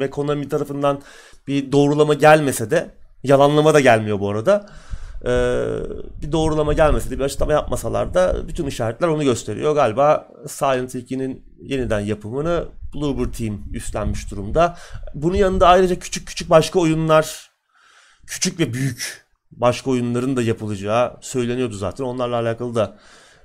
ve 0.00 0.10
Konami 0.10 0.48
tarafından 0.48 1.02
bir 1.46 1.72
doğrulama 1.72 2.14
gelmese 2.14 2.70
de 2.70 2.90
yalanlama 3.22 3.74
da 3.74 3.80
gelmiyor 3.80 4.20
bu 4.20 4.30
arada. 4.30 4.66
Ee, 5.24 5.28
bir 6.22 6.32
doğrulama 6.32 6.72
gelmese 6.72 7.10
de 7.10 7.18
bir 7.18 7.24
açıklama 7.24 7.52
yapmasalar 7.52 8.14
da 8.14 8.48
bütün 8.48 8.66
işaretler 8.66 9.08
onu 9.08 9.24
gösteriyor. 9.24 9.74
Galiba 9.74 10.28
Silent 10.48 10.94
Hill 10.94 11.06
2'nin 11.06 11.44
yeniden 11.62 12.00
yapımını 12.00 12.64
Bluebird 12.94 13.34
Team 13.34 13.62
üstlenmiş 13.72 14.30
durumda. 14.30 14.76
Bunun 15.14 15.36
yanında 15.36 15.68
ayrıca 15.68 15.98
küçük 15.98 16.28
küçük 16.28 16.50
başka 16.50 16.80
oyunlar 16.80 17.50
küçük 18.26 18.60
ve 18.60 18.72
büyük 18.72 19.26
başka 19.50 19.90
oyunların 19.90 20.36
da 20.36 20.42
yapılacağı 20.42 21.16
söyleniyordu 21.20 21.74
zaten. 21.74 22.04
Onlarla 22.04 22.36
alakalı 22.36 22.74
da 22.74 22.98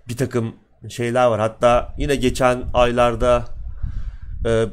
bir 0.08 0.18
takım 0.18 0.56
şeyler 0.90 1.26
var. 1.26 1.40
Hatta 1.40 1.94
yine 1.98 2.16
geçen 2.16 2.64
aylarda 2.74 3.46
e, 4.46 4.66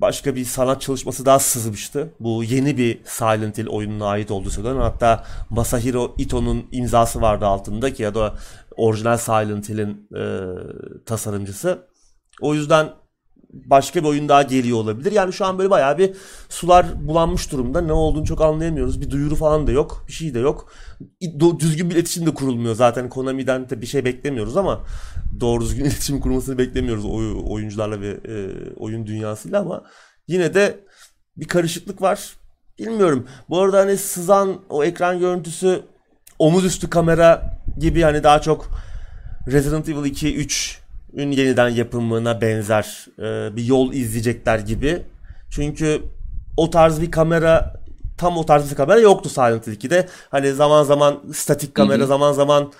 başka 0.00 0.36
bir 0.36 0.44
sanat 0.44 0.80
çalışması 0.80 1.26
daha 1.26 1.38
sızmıştı. 1.38 2.08
Bu 2.20 2.44
yeni 2.44 2.78
bir 2.78 3.00
Silent 3.04 3.58
Hill 3.58 3.66
oyununa 3.66 4.06
ait 4.06 4.30
olduğu 4.30 4.50
söyleniyor. 4.50 4.82
Hatta 4.82 5.24
Masahiro 5.50 6.14
Ito'nun 6.18 6.66
imzası 6.72 7.20
vardı 7.20 7.46
altında 7.46 7.92
ki 7.92 8.02
ya 8.02 8.14
da 8.14 8.34
orijinal 8.76 9.16
Silent 9.16 9.68
Hill'in 9.68 10.08
e, 10.16 10.24
tasarımcısı. 11.06 11.78
O 12.40 12.54
yüzden 12.54 12.88
başka 13.54 14.02
bir 14.02 14.08
oyun 14.08 14.28
daha 14.28 14.42
geliyor 14.42 14.78
olabilir. 14.78 15.12
Yani 15.12 15.32
şu 15.32 15.44
an 15.44 15.58
böyle 15.58 15.70
bayağı 15.70 15.98
bir 15.98 16.16
sular 16.48 16.86
bulanmış 17.08 17.52
durumda. 17.52 17.80
Ne 17.80 17.92
olduğunu 17.92 18.24
çok 18.24 18.40
anlayamıyoruz. 18.40 19.00
Bir 19.00 19.10
duyuru 19.10 19.36
falan 19.36 19.66
da 19.66 19.72
yok. 19.72 20.04
Bir 20.08 20.12
şey 20.12 20.34
de 20.34 20.38
yok. 20.38 20.72
Düzgün 21.58 21.90
bir 21.90 21.94
iletişim 21.94 22.26
de 22.26 22.34
kurulmuyor 22.34 22.74
zaten. 22.74 23.08
Konami'den 23.08 23.70
de 23.70 23.80
bir 23.80 23.86
şey 23.86 24.04
beklemiyoruz 24.04 24.56
ama 24.56 24.80
doğru 25.40 25.64
düzgün 25.64 25.84
iletişim 25.84 26.20
kurmasını 26.20 26.58
beklemiyoruz 26.58 27.04
oy, 27.04 27.42
oyuncularla 27.48 28.00
ve 28.00 28.08
e, 28.08 28.34
oyun 28.76 29.06
dünyasıyla 29.06 29.60
ama 29.60 29.84
yine 30.28 30.54
de 30.54 30.80
bir 31.36 31.48
karışıklık 31.48 32.02
var. 32.02 32.32
Bilmiyorum. 32.78 33.26
Bu 33.48 33.60
arada 33.60 33.78
hani 33.78 33.96
sızan 33.96 34.60
o 34.68 34.84
ekran 34.84 35.18
görüntüsü 35.18 35.82
omuz 36.38 36.64
üstü 36.64 36.90
kamera 36.90 37.58
gibi 37.78 38.02
hani 38.02 38.22
daha 38.22 38.40
çok 38.40 38.68
Resident 39.46 39.88
Evil 39.88 40.04
2 40.04 40.36
3 40.36 40.80
ün 41.12 41.30
yeniden 41.30 41.68
yapımına 41.68 42.40
benzer 42.40 43.06
e, 43.18 43.56
bir 43.56 43.64
yol 43.64 43.92
izleyecekler 43.92 44.58
gibi. 44.58 45.02
Çünkü 45.50 46.02
o 46.56 46.70
tarz 46.70 47.00
bir 47.00 47.10
kamera 47.10 47.84
tam 48.18 48.36
o 48.36 48.46
tarz 48.46 48.70
bir 48.70 48.76
kamera 48.76 49.00
yoktu 49.00 49.28
Silent 49.28 49.66
Hill 49.66 49.72
2'de. 49.72 50.08
Hani 50.30 50.52
zaman 50.52 50.82
zaman 50.84 51.22
statik 51.34 51.74
kamera, 51.74 51.98
hı 51.98 52.02
hı. 52.02 52.06
zaman 52.06 52.32
zaman 52.32 52.72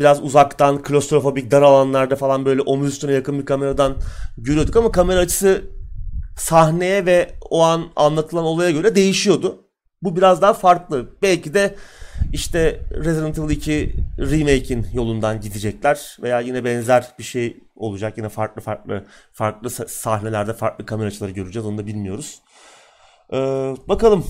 biraz 0.00 0.22
uzaktan 0.22 0.82
klostrofobik 0.82 1.50
dar 1.50 1.62
alanlarda 1.62 2.16
falan 2.16 2.44
böyle 2.44 2.62
omuz 2.62 2.88
üstüne 2.88 3.12
yakın 3.12 3.38
bir 3.38 3.44
kameradan 3.44 3.96
görüyorduk 4.38 4.76
ama 4.76 4.92
kamera 4.92 5.18
açısı 5.18 5.64
sahneye 6.38 7.06
ve 7.06 7.30
o 7.50 7.62
an 7.62 7.84
anlatılan 7.96 8.44
olaya 8.44 8.70
göre 8.70 8.94
değişiyordu. 8.94 9.64
Bu 10.02 10.16
biraz 10.16 10.42
daha 10.42 10.54
farklı. 10.54 11.08
Belki 11.22 11.54
de 11.54 11.76
işte 12.32 12.80
Resident 13.04 13.38
Evil 13.38 13.50
2 13.50 13.94
remake'in 14.18 14.86
yolundan 14.94 15.40
gidecekler 15.40 16.16
veya 16.22 16.40
yine 16.40 16.64
benzer 16.64 17.06
bir 17.18 17.24
şey 17.24 17.56
olacak. 17.76 18.18
Yine 18.18 18.28
farklı 18.28 18.62
farklı 18.62 19.04
farklı 19.32 19.70
sahnelerde 19.70 20.52
farklı 20.52 20.86
kamera 20.86 21.08
açıları 21.08 21.30
göreceğiz. 21.30 21.66
Onu 21.66 21.78
da 21.78 21.86
bilmiyoruz. 21.86 22.40
Ee, 23.32 23.36
bakalım. 23.88 24.26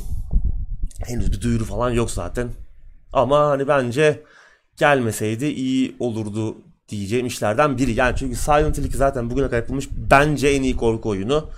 Henüz 1.06 1.32
bir 1.32 1.40
duyuru 1.40 1.64
falan 1.64 1.90
yok 1.90 2.10
zaten. 2.10 2.48
Ama 3.12 3.46
hani 3.46 3.68
bence 3.68 4.22
gelmeseydi 4.76 5.46
iyi 5.46 5.96
olurdu 5.98 6.56
diyeceğim 6.88 7.26
işlerden 7.26 7.78
biri. 7.78 7.92
Yani 7.92 8.16
çünkü 8.18 8.36
Silent 8.36 8.78
Hill 8.78 8.84
2 8.84 8.96
zaten 8.96 9.30
bugüne 9.30 9.46
kadar 9.46 9.56
yapılmış 9.56 9.88
bence 10.10 10.48
en 10.48 10.62
iyi 10.62 10.76
korku 10.76 11.08
oyunu 11.08 11.50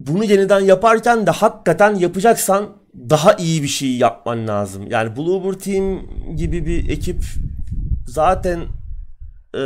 bunu 0.00 0.24
yeniden 0.24 0.60
yaparken 0.60 1.26
de 1.26 1.30
hakikaten 1.30 1.94
yapacaksan 1.94 2.76
daha 2.94 3.32
iyi 3.32 3.62
bir 3.62 3.68
şey 3.68 3.96
yapman 3.96 4.48
lazım. 4.48 4.90
Yani 4.90 5.16
Bloober 5.16 5.58
Team 5.58 6.00
gibi 6.36 6.66
bir 6.66 6.88
ekip 6.88 7.24
zaten 8.06 8.60
e, 9.54 9.60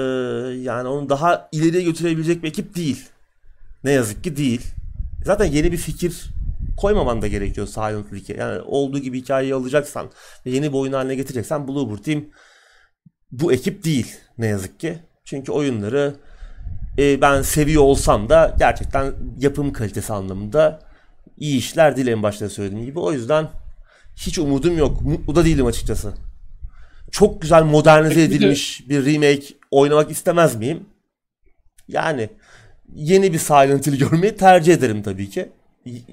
yani 0.63 0.89
onu 0.89 1.09
daha 1.09 1.49
ileriye 1.53 1.83
götürebilecek 1.83 2.43
bir 2.43 2.49
ekip 2.49 2.77
değil. 2.77 3.09
Ne 3.85 3.93
yazık 3.93 4.25
ki 4.25 4.37
değil. 4.37 4.61
Zaten 5.25 5.45
yeni 5.45 5.73
bir 5.73 5.77
fikir 5.77 6.25
koymaman 6.77 7.23
da 7.23 7.29
gerekiyor 7.29 7.67
Silent 7.67 8.13
Hill'e. 8.13 8.39
Yani 8.39 8.61
olduğu 8.61 8.99
gibi 8.99 9.21
hikayeyi 9.21 9.55
alacaksan 9.55 10.11
ve 10.47 10.51
yeni 10.51 10.73
bir 10.73 10.79
oyun 10.79 10.93
haline 10.93 11.15
getireceksen 11.15 11.69
Bloober 11.69 12.03
Team 12.03 12.25
bu 13.33 13.53
ekip 13.53 13.85
değil 13.85 14.17
ne 14.39 14.47
yazık 14.47 14.81
ki. 14.81 14.99
Çünkü 15.25 15.53
oyunları 15.53 16.15
e, 16.99 17.21
ben 17.21 17.43
seviyor 17.43 17.83
olsam 17.83 18.29
da 18.29 18.57
gerçekten 18.59 19.15
yapım 19.39 19.73
kalitesi 19.73 20.13
anlamında 20.13 20.81
iyi 21.39 21.59
işler 21.59 21.97
değil 21.97 22.07
en 22.07 22.23
başta 22.23 22.49
söylediğim 22.49 22.85
gibi. 22.85 22.99
O 22.99 23.13
yüzden 23.13 23.49
hiç 24.17 24.39
umudum 24.39 24.79
yok. 24.79 25.03
Mutlu 25.03 25.35
da 25.35 25.45
değilim 25.45 25.67
açıkçası. 25.67 26.15
Çok 27.11 27.43
güzel 27.43 27.63
modernize 27.63 28.23
edilmiş 28.23 28.89
bir 28.89 29.07
remake 29.07 29.47
oynamak 29.71 30.11
istemez 30.11 30.57
miyim? 30.57 30.87
Yani 31.89 32.29
yeni 32.95 33.33
bir 33.33 33.39
Silent 33.39 33.87
Hill 33.87 33.99
görmeyi 33.99 34.37
tercih 34.37 34.75
ederim 34.75 35.03
tabii 35.03 35.31
ki. 35.31 35.53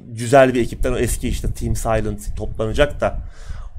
Güzel 0.07 0.53
bir 0.53 0.61
ekipten 0.61 0.93
o 0.93 0.97
eski 0.97 1.27
işte 1.27 1.53
Team 1.53 1.75
Silent 1.75 2.37
toplanacak 2.37 3.01
da 3.01 3.19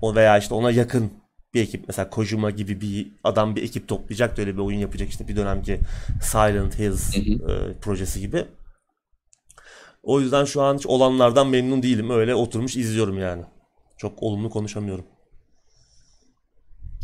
o 0.03 0.15
veya 0.15 0.39
işte 0.39 0.55
ona 0.55 0.71
yakın 0.71 1.11
bir 1.55 1.63
ekip 1.63 1.85
mesela 1.89 2.11
Kojima 2.11 2.51
gibi 2.51 2.81
bir 2.81 3.09
adam 3.25 3.57
bir 3.57 3.63
ekip 3.63 3.89
toplayacak 3.89 4.37
da 4.37 4.43
öyle 4.43 4.55
bir 4.55 4.63
oyun 4.63 4.79
yapacak 4.79 5.09
işte 5.09 5.29
bir 5.29 5.37
dönemki 5.37 5.81
Silent 6.23 6.79
Hills 6.79 7.17
hı 7.17 7.21
hı. 7.21 7.53
E, 7.53 7.75
projesi 7.81 8.21
gibi. 8.21 8.45
O 10.03 10.21
yüzden 10.21 10.45
şu 10.45 10.63
an 10.63 10.77
hiç 10.77 10.87
olanlardan 10.87 11.49
memnun 11.49 11.83
değilim. 11.83 12.11
Öyle 12.11 12.35
oturmuş 12.35 12.77
izliyorum 12.77 13.19
yani. 13.19 13.43
Çok 13.97 14.23
olumlu 14.23 14.51
konuşamıyorum. 14.51 15.05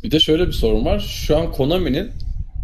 Bir 0.02 0.10
de 0.10 0.20
şöyle 0.20 0.46
bir 0.46 0.52
sorun 0.52 0.84
var. 0.84 0.98
Şu 0.98 1.36
an 1.36 1.52
Konami'nin 1.52 2.12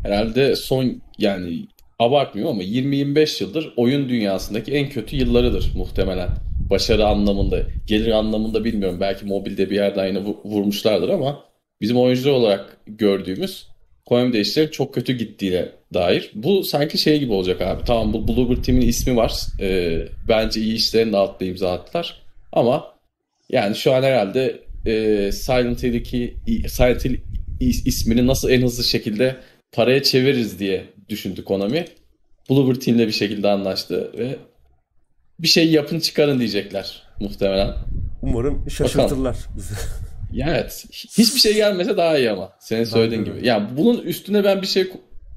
herhalde 0.02 0.56
son 0.56 1.02
yani 1.18 1.66
abartmıyorum 2.02 2.54
ama 2.54 2.62
20-25 2.62 3.42
yıldır 3.42 3.72
oyun 3.76 4.08
dünyasındaki 4.08 4.72
en 4.72 4.88
kötü 4.88 5.16
yıllarıdır 5.16 5.72
muhtemelen. 5.76 6.28
Başarı 6.70 7.06
anlamında, 7.06 7.62
gelir 7.86 8.10
anlamında 8.10 8.64
bilmiyorum. 8.64 9.00
Belki 9.00 9.26
mobilde 9.26 9.70
bir 9.70 9.74
yerden 9.74 10.06
yine 10.06 10.20
vurmuşlardır 10.44 11.08
ama 11.08 11.44
bizim 11.80 11.96
oyuncular 11.96 12.32
olarak 12.32 12.76
gördüğümüz 12.86 13.66
Konami'de 14.06 14.40
işlerin 14.40 14.68
çok 14.68 14.94
kötü 14.94 15.12
gittiğine 15.12 15.68
dair. 15.94 16.30
Bu 16.34 16.64
sanki 16.64 16.98
şey 16.98 17.18
gibi 17.18 17.32
olacak 17.32 17.60
abi. 17.60 17.84
Tamam 17.84 18.12
bu 18.12 18.28
Bluebird 18.28 18.64
Team'in 18.64 18.88
ismi 18.88 19.16
var. 19.16 19.32
Ee, 19.60 19.98
bence 20.28 20.60
iyi 20.60 20.74
işlerin 20.74 21.12
de 21.12 21.16
altında 21.16 21.48
imza 21.48 21.72
attılar. 21.72 22.22
Ama 22.52 22.94
yani 23.50 23.76
şu 23.76 23.92
an 23.92 24.02
herhalde 24.02 24.60
e, 24.86 25.32
Silent 25.32 25.82
Hill'deki 25.82 26.34
Silent 26.68 27.04
Hill 27.04 27.16
ismini 27.60 28.26
nasıl 28.26 28.50
en 28.50 28.62
hızlı 28.62 28.84
şekilde 28.84 29.36
paraya 29.72 30.02
çeviririz 30.02 30.58
diye 30.58 30.84
düşündü 31.08 31.44
Konami. 31.44 31.84
Bluebird 32.50 32.80
Team'le 32.80 32.98
bir 32.98 33.12
şekilde 33.12 33.48
anlaştı 33.48 34.12
ve 34.18 34.36
bir 35.38 35.48
şey 35.48 35.70
yapın 35.70 36.00
çıkarın 36.00 36.38
diyecekler 36.38 37.02
muhtemelen. 37.20 37.74
Umarım 38.22 38.70
şaşırtırlar 38.70 39.36
bizi. 39.56 39.74
Evet. 40.46 40.84
Hiçbir 40.92 41.40
şey 41.40 41.54
gelmese 41.54 41.96
daha 41.96 42.18
iyi 42.18 42.30
ama. 42.30 42.52
Senin 42.60 42.84
söylediğin 42.84 43.24
gibi. 43.24 43.46
Yani 43.46 43.68
bunun 43.76 43.98
üstüne 43.98 44.44
ben 44.44 44.62
bir 44.62 44.66
şey 44.66 44.90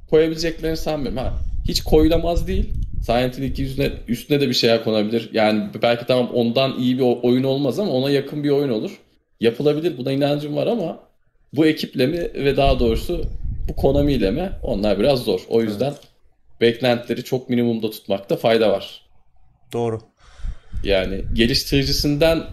koyabileceklerini 0.09 0.77
sanmıyorum. 0.77 1.17
Ha, 1.17 1.33
hiç 1.67 1.81
koyulamaz 1.83 2.47
değil. 2.47 2.73
Silent 3.05 3.37
Hill 3.37 3.43
2 3.43 3.63
üstüne, 3.63 3.91
üstüne 4.07 4.41
de 4.41 4.49
bir 4.49 4.53
şeyler 4.53 4.83
konabilir. 4.83 5.29
Yani 5.33 5.69
belki 5.81 6.05
tamam 6.05 6.29
ondan 6.33 6.79
iyi 6.79 6.97
bir 6.97 7.03
oyun 7.23 7.43
olmaz 7.43 7.79
ama 7.79 7.91
ona 7.91 8.09
yakın 8.09 8.43
bir 8.43 8.49
oyun 8.49 8.69
olur. 8.69 8.99
Yapılabilir. 9.39 9.97
Buna 9.97 10.11
inancım 10.11 10.55
var 10.55 10.67
ama 10.67 10.99
bu 11.53 11.65
ekiple 11.65 12.07
mi 12.07 12.19
ve 12.33 12.57
daha 12.57 12.79
doğrusu 12.79 13.21
bu 13.69 13.75
Konami 13.75 14.13
ile 14.13 14.31
mi 14.31 14.51
onlar 14.63 14.99
biraz 14.99 15.19
zor. 15.19 15.41
O 15.49 15.61
yüzden 15.61 15.89
evet. 15.89 16.01
beklentileri 16.61 17.23
çok 17.23 17.49
minimumda 17.49 17.89
tutmakta 17.89 18.35
fayda 18.35 18.71
var. 18.71 19.01
Doğru. 19.73 19.99
Yani 20.83 21.21
geliştiricisinden 21.33 22.43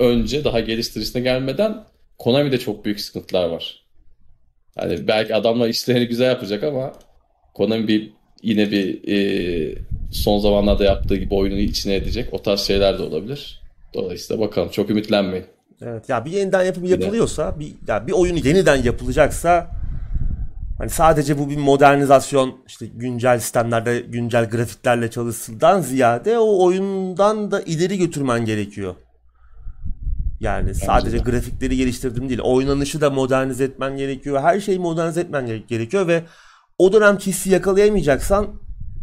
önce 0.00 0.44
daha 0.44 0.60
geliştiricisine 0.60 1.22
gelmeden 1.22 1.84
Konami'de 2.18 2.58
çok 2.58 2.84
büyük 2.84 3.00
sıkıntılar 3.00 3.48
var. 3.48 3.84
Hani 4.76 5.08
belki 5.08 5.34
adamlar 5.34 5.68
işlerini 5.68 6.08
güzel 6.08 6.26
yapacak 6.28 6.64
ama 6.64 6.92
Konami 7.54 7.88
bir 7.88 8.12
yine 8.42 8.70
bir 8.70 9.08
e, 9.08 9.78
son 10.12 10.38
zamanlarda 10.38 10.84
yaptığı 10.84 11.16
gibi 11.16 11.34
oyunun 11.34 11.56
içine 11.56 11.94
edecek. 11.94 12.28
O 12.32 12.42
tarz 12.42 12.60
şeyler 12.60 12.98
de 12.98 13.02
olabilir. 13.02 13.62
Dolayısıyla 13.94 14.42
bakalım 14.42 14.68
çok 14.68 14.90
ümitlenmeyin. 14.90 15.44
Evet 15.82 16.08
ya 16.08 16.24
bir 16.24 16.30
yeniden 16.30 16.64
yapım 16.64 16.84
yapılıyorsa 16.84 17.60
bir 17.60 17.72
ya 17.88 18.06
bir 18.06 18.12
oyunu 18.12 18.38
yeniden 18.38 18.82
yapılacaksa 18.82 19.77
hani 20.78 20.90
sadece 20.90 21.38
bu 21.38 21.50
bir 21.50 21.56
modernizasyon 21.56 22.56
işte 22.66 22.86
güncel 22.86 23.40
sistemlerde 23.40 24.00
güncel 24.00 24.50
grafiklerle 24.50 25.10
çalışsından 25.10 25.80
ziyade 25.80 26.38
o 26.38 26.64
oyundan 26.64 27.50
da 27.50 27.60
ileri 27.60 27.98
götürmen 27.98 28.44
gerekiyor. 28.44 28.94
Yani 30.40 30.68
Bence 30.68 30.86
sadece 30.86 31.18
de. 31.18 31.30
grafikleri 31.30 31.76
geliştirdim 31.76 32.28
değil. 32.28 32.40
Oynanışı 32.40 33.00
da 33.00 33.10
modernize 33.10 33.64
etmen 33.64 33.96
gerekiyor. 33.96 34.40
Her 34.40 34.60
şeyi 34.60 34.78
modernize 34.78 35.20
etmen 35.20 35.46
gerekiyor 35.68 36.06
ve 36.06 36.22
o 36.78 36.92
dönem 36.92 37.16
hissi 37.16 37.50
yakalayamayacaksan 37.50 38.46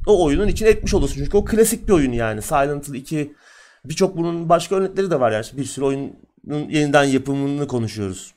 o 0.07 0.23
oyunun 0.23 0.47
için 0.47 0.65
etmiş 0.65 0.93
olursun. 0.93 1.15
Çünkü 1.15 1.37
o 1.37 1.45
klasik 1.45 1.87
bir 1.87 1.93
oyun 1.93 2.11
yani. 2.11 2.41
Silent 2.41 2.89
Hill 2.89 2.93
2 2.93 3.33
birçok 3.85 4.17
bunun 4.17 4.49
başka 4.49 4.75
örnekleri 4.75 5.11
de 5.11 5.19
var 5.19 5.31
yani. 5.31 5.45
Bir 5.57 5.63
sürü 5.63 5.85
oyunun 5.85 6.13
yeniden 6.69 7.03
yapımını 7.03 7.67
konuşuyoruz. 7.67 8.34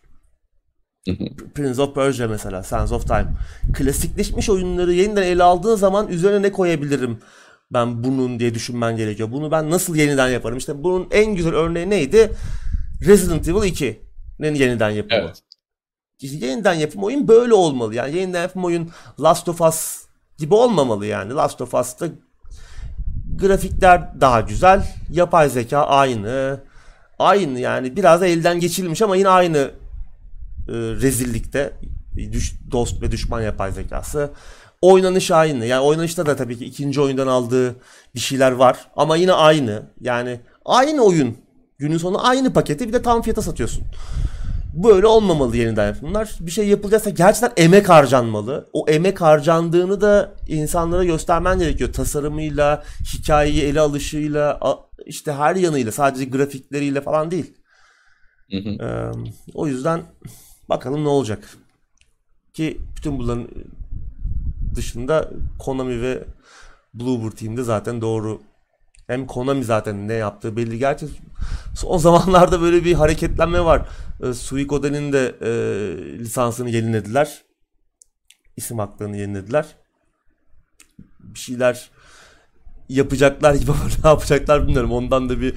Prince 1.54 1.82
of 1.82 1.94
Persia 1.94 2.28
mesela, 2.28 2.62
Sands 2.62 2.92
of 2.92 3.06
Time. 3.06 3.26
Klasikleşmiş 3.74 4.50
oyunları 4.50 4.92
yeniden 4.92 5.22
ele 5.22 5.42
aldığın 5.42 5.76
zaman 5.76 6.08
üzerine 6.08 6.42
ne 6.42 6.52
koyabilirim 6.52 7.18
ben 7.70 8.04
bunun 8.04 8.38
diye 8.40 8.54
düşünmen 8.54 8.96
gerekiyor. 8.96 9.32
Bunu 9.32 9.50
ben 9.50 9.70
nasıl 9.70 9.96
yeniden 9.96 10.28
yaparım? 10.28 10.58
İşte 10.58 10.84
bunun 10.84 11.08
en 11.10 11.34
güzel 11.34 11.54
örneği 11.54 11.90
neydi? 11.90 12.32
Resident 13.06 13.48
Evil 13.48 13.72
2'nin 13.72 14.54
yeniden 14.54 14.90
yapımı. 14.90 15.20
Evet. 15.20 15.42
Yeniden 16.20 16.74
yapım 16.74 17.04
oyun 17.04 17.28
böyle 17.28 17.54
olmalı. 17.54 17.94
Yani 17.94 18.16
yeniden 18.16 18.42
yapım 18.42 18.64
oyun 18.64 18.90
Last 19.20 19.48
of 19.48 19.60
Us 19.60 20.02
gibi 20.38 20.54
olmamalı 20.54 21.06
yani. 21.06 21.34
Last 21.34 21.60
of 21.60 21.74
Us'ta 21.74 22.06
grafikler 23.38 24.20
daha 24.20 24.40
güzel. 24.40 24.86
Yapay 25.10 25.48
zeka 25.48 25.78
aynı. 25.78 26.60
Aynı 27.18 27.60
yani 27.60 27.96
biraz 27.96 28.20
da 28.20 28.26
elden 28.26 28.60
geçirilmiş 28.60 29.02
ama 29.02 29.16
yine 29.16 29.28
aynı 29.28 29.70
rezillikte. 30.72 31.72
Düş, 32.32 32.54
dost 32.70 33.02
ve 33.02 33.10
düşman 33.10 33.40
yapay 33.40 33.72
zekası. 33.72 34.30
Oynanış 34.82 35.30
aynı. 35.30 35.66
Yani 35.66 35.80
oynanışta 35.80 36.26
da 36.26 36.36
tabii 36.36 36.58
ki 36.58 36.64
ikinci 36.64 37.00
oyundan 37.00 37.26
aldığı 37.26 37.76
bir 38.14 38.20
şeyler 38.20 38.52
var. 38.52 38.76
Ama 38.96 39.16
yine 39.16 39.32
aynı. 39.32 39.82
Yani 40.00 40.40
aynı 40.64 41.02
oyun. 41.02 41.36
Günün 41.78 41.98
sonu 41.98 42.26
aynı 42.28 42.52
paketi 42.52 42.88
bir 42.88 42.92
de 42.92 43.02
tam 43.02 43.22
fiyata 43.22 43.42
satıyorsun. 43.42 43.84
Böyle 44.74 45.06
olmamalı 45.06 45.56
yeniden 45.56 45.86
yapımlar. 45.86 46.36
Bir 46.40 46.50
şey 46.50 46.68
yapılacaksa 46.68 47.10
gerçekten 47.10 47.52
emek 47.64 47.88
harcanmalı. 47.88 48.68
O 48.72 48.84
emek 48.88 49.20
harcandığını 49.20 50.00
da 50.00 50.34
insanlara 50.48 51.04
göstermen 51.04 51.58
gerekiyor. 51.58 51.92
Tasarımıyla, 51.92 52.84
hikayeyi 53.14 53.62
ele 53.62 53.80
alışıyla, 53.80 54.60
işte 55.06 55.32
her 55.32 55.56
yanıyla 55.56 55.92
sadece 55.92 56.24
grafikleriyle 56.24 57.00
falan 57.00 57.30
değil. 57.30 57.54
Hı 58.50 58.56
hı. 58.56 58.68
Ee, 58.68 59.12
o 59.54 59.66
yüzden 59.66 60.02
bakalım 60.68 61.04
ne 61.04 61.08
olacak. 61.08 61.48
Ki 62.54 62.80
bütün 62.96 63.18
bunların 63.18 63.48
dışında 64.74 65.30
Konami 65.58 66.02
ve 66.02 66.24
Bluebird 66.94 67.32
Team'de 67.32 67.62
zaten 67.62 68.00
doğru 68.00 68.40
hem 69.06 69.26
Konami 69.26 69.64
zaten 69.64 70.08
ne 70.08 70.14
yaptığı 70.14 70.56
belli. 70.56 70.78
Gerçi 70.78 71.06
son 71.76 71.96
zamanlarda 71.98 72.60
böyle 72.60 72.84
bir 72.84 72.94
hareketlenme 72.94 73.64
var. 73.64 73.88
E, 74.22 74.32
Suikoden'in 74.32 75.12
de 75.12 75.34
e, 75.40 75.48
lisansını 76.18 76.70
yenilediler. 76.70 77.42
İsim 78.56 78.78
haklarını 78.78 79.16
yenilediler. 79.16 79.66
Bir 81.18 81.38
şeyler 81.38 81.90
yapacaklar 82.88 83.54
gibi 83.54 83.70
ama 83.70 83.84
ne 84.04 84.08
yapacaklar 84.08 84.62
bilmiyorum. 84.62 84.92
Ondan 84.92 85.28
da 85.28 85.40
bir 85.40 85.54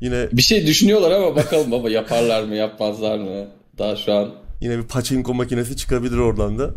yine... 0.00 0.28
Bir 0.32 0.42
şey 0.42 0.66
düşünüyorlar 0.66 1.10
ama 1.10 1.36
bakalım 1.36 1.72
baba 1.72 1.90
yaparlar 1.90 2.42
mı 2.42 2.54
yapmazlar 2.54 3.18
mı? 3.18 3.46
Daha 3.78 3.96
şu 3.96 4.12
an... 4.12 4.43
Yine 4.60 4.78
bir 4.78 4.82
pachinko 4.82 5.34
makinesi 5.34 5.76
çıkabilir 5.76 6.18
oradan 6.18 6.58
da. 6.58 6.74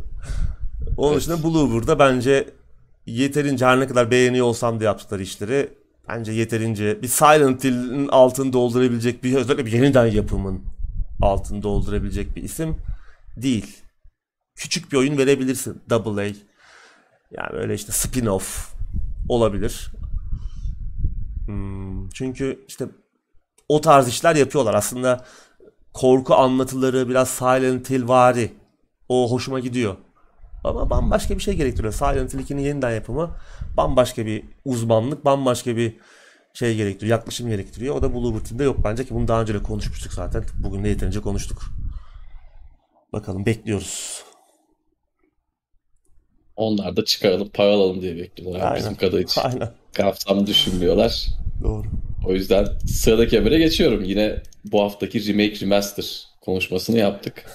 Onun 0.98 1.12
evet. 1.12 1.22
dışında 1.22 1.44
Bluebird 1.44 2.00
bence 2.00 2.50
yeterince 3.06 3.66
her 3.66 3.80
ne 3.80 3.88
kadar 3.88 4.12
beğeniyor 4.12 4.46
olsam 4.46 4.80
da 4.80 4.84
yaptıkları 4.84 5.24
işleri 5.24 5.70
bence 6.10 6.32
yeterince 6.32 7.02
bir 7.02 7.08
Silent 7.08 7.64
Hill'in 7.64 8.08
altını 8.08 8.54
doldurabilecek 8.54 9.24
bir 9.24 9.36
özellikle 9.36 9.66
bir 9.66 9.72
yeniden 9.72 10.06
yapımın 10.06 10.64
altını 11.22 11.64
doldurabilecek 11.64 12.36
bir 12.36 12.44
isim 12.44 12.78
değil. 13.38 13.78
Küçük 14.56 14.92
bir 14.92 14.98
oyun 14.98 15.18
verebilirsin. 15.18 15.82
Double 15.90 16.22
A. 16.22 16.26
Yani 17.32 17.54
böyle 17.54 17.74
işte 17.74 17.92
spin-off 17.92 18.72
olabilir. 19.30 19.92
Hmm, 21.46 22.10
çünkü 22.10 22.66
işte 22.68 22.86
o 23.70 23.82
tarz 23.82 24.08
işler 24.08 24.36
yapıyorlar. 24.36 24.74
Aslında 24.74 25.26
korku 25.98 26.36
anlatıları 26.36 27.10
biraz 27.10 27.30
Silent 27.30 27.90
Hill 27.90 28.08
vari. 28.08 28.52
O 29.10 29.32
hoşuma 29.32 29.60
gidiyor. 29.60 29.96
Ama 30.64 30.90
bambaşka 30.90 31.36
bir 31.36 31.44
şey 31.44 31.54
gerektiriyor. 31.54 31.94
Silent 31.94 32.34
Hill 32.34 32.40
2'nin 32.40 32.62
yeniden 32.62 32.92
yapımı 32.92 33.32
bambaşka 33.78 34.26
bir 34.26 34.44
uzmanlık, 34.66 35.26
bambaşka 35.26 35.76
bir 35.76 35.96
şey 36.54 36.76
gerektiriyor, 36.76 37.18
yaklaşım 37.18 37.50
gerektiriyor. 37.50 37.96
O 37.96 38.02
da 38.02 38.14
Blue 38.14 38.44
Team'de 38.44 38.64
yok 38.64 38.78
bence 38.84 39.06
ki 39.06 39.16
bunu 39.16 39.28
daha 39.28 39.42
önce 39.42 39.54
de 39.54 39.64
konuşmuştuk 39.64 40.14
zaten. 40.14 40.44
Bugün 40.64 40.84
de 40.84 40.90
yeterince 40.90 41.22
konuştuk. 41.22 41.62
Bakalım 43.14 43.46
bekliyoruz. 43.46 44.24
Onlar 46.56 46.98
da 46.98 47.06
çıkaralım, 47.06 47.50
para 47.50 47.68
alalım 47.68 48.02
diye 48.02 48.16
bekliyorlar. 48.16 48.62
Aynen. 48.62 48.76
Bizim 48.76 48.96
kadar 48.96 49.22
hiç 49.22 49.38
Aynen. 49.38 49.72
kapsamlı 49.94 50.48
düşünmüyorlar. 50.48 51.28
Doğru. 51.64 51.84
O 52.26 52.34
yüzden 52.34 52.68
sıradaki 52.88 53.40
habere 53.40 53.58
geçiyorum. 53.58 54.04
Yine 54.04 54.36
bu 54.66 54.82
haftaki 54.84 55.28
remake 55.28 55.60
remaster 55.62 56.28
konuşmasını 56.42 56.98
yaptık. 56.98 57.46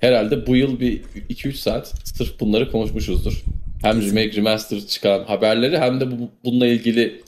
Herhalde 0.00 0.46
bu 0.46 0.56
yıl 0.56 0.80
bir 0.80 1.02
2-3 1.02 1.52
saat 1.52 1.94
sırf 2.04 2.40
bunları 2.40 2.70
konuşmuşuzdur. 2.70 3.44
Hem 3.82 4.02
remake 4.02 4.32
remaster 4.32 4.80
çıkan 4.80 5.24
haberleri 5.24 5.78
hem 5.78 6.00
de 6.00 6.10
bu, 6.10 6.30
bununla 6.44 6.66
ilgili 6.66 7.22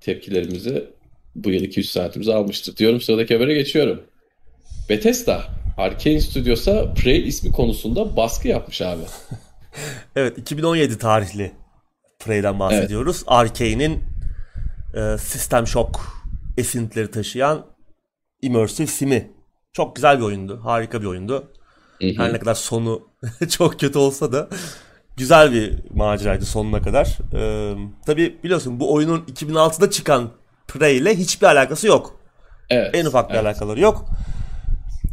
tepkilerimizi 0.00 0.84
bu 1.34 1.50
yıl 1.50 1.64
2-3 1.64 1.82
saatimizi 1.82 2.34
almıştır. 2.34 2.76
Diyorum 2.76 3.00
sıradaki 3.00 3.34
habere 3.34 3.54
geçiyorum. 3.54 4.02
Bethesda 4.88 5.42
Arkane 5.76 6.20
Studios'a 6.20 6.94
Prey 6.94 7.28
ismi 7.28 7.52
konusunda 7.52 8.16
baskı 8.16 8.48
yapmış 8.48 8.82
abi. 8.82 9.02
evet 10.16 10.38
2017 10.38 10.98
tarihli 10.98 11.52
Prey'den 12.18 12.58
bahsediyoruz. 12.58 13.16
Evet. 13.16 13.26
Arkane'in 13.26 14.02
e, 14.94 15.18
System 15.18 15.66
Shock 15.66 16.17
esintileri 16.58 17.10
taşıyan 17.10 17.66
Immersive 18.42 18.86
Sim'i. 18.86 19.32
Çok 19.72 19.96
güzel 19.96 20.18
bir 20.18 20.24
oyundu. 20.24 20.60
Harika 20.64 21.00
bir 21.00 21.06
oyundu. 21.06 21.52
Her 22.00 22.32
ne 22.32 22.38
kadar 22.38 22.54
sonu 22.54 23.08
çok 23.50 23.80
kötü 23.80 23.98
olsa 23.98 24.32
da 24.32 24.48
güzel 25.16 25.52
bir 25.52 25.78
maceraydı 25.94 26.44
sonuna 26.44 26.82
kadar. 26.82 27.18
Ee, 27.34 27.74
tabii 28.06 28.38
biliyorsun 28.44 28.80
bu 28.80 28.92
oyunun 28.92 29.20
2006'da 29.20 29.90
çıkan 29.90 30.30
Prey 30.68 30.96
ile 30.96 31.16
hiçbir 31.16 31.46
alakası 31.46 31.86
yok. 31.86 32.20
Evet. 32.70 32.94
En 32.94 33.06
ufak 33.06 33.30
bir 33.30 33.34
evet. 33.34 33.46
alakaları 33.46 33.80
yok. 33.80 34.04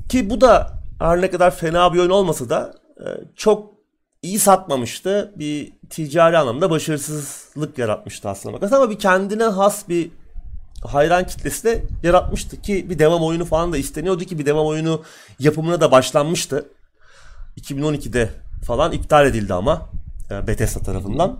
Ki 0.10 0.30
bu 0.30 0.42
da 0.42 0.74
her 1.00 1.22
ne 1.22 1.30
kadar 1.30 1.56
fena 1.56 1.94
bir 1.94 2.00
oyun 2.00 2.10
olmasa 2.10 2.50
da 2.50 2.74
e, 3.00 3.06
çok 3.36 3.74
iyi 4.22 4.40
satmamıştı. 4.40 5.34
Bir 5.36 5.74
ticari 5.90 6.38
anlamda 6.38 6.70
başarısızlık 6.70 7.78
yaratmıştı 7.78 8.30
aslında 8.30 8.56
bakarsan 8.56 8.78
ama 8.78 8.90
bir 8.90 9.00
kendine 9.00 9.44
has 9.44 9.90
bir 9.90 10.12
hayran 10.86 11.28
kitlesi 11.28 11.64
de 11.64 11.84
yaratmıştı 12.04 12.62
ki 12.62 12.90
bir 12.90 13.00
devam 13.00 13.24
oyunu 13.24 13.46
falan 13.46 13.74
da 13.74 13.78
isteniyordu 13.78 14.24
ki 14.24 14.40
bir 14.40 14.46
devam 14.46 14.66
oyunu 14.66 15.04
yapımına 15.40 15.82
da 15.82 15.92
başlanmıştı. 15.92 16.70
2012'de 17.62 18.30
falan 18.66 18.92
iptal 18.92 19.26
edildi 19.26 19.54
ama 19.54 19.90
e, 20.32 20.48
Bethesda 20.48 20.80
tarafından. 20.80 21.40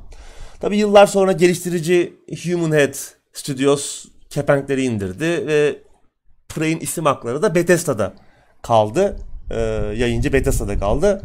Tabi 0.60 0.78
yıllar 0.78 1.08
sonra 1.08 1.32
geliştirici 1.32 2.14
Human 2.44 2.72
Head 2.72 2.94
Studios 3.34 4.06
kepenkleri 4.30 4.84
indirdi 4.84 5.48
ve 5.48 5.78
Prey'in 6.50 6.80
isim 6.80 7.06
hakları 7.06 7.42
da 7.42 7.56
Bethesda'da 7.56 8.14
kaldı. 8.62 9.18
Ee, 9.52 9.60
yayıncı 9.96 10.34
Bethesda'da 10.34 10.80
kaldı. 10.80 11.22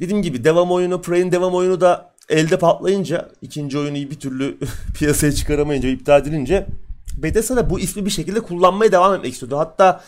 Dediğim 0.00 0.22
gibi 0.22 0.44
devam 0.44 0.72
oyunu, 0.72 1.02
Prey'in 1.02 1.32
devam 1.32 1.54
oyunu 1.54 1.80
da 1.80 2.14
elde 2.28 2.58
patlayınca, 2.58 3.28
ikinci 3.42 3.78
oyunu 3.78 3.94
bir 3.94 4.20
türlü 4.20 4.58
piyasaya 4.98 5.32
çıkaramayınca, 5.32 5.88
iptal 5.88 6.20
edilince 6.20 6.66
Bethesda 7.22 7.56
da 7.56 7.70
bu 7.70 7.80
ismi 7.80 8.04
bir 8.04 8.10
şekilde 8.10 8.40
kullanmaya 8.40 8.92
devam 8.92 9.14
etmek 9.14 9.32
istiyordu. 9.32 9.58
Hatta 9.58 10.00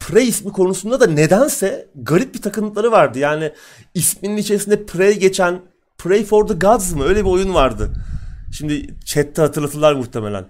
Prey 0.00 0.28
ismi 0.28 0.52
konusunda 0.52 1.00
da 1.00 1.06
nedense 1.06 1.88
garip 1.94 2.34
bir 2.34 2.42
takıntıları 2.42 2.92
vardı. 2.92 3.18
Yani 3.18 3.52
isminin 3.94 4.36
içerisinde 4.36 4.86
Prey 4.86 5.18
geçen 5.18 5.60
Pray 5.98 6.24
for 6.24 6.46
the 6.46 6.54
Gods 6.54 6.92
mı? 6.92 7.04
Öyle 7.04 7.24
bir 7.24 7.30
oyun 7.30 7.54
vardı. 7.54 7.92
Şimdi 8.52 8.94
chatte 9.04 9.42
hatırlatırlar 9.42 9.92
muhtemelen. 9.92 10.44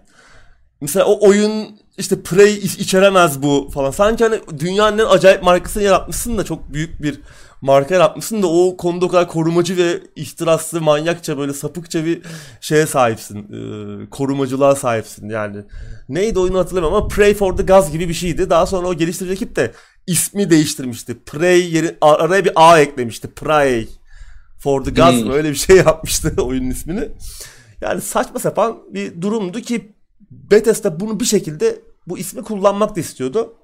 Mesela 0.80 1.06
o 1.06 1.28
oyun 1.28 1.78
işte 1.98 2.22
Prey 2.22 2.54
içeremez 2.54 3.42
bu 3.42 3.70
falan. 3.74 3.90
Sanki 3.90 4.24
hani 4.24 4.40
dünyanın 4.58 4.98
en 4.98 5.06
acayip 5.06 5.42
markasını 5.42 5.82
yaratmışsın 5.82 6.38
da 6.38 6.44
çok 6.44 6.72
büyük 6.72 7.02
bir 7.02 7.20
marka 7.64 7.94
yaratmışsın 7.94 8.42
da 8.42 8.46
o 8.46 8.76
konuda 8.76 9.06
o 9.06 9.08
kadar 9.08 9.28
korumacı 9.28 9.76
ve 9.76 10.00
ihtiraslı, 10.16 10.80
manyakça 10.80 11.38
böyle 11.38 11.52
sapıkça 11.52 12.04
bir 12.04 12.22
şeye 12.60 12.86
sahipsin. 12.86 13.38
E, 13.38 14.10
korumacılığa 14.10 14.74
sahipsin 14.74 15.28
yani. 15.28 15.56
Neydi 16.08 16.38
oyunu 16.38 16.58
hatırlamıyorum 16.58 16.96
ama 16.96 17.08
Pray 17.08 17.34
for 17.34 17.56
the 17.56 17.62
Gods 17.62 17.92
gibi 17.92 18.08
bir 18.08 18.14
şeydi. 18.14 18.50
Daha 18.50 18.66
sonra 18.66 18.88
o 18.88 18.94
geliştirici 18.94 19.32
ekip 19.32 19.56
de 19.56 19.72
ismi 20.06 20.50
değiştirmişti. 20.50 21.18
Pray 21.26 21.74
yeri 21.74 21.96
araya 22.00 22.44
bir 22.44 22.52
A 22.54 22.80
eklemişti. 22.80 23.28
Pray 23.28 23.88
for 24.58 24.84
the 24.84 24.90
Gods 24.90 25.22
hmm. 25.22 25.30
öyle 25.30 25.50
bir 25.50 25.56
şey 25.56 25.76
yapmıştı 25.86 26.34
oyunun 26.42 26.70
ismini. 26.70 27.08
Yani 27.80 28.00
saçma 28.00 28.40
sapan 28.40 28.78
bir 28.90 29.22
durumdu 29.22 29.60
ki 29.60 29.94
Bethesda 30.30 31.00
bunu 31.00 31.20
bir 31.20 31.24
şekilde 31.24 31.80
bu 32.06 32.18
ismi 32.18 32.42
kullanmak 32.42 32.96
da 32.96 33.00
istiyordu. 33.00 33.54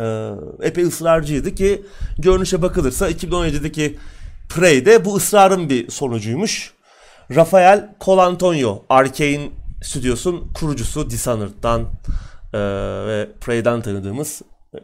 Ee, 0.00 0.30
epey 0.62 0.84
ısrarcıydı 0.84 1.54
ki 1.54 1.82
görünüşe 2.18 2.62
bakılırsa 2.62 3.10
2017'deki 3.10 3.98
Prey'de 4.48 5.04
bu 5.04 5.16
ısrarın 5.16 5.68
bir 5.68 5.90
sonucuymuş. 5.90 6.72
Rafael 7.34 7.94
Colantonio, 8.00 8.82
Arkane 8.88 9.50
Studios'un 9.82 10.52
kurucusu 10.54 11.10
Dishonored'dan 11.10 11.80
e, 12.52 12.58
ve 13.06 13.28
Prey'den 13.40 13.82
tanıdığımız 13.82 14.42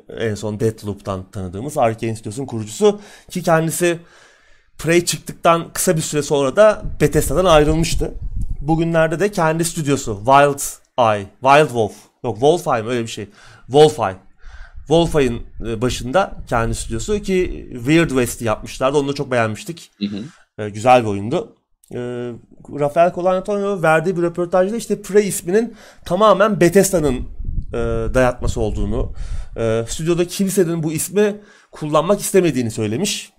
e, 0.08 0.24
en 0.24 0.34
son 0.34 0.60
Deathloop'tan 0.60 1.30
tanıdığımız 1.30 1.78
Arkane 1.78 2.16
Studios'un 2.16 2.46
kurucusu 2.46 3.00
ki 3.30 3.42
kendisi 3.42 3.98
Prey 4.78 5.04
çıktıktan 5.04 5.72
kısa 5.72 5.96
bir 5.96 6.02
süre 6.02 6.22
sonra 6.22 6.56
da 6.56 6.82
Bethesda'dan 7.00 7.44
ayrılmıştı. 7.44 8.14
Bugünlerde 8.60 9.20
de 9.20 9.30
kendi 9.32 9.64
stüdyosu 9.64 10.16
Wild 10.16 10.60
Eye, 10.98 11.26
Wild 11.40 11.66
Wolf, 11.66 11.94
yok 12.24 12.34
Wolfeye 12.34 12.84
öyle 12.86 13.02
bir 13.02 13.08
şey. 13.08 13.28
Wolfeye. 13.66 13.72
Wolfeye'in 13.72 14.31
e, 14.90 15.80
başında 15.80 16.32
kendi 16.48 16.74
stüdyosu 16.74 17.22
ki 17.22 17.68
Weird 17.72 18.08
West'i 18.08 18.44
yapmışlardı. 18.44 18.98
Onu 18.98 19.08
da 19.08 19.12
çok 19.12 19.30
beğenmiştik. 19.30 19.90
Hı 19.98 20.06
hı. 20.06 20.22
Ee, 20.58 20.68
güzel 20.68 21.02
bir 21.02 21.08
oyundu. 21.08 21.56
Ee, 21.94 21.98
Rafael 22.80 23.14
Colantonio 23.14 23.82
verdiği 23.82 24.16
bir 24.16 24.22
röportajda 24.22 24.76
işte 24.76 25.02
Prey 25.02 25.28
isminin 25.28 25.74
tamamen 26.04 26.60
Bethesda'nın 26.60 27.16
e, 27.72 27.78
dayatması 28.14 28.60
olduğunu, 28.60 29.12
e, 29.56 29.84
stüdyoda 29.88 30.26
kimsenin 30.26 30.82
bu 30.82 30.92
ismi 30.92 31.36
kullanmak 31.70 32.20
istemediğini 32.20 32.70
söylemiş. 32.70 33.32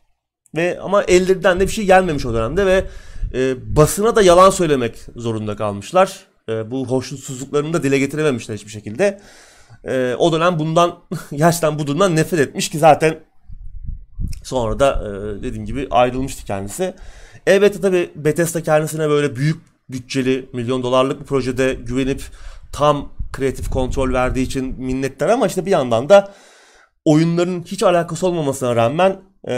Ve 0.55 0.79
ama 0.79 1.03
ellerinden 1.03 1.59
de 1.59 1.67
bir 1.67 1.71
şey 1.71 1.85
gelmemiş 1.85 2.25
o 2.25 2.33
dönemde 2.33 2.65
ve 2.65 2.85
e, 3.33 3.55
basına 3.75 4.15
da 4.15 4.21
yalan 4.21 4.49
söylemek 4.49 4.95
zorunda 5.15 5.55
kalmışlar. 5.55 6.19
E, 6.49 6.71
bu 6.71 6.87
hoşnutsuzluklarını 6.87 7.73
da 7.73 7.83
dile 7.83 7.99
getirememişler 7.99 8.55
hiçbir 8.55 8.71
şekilde. 8.71 9.19
E, 9.85 10.15
o 10.19 10.31
dönem 10.31 10.59
bundan 10.59 10.99
gerçekten 11.31 11.79
bu 11.79 11.87
durumdan 11.87 12.15
nefret 12.15 12.39
etmiş 12.39 12.69
ki 12.69 12.77
zaten 12.77 13.19
sonra 14.43 14.79
da 14.79 15.03
e, 15.03 15.43
dediğim 15.43 15.65
gibi 15.65 15.87
ayrılmıştı 15.91 16.45
kendisi. 16.45 16.93
Evet 17.47 17.81
tabi 17.81 18.09
Bethesda 18.15 18.63
kendisine 18.63 19.09
böyle 19.09 19.35
büyük 19.35 19.61
bütçeli 19.89 20.49
milyon 20.53 20.83
dolarlık 20.83 21.21
bir 21.21 21.25
projede 21.25 21.73
güvenip 21.73 22.21
tam 22.73 23.09
kreatif 23.33 23.69
kontrol 23.69 24.13
verdiği 24.13 24.41
için 24.41 24.75
minnettar 24.77 25.29
ama 25.29 25.47
işte 25.47 25.65
bir 25.65 25.71
yandan 25.71 26.09
da 26.09 26.33
oyunların 27.05 27.63
hiç 27.63 27.83
alakası 27.83 28.27
olmamasına 28.27 28.75
rağmen 28.75 29.21
e, 29.47 29.53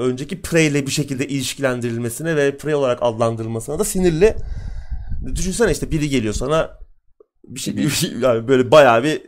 önceki 0.00 0.42
Prey 0.42 0.66
ile 0.66 0.86
bir 0.86 0.90
şekilde 0.90 1.28
ilişkilendirilmesine 1.28 2.36
ve 2.36 2.56
Prey 2.56 2.74
olarak 2.74 2.98
adlandırılmasına 3.02 3.78
da 3.78 3.84
sinirli. 3.84 4.36
Düşünsene 5.34 5.72
işte 5.72 5.90
biri 5.90 6.08
geliyor 6.08 6.34
sana 6.34 6.70
bir 7.44 7.60
şey 7.60 7.74
yani 8.20 8.48
böyle 8.48 8.70
bayağı 8.70 9.02
bir 9.02 9.22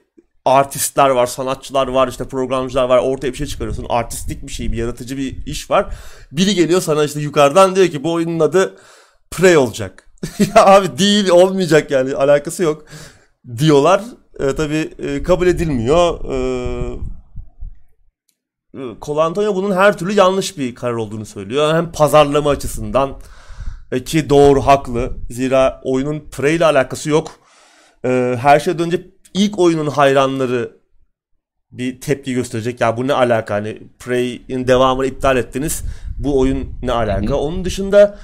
artistler 0.45 1.09
var, 1.09 1.27
sanatçılar 1.27 1.89
var, 1.89 2.09
işte 2.09 2.25
programcılar 2.29 2.85
var. 2.85 2.99
Ortaya 2.99 3.33
bir 3.33 3.37
şey 3.37 3.47
çıkarıyorsun. 3.47 3.87
Artistik 3.89 4.47
bir 4.47 4.53
şey, 4.53 4.73
bir 4.73 4.77
yaratıcı 4.77 5.17
bir 5.17 5.47
iş 5.47 5.71
var. 5.71 5.95
Biri 6.33 6.55
geliyor 6.55 6.81
sana 6.81 7.05
işte 7.05 7.21
yukarıdan 7.21 7.77
diyor 7.77 7.89
ki 7.89 8.05
bu 8.05 8.13
oyunun 8.13 8.41
adı 8.41 8.77
Prey 9.31 9.57
olacak. 9.57 10.11
ya 10.39 10.67
abi 10.67 10.99
değil 10.99 11.29
olmayacak 11.29 11.91
yani 11.91 12.15
alakası 12.15 12.63
yok 12.63 12.85
diyorlar. 13.57 14.03
E, 14.41 14.55
tabii 14.55 14.91
e, 14.99 15.23
kabul 15.23 15.47
edilmiyor. 15.47 16.25
E, 16.25 16.39
Colantonio 19.03 19.55
bunun 19.55 19.77
her 19.77 19.99
türlü 19.99 20.13
yanlış 20.13 20.59
bir 20.59 20.75
karar 20.75 20.95
olduğunu 20.95 21.27
söylüyor. 21.27 21.75
Hem 21.75 21.93
pazarlama 21.93 22.51
açısından 22.51 23.19
e, 23.93 24.05
ki 24.05 24.31
doğru 24.31 24.67
haklı. 24.67 25.17
Zira 25.31 25.81
oyunun 25.85 26.31
Prey 26.31 26.57
ile 26.57 26.65
alakası 26.65 27.11
yok. 27.11 27.31
E, 28.05 28.37
her 28.41 28.61
şeyden 28.61 28.87
önce 28.87 29.07
ilk 29.35 29.59
oyunun 29.59 29.87
hayranları 29.87 30.81
bir 31.73 32.01
tepki 32.01 32.35
gösterecek. 32.35 32.81
Ya 32.81 32.97
bu 32.97 33.07
ne 33.07 33.13
alaka 33.13 33.55
hani 33.55 33.83
Prey'in 33.99 34.67
devamını 34.67 35.07
iptal 35.07 35.37
ettiniz. 35.37 35.83
Bu 36.19 36.41
oyun 36.41 36.73
ne 36.83 36.93
alaka? 36.93 37.27
Hı. 37.27 37.37
Onun 37.37 37.65
dışında 37.65 38.19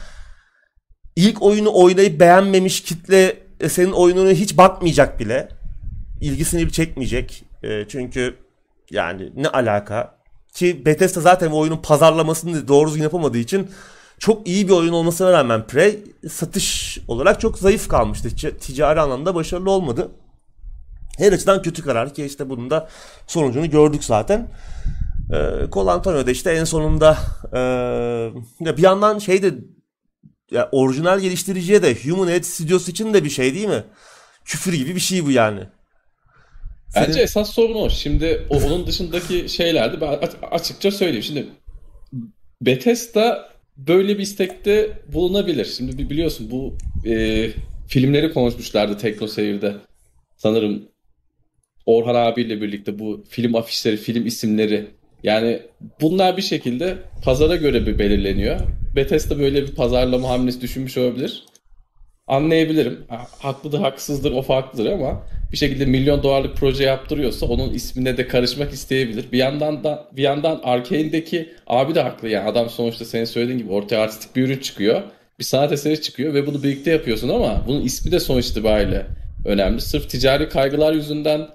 ilk 1.17 1.43
oyunu 1.43 1.71
oynayıp 1.75 2.21
beğenmemiş 2.21 2.81
kitle 2.81 3.37
e, 3.61 3.69
senin 3.69 3.93
oyununu 3.93 4.31
hiç 4.31 4.57
bakmayacak 4.57 5.21
bile. 5.21 5.49
İlgisini 6.21 6.73
çekmeyecek. 6.73 7.45
E, 7.63 7.89
çünkü 7.89 8.37
yani 8.91 9.33
ne 9.37 9.49
alaka? 9.49 10.17
Ki 10.55 10.87
Bethesda 10.87 11.21
zaten 11.21 11.51
oyunun 11.51 11.77
pazarlamasını 11.77 12.69
doğru 12.69 12.89
düzgün 12.89 13.03
yapamadığı 13.03 13.39
için 13.39 13.71
çok 14.19 14.49
iyi 14.49 14.69
bir 14.69 14.73
oyun 14.73 14.93
olmasına 14.93 15.33
rağmen 15.33 15.67
Prey 15.67 16.05
satış 16.31 16.99
olarak 17.09 17.41
çok 17.41 17.59
zayıf 17.59 17.89
kalmıştı. 17.89 18.31
Ticari 18.61 19.01
anlamda 19.01 19.35
başarılı 19.35 19.71
olmadı. 19.71 20.11
Her 21.17 21.33
açıdan 21.33 21.63
kötü 21.63 21.83
karar 21.83 22.15
ki 22.15 22.25
işte 22.25 22.49
bunun 22.49 22.71
da 22.71 22.89
sonucunu 23.27 23.71
gördük 23.71 24.05
zaten. 24.05 24.49
Ee, 25.33 25.71
Col 25.73 25.87
Antonio 25.87 26.27
da 26.27 26.31
işte 26.31 26.51
en 26.51 26.65
sonunda 26.65 27.19
e, 28.61 28.77
bir 28.77 28.83
yandan 28.83 29.19
şey 29.19 29.43
de 29.43 29.55
ya 30.51 30.69
orijinal 30.73 31.21
geliştiriciye 31.21 31.83
de 31.83 31.95
Human 32.05 32.29
Head 32.29 32.43
Studios 32.43 32.89
için 32.89 33.15
de 33.15 33.25
bir 33.25 33.31
şey 33.31 33.55
değil 33.55 33.69
mi? 33.69 33.85
Küfür 34.45 34.73
gibi 34.73 34.95
bir 34.95 35.01
şey 35.01 35.27
bu 35.27 35.31
yani. 35.31 35.61
Bence 36.95 37.13
Senin... 37.13 37.25
esas 37.25 37.51
sorun 37.51 37.75
o. 37.75 37.91
Şimdi 37.91 38.47
onun 38.51 38.87
dışındaki 38.87 39.49
şeylerdi 39.49 40.01
ben 40.01 40.19
açıkça 40.51 40.91
söyleyeyim. 40.91 41.23
Şimdi 41.23 41.47
Bethesda 42.63 43.49
böyle 43.77 44.19
bir 44.19 44.23
istekte 44.23 45.03
bulunabilir. 45.13 45.65
Şimdi 45.65 46.11
biliyorsun 46.11 46.51
bu 46.51 46.75
e, 47.09 47.51
filmleri 47.89 48.33
konuşmuşlardı 48.33 48.99
Tekno 48.99 49.27
Seyir'de. 49.27 49.77
Sanırım 50.37 50.89
Orhan 51.87 52.15
abiyle 52.15 52.63
birlikte 52.63 52.99
bu 52.99 53.25
film 53.29 53.55
afişleri, 53.55 53.97
film 53.97 54.27
isimleri 54.27 54.87
yani 55.23 55.61
bunlar 56.01 56.37
bir 56.37 56.43
şekilde 56.43 56.97
pazara 57.25 57.57
göre 57.57 57.87
bir 57.87 57.99
belirleniyor. 57.99 58.61
Bethesda 58.97 59.39
böyle 59.39 59.63
bir 59.63 59.75
pazarlama 59.75 60.29
hamlesi 60.29 60.61
düşünmüş 60.61 60.99
olabilir. 60.99 61.45
Anlayabilirim. 62.27 62.99
Haklıdır, 63.39 63.79
haksızdır, 63.79 64.33
o 64.33 64.43
farklıdır 64.43 64.93
ama 64.93 65.23
bir 65.53 65.57
şekilde 65.57 65.85
milyon 65.85 66.23
dolarlık 66.23 66.57
proje 66.57 66.85
yaptırıyorsa 66.85 67.47
onun 67.47 67.75
ismine 67.75 68.17
de 68.17 68.29
karışmak 68.29 68.73
isteyebilir. 68.73 69.33
Bir 69.33 69.39
yandan 69.39 69.85
da 69.85 70.09
bir 70.13 70.23
yandan 70.23 70.61
Arkane'deki 70.63 71.49
abi 71.67 71.95
de 71.95 72.01
haklı 72.01 72.29
yani 72.29 72.49
adam 72.49 72.71
sonuçta 72.71 73.05
senin 73.05 73.25
söylediğin 73.25 73.59
gibi 73.59 73.73
ortaya 73.73 73.97
artistik 73.97 74.37
bir 74.37 74.43
ürün 74.43 74.59
çıkıyor. 74.59 75.03
Bir 75.39 75.45
sanat 75.45 75.73
eseri 75.73 76.03
çıkıyor 76.03 76.35
ve 76.35 76.47
bunu 76.47 76.63
birlikte 76.63 76.91
yapıyorsun 76.91 77.29
ama 77.29 77.65
bunun 77.67 77.81
ismi 77.81 78.13
de 78.13 78.21
sonuç 78.21 78.47
itibariyle 78.47 79.07
önemli. 79.45 79.81
Sırf 79.81 80.11
ticari 80.11 80.49
kaygılar 80.49 80.93
yüzünden 80.93 81.49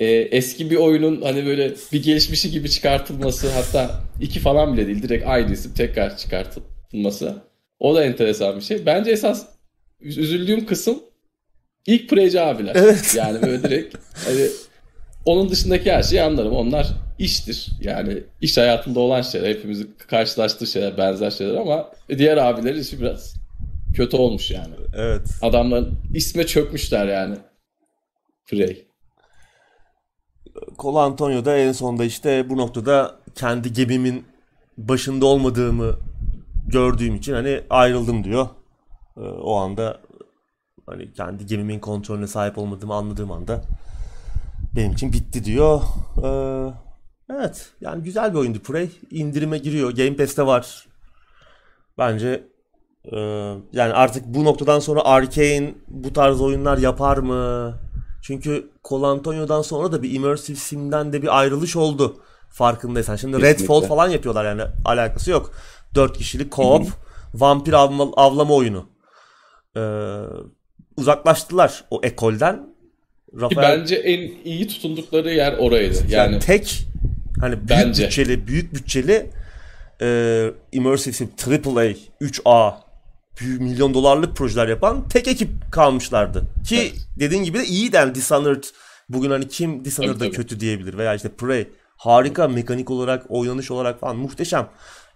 e, 0.00 0.06
eski 0.06 0.70
bir 0.70 0.76
oyunun 0.76 1.22
hani 1.22 1.46
böyle 1.46 1.74
bir 1.92 2.02
gelişmişi 2.02 2.50
gibi 2.50 2.70
çıkartılması 2.70 3.50
hatta 3.50 4.00
iki 4.20 4.40
falan 4.40 4.74
bile 4.76 4.86
değil 4.86 5.02
direkt 5.02 5.26
aynı 5.26 5.52
isim 5.52 5.72
tekrar 5.74 6.16
çıkartılması 6.16 7.42
o 7.80 7.94
da 7.94 8.04
enteresan 8.04 8.56
bir 8.56 8.60
şey. 8.60 8.86
Bence 8.86 9.10
esas 9.10 9.46
üzüldüğüm 10.00 10.66
kısım 10.66 11.02
ilk 11.86 12.10
Preyci 12.10 12.40
abiler. 12.40 12.76
Evet. 12.76 13.14
Yani 13.16 13.42
böyle 13.42 13.62
direkt 13.62 13.96
hani 14.26 14.46
onun 15.24 15.50
dışındaki 15.50 15.92
her 15.92 16.02
şeyi 16.02 16.22
anlarım. 16.22 16.52
Onlar 16.52 16.86
iştir. 17.18 17.66
Yani 17.80 18.22
iş 18.40 18.56
hayatında 18.56 19.00
olan 19.00 19.22
şeyler. 19.22 19.48
Hepimizin 19.48 19.94
karşılaştığı 20.08 20.66
şeyler, 20.66 20.98
benzer 20.98 21.30
şeyler 21.30 21.54
ama 21.54 21.92
diğer 22.18 22.36
abiler 22.36 22.74
işi 22.74 23.00
biraz 23.00 23.34
kötü 23.96 24.16
olmuş 24.16 24.50
yani. 24.50 24.74
Evet. 24.96 25.26
Adamların 25.42 25.98
isme 26.14 26.46
çökmüşler 26.46 27.06
yani. 27.06 27.36
Prey. 28.46 28.89
Col 30.78 30.96
Antonio 30.96 31.44
da 31.44 31.56
en 31.56 31.72
sonunda 31.72 32.04
işte 32.04 32.50
bu 32.50 32.56
noktada 32.56 33.16
kendi 33.34 33.72
gemimin 33.72 34.24
başında 34.78 35.26
olmadığımı 35.26 35.96
gördüğüm 36.66 37.16
için 37.16 37.32
hani 37.32 37.60
ayrıldım 37.70 38.24
diyor. 38.24 38.48
Ee, 39.16 39.20
o 39.20 39.56
anda 39.56 40.00
hani 40.86 41.12
kendi 41.12 41.46
gemimin 41.46 41.78
kontrolüne 41.78 42.26
sahip 42.26 42.58
olmadığımı 42.58 42.94
anladığım 42.94 43.32
anda 43.32 43.62
benim 44.76 44.92
için 44.92 45.12
bitti 45.12 45.44
diyor. 45.44 45.80
Ee, 46.24 46.72
evet 47.30 47.70
yani 47.80 48.02
güzel 48.02 48.32
bir 48.32 48.38
oyundu 48.38 48.58
Prey. 48.58 48.90
İndirime 49.10 49.58
giriyor. 49.58 49.90
Game 49.90 50.16
Pass'te 50.16 50.46
var. 50.46 50.86
Bence 51.98 52.44
e, 53.04 53.18
yani 53.72 53.92
artık 53.92 54.26
bu 54.26 54.44
noktadan 54.44 54.78
sonra 54.78 55.04
Arkane 55.04 55.74
bu 55.88 56.12
tarz 56.12 56.40
oyunlar 56.40 56.78
yapar 56.78 57.16
mı? 57.16 57.74
Çünkü 58.22 58.70
Col 58.84 59.02
Antonio'dan 59.02 59.62
sonra 59.62 59.92
da 59.92 60.02
bir 60.02 60.14
immersive 60.14 60.56
sim'den 60.56 61.12
de 61.12 61.22
bir 61.22 61.38
ayrılış 61.38 61.76
oldu. 61.76 62.20
Farkındaysan. 62.50 63.16
Şimdi 63.16 63.36
Kesinlikle. 63.36 63.62
Redfall 63.62 63.88
falan 63.88 64.08
yapıyorlar 64.08 64.44
yani 64.44 64.62
alakası 64.84 65.30
yok. 65.30 65.52
Dört 65.94 66.18
kişilik 66.18 66.52
co-op 66.52 66.86
vampir 67.34 67.72
avlama, 67.72 68.12
avlama 68.16 68.54
oyunu. 68.54 68.86
Ee, 69.76 69.80
uzaklaştılar 70.96 71.84
o 71.90 72.00
ekolden. 72.02 72.70
Rafael... 73.40 73.80
Bence 73.80 73.96
en 73.96 74.30
iyi 74.44 74.68
tutundukları 74.68 75.30
yer 75.32 75.58
oraydı. 75.58 75.98
Yani, 76.08 76.12
yani 76.12 76.38
tek 76.38 76.86
hani 77.40 77.56
büyük 77.56 77.70
bence. 77.70 78.04
bütçeli, 78.04 78.46
büyük 78.46 78.74
bütçeli 78.74 79.30
e, 80.02 80.50
immersive 80.72 81.14
sim 81.14 81.30
AAA 81.46 81.94
3A 82.20 82.74
milyon 83.40 83.94
dolarlık 83.94 84.36
projeler 84.36 84.68
yapan 84.68 85.08
tek 85.08 85.28
ekip 85.28 85.72
kalmışlardı. 85.72 86.42
Ki 86.68 86.76
evet. 86.76 87.06
dediğin 87.18 87.44
gibi 87.44 87.58
de 87.58 87.64
iyi 87.64 87.90
yani 87.94 88.14
Dishonored 88.14 88.64
bugün 89.08 89.30
hani 89.30 89.48
kim 89.48 89.84
Dishonored'da 89.84 90.30
kötü 90.30 90.60
diyebilir 90.60 90.98
veya 90.98 91.14
işte 91.14 91.28
Prey 91.28 91.68
harika 91.96 92.48
mekanik 92.48 92.90
olarak 92.90 93.26
oynanış 93.28 93.70
olarak 93.70 94.00
falan 94.00 94.16
muhteşem. 94.16 94.68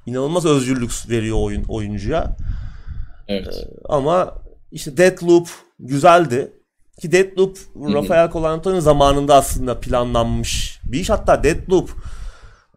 İnanılmaz 0.07 0.45
özgürlük 0.45 0.91
veriyor 1.11 1.39
oyun 1.41 1.65
oyuncuya. 1.65 2.37
Evet. 3.29 3.55
Ee, 3.55 3.69
ama 3.89 4.35
işte 4.73 4.97
Deathloop 4.97 5.49
güzeldi. 5.79 6.53
Ki 7.01 7.13
Deathloop 7.13 7.59
Rafael 7.77 8.31
Colanton'un 8.31 8.81
zamanında 8.81 9.35
aslında 9.35 9.81
planlanmış 9.81 10.81
bir 10.85 11.01
iş. 11.01 11.11
Hatta 11.11 11.45
Deathloop 11.45 11.91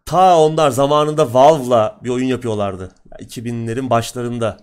ta 0.05 0.39
onlar 0.39 0.69
zamanında 0.69 1.33
Valve'la 1.33 1.99
bir 2.03 2.09
oyun 2.09 2.25
yapıyorlardı. 2.25 2.91
2000'lerin 3.19 3.89
başlarında. 3.89 4.57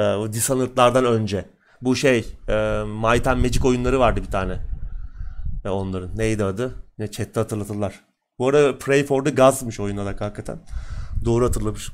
E, 0.00 0.16
o 0.16 0.32
Dishonored'lardan 0.32 1.04
önce. 1.04 1.44
Bu 1.82 1.96
şey 1.96 2.18
e, 2.48 2.82
Might 2.84 3.26
and 3.26 3.40
Magic 3.40 3.68
oyunları 3.68 4.00
vardı 4.00 4.20
bir 4.26 4.30
tane. 4.30 4.58
E, 5.64 5.68
onların. 5.68 6.18
Neydi 6.18 6.44
adı? 6.44 6.74
Ne 6.98 7.10
chatte 7.10 7.40
hatırlatırlar. 7.40 8.00
Bu 8.38 8.48
arada 8.48 8.78
Pray 8.78 9.04
for 9.04 9.24
the 9.24 9.30
Gods'mış 9.30 9.80
oyun 9.80 9.96
olarak 9.96 10.20
hakikaten. 10.20 10.58
Doğru 11.24 11.46
hatırlamış. 11.46 11.88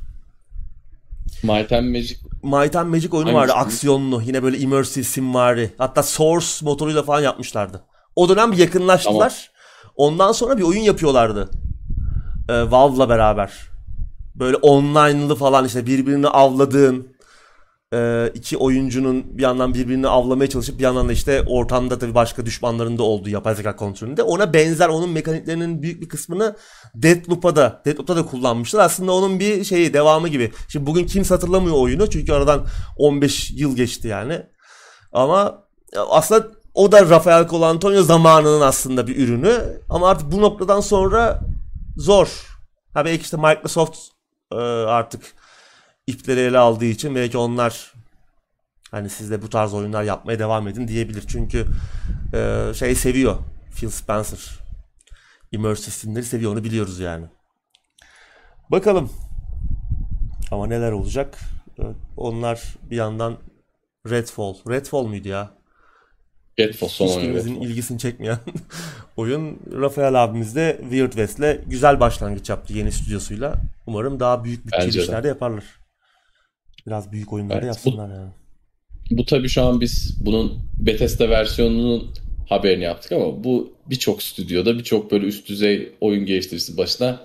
Might 1.43 1.73
and 1.73 1.89
Magic 1.89 2.17
Might 2.43 2.77
and 2.77 2.89
Magic 2.91 3.17
oyunu 3.17 3.35
vardı 3.35 3.53
aksiyonlu. 3.53 4.23
Yine 4.23 4.43
böyle 4.43 4.59
immersive 4.59 5.05
sim 5.05 5.35
vardı. 5.35 5.71
Hatta 5.79 6.03
Source 6.03 6.47
motoruyla 6.63 7.03
falan 7.03 7.21
yapmışlardı. 7.21 7.85
O 8.17 8.29
dönem 8.29 8.53
bir 8.53 8.57
yakınlaştılar. 8.57 9.51
Tamam. 9.85 9.97
Ondan 9.97 10.33
sonra 10.33 10.59
bir 10.59 10.63
oyun 10.63 10.81
yapıyorlardı. 10.81 11.51
Ee, 12.49 12.71
Valve'la 12.71 13.09
beraber. 13.09 13.53
Böyle 14.35 14.57
online'lı 14.57 15.35
falan 15.35 15.65
işte 15.65 15.87
birbirini 15.87 16.29
avladığın 16.29 17.16
e, 17.95 18.31
iki 18.35 18.57
oyuncunun 18.57 19.39
bir 19.39 19.43
yandan 19.43 19.75
birbirini 19.75 20.09
avlamaya 20.09 20.51
çalışıp 20.51 20.79
bir 20.79 20.85
yandan 20.85 21.09
da 21.09 21.13
işte 21.13 21.43
ortamda 21.47 21.99
tabii 21.99 22.15
başka 22.15 22.47
düşmanların 22.47 22.99
da 22.99 23.03
olduğu 23.03 23.29
yapay 23.29 23.55
zeka 23.55 23.77
kontrolünde. 23.77 24.23
Ona 24.23 24.53
benzer 24.53 24.89
onun 24.89 25.11
mekaniklerinin 25.11 25.83
büyük 25.83 26.01
bir 26.01 26.09
kısmını 26.09 26.57
Deathloop'a 26.95 27.57
da 27.57 27.83
Deathloop'ta 27.87 28.17
da 28.17 28.27
kullanmışlar. 28.27 28.81
Aslında 28.81 29.13
onun 29.13 29.41
bir 29.41 29.65
şeyi 29.65 29.95
devamı 29.95 30.29
gibi. 30.29 30.53
Şimdi 30.69 30.87
bugün 30.87 31.07
kimse 31.07 31.35
hatırlamıyor 31.35 31.77
oyunu 31.77 32.11
çünkü 32.11 32.33
aradan 32.33 32.67
15 32.97 33.51
yıl 33.51 33.77
geçti 33.77 34.09
yani. 34.09 34.43
Ama 35.13 35.65
aslında 36.09 36.47
o 36.75 36.93
da 36.93 37.11
Rafael 37.11 37.49
Colantonio 37.49 38.03
zamanının 38.03 38.61
aslında 38.61 39.07
bir 39.07 39.17
ürünü. 39.17 39.81
Ama 39.91 40.09
artık 40.09 40.33
bu 40.33 40.41
noktadan 40.41 40.81
sonra 40.81 41.41
zor. 41.97 42.47
Ha 42.95 43.05
belki 43.05 43.23
işte 43.23 43.37
Microsoft 43.37 43.99
e, 44.53 44.57
artık 44.57 45.23
ipleri 46.07 46.41
ele 46.41 46.59
aldığı 46.59 46.85
için 46.85 47.15
belki 47.15 47.39
onlar 47.39 47.93
hani 48.91 49.11
siz 49.11 49.31
de 49.31 49.43
bu 49.43 49.51
tarz 49.51 49.75
oyunlar 49.75 50.03
yapmaya 50.03 50.39
devam 50.39 50.69
edin 50.69 50.89
diyebilir. 50.89 51.25
Çünkü 51.29 51.67
e, 52.35 52.73
şey 52.75 52.95
seviyor 52.95 53.37
Phil 53.77 53.89
Spencer. 53.89 54.59
Immersive 55.53 55.95
filmleri 55.95 56.25
seviyor 56.25 56.53
onu 56.53 56.65
biliyoruz 56.65 56.99
yani. 57.01 57.27
Bakalım. 58.71 59.11
Ama 60.51 60.67
neler 60.67 60.93
olacak? 60.93 61.39
E, 61.79 61.83
onlar 62.17 62.63
bir 62.91 62.97
yandan 62.97 63.37
Redfall. 64.11 64.55
Redfall 64.69 65.05
muydu 65.07 65.29
ya? 65.29 65.51
Redfall 66.59 66.89
son 66.89 67.07
oyun 67.07 67.17
Hiçbirimizin 67.17 67.51
Redfall. 67.55 67.67
ilgisini 67.67 67.99
çekmeyen 67.99 68.39
oyun. 69.17 69.61
Rafael 69.81 70.25
abimiz 70.25 70.57
de 70.57 70.79
Weird 70.81 71.13
West'le 71.13 71.71
güzel 71.71 72.01
başlangıç 72.01 72.51
yaptı 72.51 72.73
yeni 72.73 72.93
stüdyosuyla. 72.93 73.55
Umarım 73.87 74.21
daha 74.21 74.45
büyük 74.45 74.67
bütçeli 74.67 74.99
işler 74.99 75.25
de 75.25 75.29
yaparlar. 75.29 75.65
Biraz 76.87 77.13
büyük 77.13 77.33
oyunlar 77.33 77.51
da 77.51 77.55
Evet, 77.55 77.63
bu- 77.85 77.89
yapsınlar 77.89 78.15
yani. 78.19 78.31
Bu 79.11 79.25
tabii 79.25 79.49
şu 79.49 79.63
an 79.63 79.81
biz 79.81 80.17
bunun 80.21 80.59
Bethesda 80.79 81.31
versiyonunun 81.31 82.11
haberini 82.49 82.85
yaptık 82.85 83.13
ama 83.13 83.45
bu 83.45 83.73
birçok 83.91 84.23
stüdyoda 84.23 84.79
birçok 84.79 85.11
böyle 85.11 85.27
üst 85.27 85.49
düzey 85.49 85.93
oyun 86.01 86.27
geliştiricisi 86.27 86.77
başına 86.77 87.21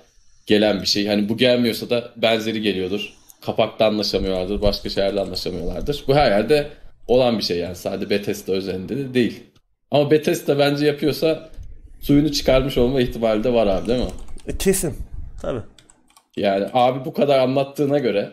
gelen 0.46 0.82
bir 0.82 0.88
şey. 0.88 1.08
Hani 1.08 1.30
bu 1.30 1.38
gelmiyorsa 1.38 1.90
da 1.90 2.12
benzeri 2.18 2.62
geliyordur. 2.62 3.14
Kapakta 3.46 3.86
anlaşamıyorlardır, 3.86 4.62
başka 4.62 4.90
şeylerde 4.90 5.22
anlaşamıyorlardır. 5.22 6.04
Bu 6.08 6.16
her 6.16 6.32
yerde 6.32 6.70
olan 7.08 7.38
bir 7.38 7.44
şey 7.44 7.58
yani 7.58 7.76
sadece 7.76 8.10
Bethesda 8.10 8.54
özelinde 8.54 8.98
de 8.98 9.14
değil. 9.14 9.44
Ama 9.92 10.12
Bethesda 10.12 10.60
bence 10.60 10.86
yapıyorsa 10.86 11.50
suyunu 12.02 12.32
çıkarmış 12.32 12.78
olma 12.78 13.02
ihtimali 13.02 13.44
de 13.44 13.54
var 13.54 13.68
abi 13.68 13.88
değil 13.88 14.00
mi? 14.04 14.10
E, 14.48 14.58
kesin. 14.58 14.96
Tabii. 15.42 15.62
Yani 16.38 16.66
abi 16.74 17.06
bu 17.06 17.14
kadar 17.14 17.40
anlattığına 17.40 18.00
göre 18.00 18.30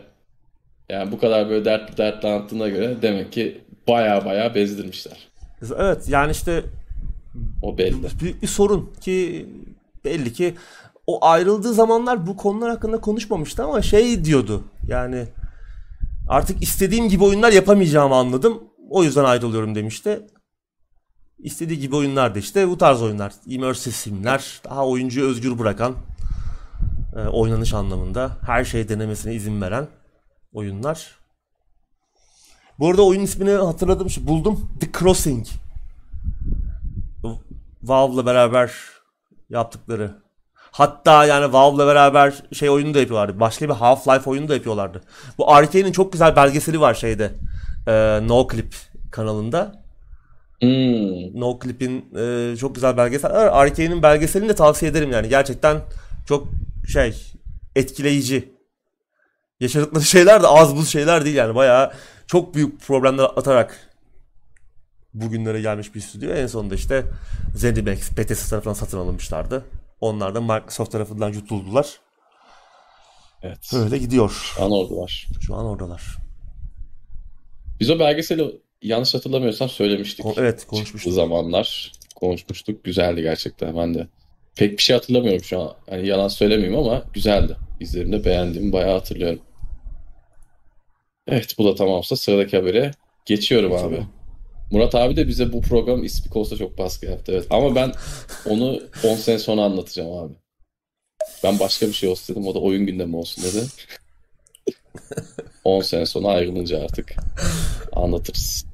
yani 0.89 1.11
bu 1.11 1.19
kadar 1.19 1.49
böyle 1.49 1.65
dertli 1.65 1.97
dertli 1.97 2.27
anlattığına 2.27 2.67
göre 2.69 3.01
demek 3.01 3.31
ki 3.31 3.61
baya 3.87 4.25
baya 4.25 4.55
bezdirmişler. 4.55 5.27
Evet 5.77 6.09
yani 6.09 6.31
işte 6.31 6.63
O 7.61 7.77
belli. 7.77 8.07
büyük 8.21 8.41
bir 8.41 8.47
sorun 8.47 8.93
ki 9.01 9.45
belli 10.05 10.33
ki 10.33 10.55
o 11.07 11.25
ayrıldığı 11.25 11.73
zamanlar 11.73 12.27
bu 12.27 12.37
konular 12.37 12.69
hakkında 12.69 13.01
konuşmamıştı 13.01 13.63
ama 13.63 13.81
şey 13.81 14.25
diyordu 14.25 14.63
yani 14.87 15.25
artık 16.29 16.63
istediğim 16.63 17.09
gibi 17.09 17.23
oyunlar 17.23 17.51
yapamayacağımı 17.51 18.15
anladım. 18.15 18.63
O 18.89 19.03
yüzden 19.03 19.23
ayrılıyorum 19.23 19.75
demişti. 19.75 20.21
İstediği 21.39 21.79
gibi 21.79 21.95
oyunlar 21.95 22.35
da 22.35 22.39
işte 22.39 22.67
bu 22.69 22.77
tarz 22.77 23.01
oyunlar. 23.01 23.33
Immersive 23.45 23.93
simler, 23.93 24.61
daha 24.65 24.87
oyuncuyu 24.87 25.27
özgür 25.29 25.59
bırakan, 25.59 25.95
e, 27.15 27.19
oynanış 27.27 27.73
anlamında 27.73 28.31
her 28.45 28.65
şey 28.65 28.89
denemesine 28.89 29.33
izin 29.35 29.61
veren 29.61 29.87
oyunlar. 30.53 31.19
Bu 32.79 32.89
arada 32.89 33.05
oyun 33.05 33.21
ismini 33.21 33.51
hatırladım, 33.51 34.07
buldum. 34.21 34.69
The 34.79 34.91
Crossing. 34.99 35.47
Valve'la 37.83 38.25
beraber 38.25 38.71
yaptıkları. 39.49 40.15
Hatta 40.71 41.25
yani 41.25 41.53
Valve'la 41.53 41.87
beraber 41.87 42.43
şey 42.53 42.69
oyunu 42.69 42.93
da 42.93 42.99
yapıyorlardı. 42.99 43.39
Başka 43.39 43.69
bir 43.69 43.73
Half-Life 43.73 44.29
oyunu 44.29 44.47
da 44.47 44.53
yapıyorlardı. 44.53 45.01
Bu 45.37 45.51
Arkane'in 45.51 45.91
çok 45.91 46.11
güzel 46.11 46.35
belgeseli 46.35 46.81
var 46.81 46.93
şeyde. 46.93 47.31
E, 47.87 48.19
no 48.27 48.47
Clip 48.51 48.75
kanalında. 49.11 49.83
Hmm. 50.61 51.39
No 51.39 51.59
Clip'in 51.63 52.15
e, 52.17 52.55
çok 52.57 52.75
güzel 52.75 52.97
belgesel. 52.97 53.31
Arkane'in 53.31 54.03
belgeselini 54.03 54.49
de 54.49 54.55
tavsiye 54.55 54.91
ederim 54.91 55.11
yani. 55.11 55.29
Gerçekten 55.29 55.77
çok 56.27 56.47
şey 56.87 57.33
etkileyici. 57.75 58.58
Yaşadıkları 59.59 60.03
şeyler 60.03 60.43
de 60.43 60.47
az 60.47 60.75
buz 60.75 60.89
şeyler 60.89 61.25
değil 61.25 61.35
yani. 61.35 61.55
Bayağı 61.55 61.91
çok 62.27 62.55
büyük 62.55 62.81
problemler 62.81 63.23
atarak 63.23 63.89
bugünlere 65.13 65.61
gelmiş 65.61 65.95
bir 65.95 65.99
stüdyo. 65.99 66.31
En 66.33 66.47
sonunda 66.47 66.75
işte 66.75 67.03
ZeniMax, 67.55 68.17
Bethesda 68.17 68.49
tarafından 68.49 68.73
satın 68.73 68.97
alınmışlardı. 68.97 69.65
Onlar 70.01 70.35
da 70.35 70.41
Microsoft 70.41 70.91
tarafından 70.91 71.29
yutuldular. 71.33 71.99
Evet. 73.43 73.73
Öyle 73.73 73.97
gidiyor. 73.97 74.51
Şu 74.55 74.63
an 74.63 74.71
oradalar. 74.71 75.27
Şu 75.41 75.55
an 75.55 75.65
oradalar. 75.65 76.01
Biz 77.79 77.89
o 77.89 77.99
belgeseli 77.99 78.61
yanlış 78.81 79.13
hatırlamıyorsam 79.15 79.69
söylemiştik. 79.69 80.25
Ko- 80.25 80.33
evet 80.37 80.59
Çıktığı 80.59 80.75
konuşmuştuk. 80.75 81.13
zamanlar 81.13 81.91
konuşmuştuk. 82.15 82.83
Güzeldi 82.83 83.21
gerçekten. 83.21 83.77
Ben 83.77 83.93
de 83.93 84.07
pek 84.55 84.77
bir 84.77 84.83
şey 84.83 84.95
hatırlamıyorum 84.95 85.43
şu 85.43 85.61
an. 85.61 85.73
Hani 85.89 86.07
yalan 86.07 86.27
söylemeyeyim 86.27 86.79
ama 86.79 87.03
güzeldi. 87.13 87.55
İzlerimde 87.79 88.25
beğendiğimi 88.25 88.73
bayağı 88.73 88.93
hatırlıyorum. 88.93 89.39
Evet 91.31 91.55
bu 91.57 91.65
da 91.65 91.75
tamamsa 91.75 92.15
sıradaki 92.15 92.57
habere 92.57 92.91
geçiyorum 93.25 93.73
abi. 93.73 93.89
Geçelim. 93.89 94.07
Murat 94.71 94.95
abi 94.95 95.15
de 95.15 95.27
bize 95.27 95.53
bu 95.53 95.61
program 95.61 96.03
ismi 96.03 96.31
olsa 96.33 96.57
çok 96.57 96.77
baskı 96.77 97.05
yaptı. 97.05 97.31
Evet 97.35 97.47
ama 97.49 97.75
ben 97.75 97.91
onu 98.45 98.79
10 99.03 99.15
sene 99.15 99.39
sonra 99.39 99.61
anlatacağım 99.61 100.11
abi. 100.11 100.33
Ben 101.43 101.59
başka 101.59 101.87
bir 101.87 101.93
şey 101.93 102.09
olsun 102.09 102.35
dedim. 102.35 102.47
O 102.47 102.55
da 102.55 102.59
oyun 102.59 102.85
gündemi 102.85 103.15
olsun 103.15 103.43
dedi. 103.43 103.65
10 105.63 105.81
sene 105.81 106.05
sonra 106.05 106.27
ayrılınca 106.27 106.83
artık 106.83 107.15
anlatırız. 107.93 108.65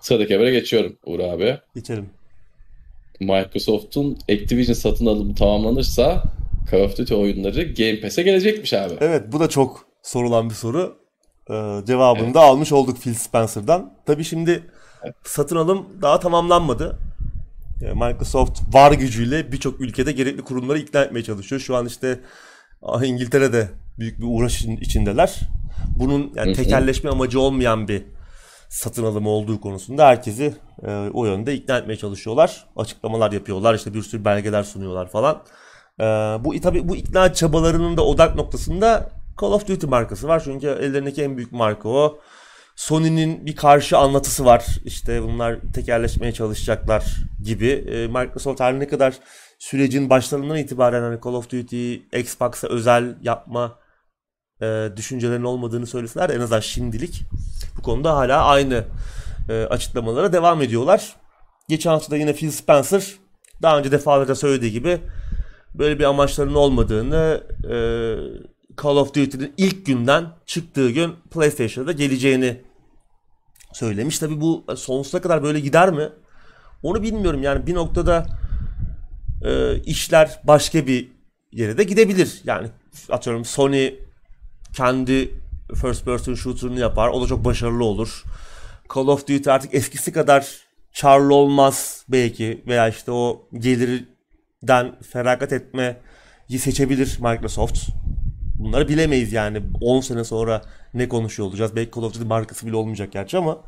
Sıradaki 0.00 0.34
habere 0.34 0.50
geçiyorum 0.50 0.98
Uğur 1.06 1.20
abi. 1.20 1.58
Geçelim. 1.74 2.10
Microsoft'un 3.20 4.18
Activision 4.30 4.74
satın 4.74 5.06
alımı 5.06 5.34
tamamlanırsa 5.34 6.22
Call 6.70 6.80
of 6.80 6.98
Duty 6.98 7.14
oyunları 7.14 7.62
Game 7.62 8.00
Pass'e 8.00 8.22
gelecekmiş 8.22 8.72
abi. 8.72 8.94
Evet 9.00 9.22
bu 9.32 9.40
da 9.40 9.48
çok 9.48 9.86
sorulan 10.02 10.50
bir 10.50 10.54
soru. 10.54 10.97
Ee, 11.50 11.86
cevabını 11.86 12.34
da 12.34 12.40
almış 12.40 12.72
olduk 12.72 12.98
Phil 13.00 13.14
Spencer'dan. 13.14 13.92
Tabii 14.06 14.24
şimdi 14.24 14.62
satın 15.24 15.56
alım 15.56 15.86
daha 16.02 16.20
tamamlanmadı. 16.20 16.98
Ee, 17.82 17.92
Microsoft 17.92 18.74
var 18.74 18.92
gücüyle 18.92 19.52
birçok 19.52 19.80
ülkede 19.80 20.12
gerekli 20.12 20.42
kurumları 20.42 20.78
ikna 20.78 21.02
etmeye 21.02 21.22
çalışıyor. 21.22 21.60
Şu 21.60 21.76
an 21.76 21.86
işte 21.86 22.20
İngiltere'de 23.04 23.68
büyük 23.98 24.18
bir 24.18 24.26
uğraş 24.28 24.58
için- 24.58 24.76
içindeler. 24.76 25.40
Bunun 25.98 26.32
yani 26.34 26.52
tekelleşme 26.54 27.10
amacı 27.10 27.40
olmayan 27.40 27.88
bir 27.88 28.02
satın 28.68 29.04
alımı 29.04 29.28
olduğu 29.28 29.60
konusunda 29.60 30.06
herkesi 30.06 30.54
e, 30.86 30.90
o 31.14 31.24
yönde 31.26 31.54
ikna 31.54 31.78
etmeye 31.78 31.96
çalışıyorlar. 31.96 32.66
Açıklamalar 32.76 33.32
yapıyorlar, 33.32 33.74
işte 33.74 33.94
bir 33.94 34.02
sürü 34.02 34.24
belgeler 34.24 34.62
sunuyorlar 34.62 35.08
falan. 35.10 35.42
Ee, 36.00 36.04
bu 36.44 36.60
tabii 36.62 36.88
bu 36.88 36.96
ikna 36.96 37.32
çabalarının 37.32 37.96
da 37.96 38.04
odak 38.04 38.34
noktasında 38.34 39.10
Call 39.40 39.52
of 39.52 39.68
Duty 39.68 39.86
markası 39.86 40.28
var. 40.28 40.42
Çünkü 40.44 40.66
ellerindeki 40.66 41.22
en 41.22 41.36
büyük 41.36 41.52
marka 41.52 41.88
o. 41.88 42.18
Sony'nin 42.76 43.46
bir 43.46 43.56
karşı 43.56 43.98
anlatısı 43.98 44.44
var. 44.44 44.66
İşte 44.84 45.22
bunlar 45.22 45.58
tekerleşmeye 45.74 46.32
çalışacaklar 46.32 47.16
gibi. 47.42 47.68
Ee, 47.68 48.06
Microsoft 48.06 48.60
her 48.60 48.80
ne 48.80 48.88
kadar 48.88 49.14
sürecin 49.58 50.10
başlarından 50.10 50.56
itibaren 50.56 51.02
hani 51.02 51.18
Call 51.24 51.32
of 51.32 51.50
Duty 51.50 51.94
Xbox'a 51.94 52.68
özel 52.68 53.16
yapma 53.22 53.78
e, 54.62 54.88
düşüncelerinin 54.96 55.44
olmadığını 55.44 55.86
söyleseler 55.86 56.30
en 56.30 56.40
azından 56.40 56.60
şimdilik 56.60 57.22
bu 57.78 57.82
konuda 57.82 58.16
hala 58.16 58.44
aynı 58.44 58.84
e, 59.48 59.62
açıklamalara 59.62 60.32
devam 60.32 60.62
ediyorlar. 60.62 61.16
Geçen 61.68 61.90
hafta 61.90 62.10
da 62.10 62.16
yine 62.16 62.32
Phil 62.32 62.50
Spencer 62.50 63.14
daha 63.62 63.78
önce 63.78 63.92
defalarca 63.92 64.34
söylediği 64.34 64.72
gibi 64.72 65.00
böyle 65.74 65.98
bir 65.98 66.04
amaçlarının 66.04 66.54
olmadığını 66.54 67.42
e, 67.64 67.76
Call 68.82 68.96
of 68.96 69.14
Duty'nin 69.14 69.54
ilk 69.56 69.86
günden 69.86 70.26
çıktığı 70.46 70.90
gün 70.90 71.14
PlayStation'da 71.30 71.92
geleceğini 71.92 72.60
söylemiş. 73.72 74.18
Tabi 74.18 74.40
bu 74.40 74.64
sonsuza 74.76 75.20
kadar 75.20 75.42
böyle 75.42 75.60
gider 75.60 75.90
mi? 75.90 76.08
Onu 76.82 77.02
bilmiyorum 77.02 77.42
yani 77.42 77.66
bir 77.66 77.74
noktada 77.74 78.26
e, 79.44 79.82
işler 79.82 80.40
başka 80.44 80.86
bir 80.86 81.08
yere 81.52 81.78
de 81.78 81.84
gidebilir. 81.84 82.40
Yani 82.44 82.68
atıyorum 83.10 83.44
Sony 83.44 83.94
kendi 84.76 85.34
first 85.74 86.04
person 86.04 86.34
shooter'ını 86.34 86.80
yapar. 86.80 87.08
O 87.08 87.22
da 87.22 87.26
çok 87.26 87.44
başarılı 87.44 87.84
olur. 87.84 88.24
Call 88.94 89.06
of 89.06 89.28
Duty 89.28 89.50
artık 89.50 89.74
eskisi 89.74 90.12
kadar 90.12 90.46
karlı 91.00 91.34
olmaz 91.34 92.04
belki 92.08 92.64
veya 92.66 92.88
işte 92.88 93.12
o 93.12 93.48
gelirden 93.58 94.94
feragat 95.12 95.52
etmeyi 95.52 95.96
seçebilir 96.58 97.18
Microsoft. 97.20 97.88
Bunları 98.58 98.88
bilemeyiz 98.88 99.32
yani. 99.32 99.62
10 99.80 100.00
sene 100.00 100.24
sonra 100.24 100.62
ne 100.94 101.08
konuşuyor 101.08 101.48
olacağız. 101.48 101.76
Belki 101.76 101.90
Call 101.96 102.02
of 102.02 102.14
Duty 102.14 102.24
markası 102.24 102.66
bile 102.66 102.76
olmayacak 102.76 103.12
gerçi 103.12 103.38
ama 103.38 103.58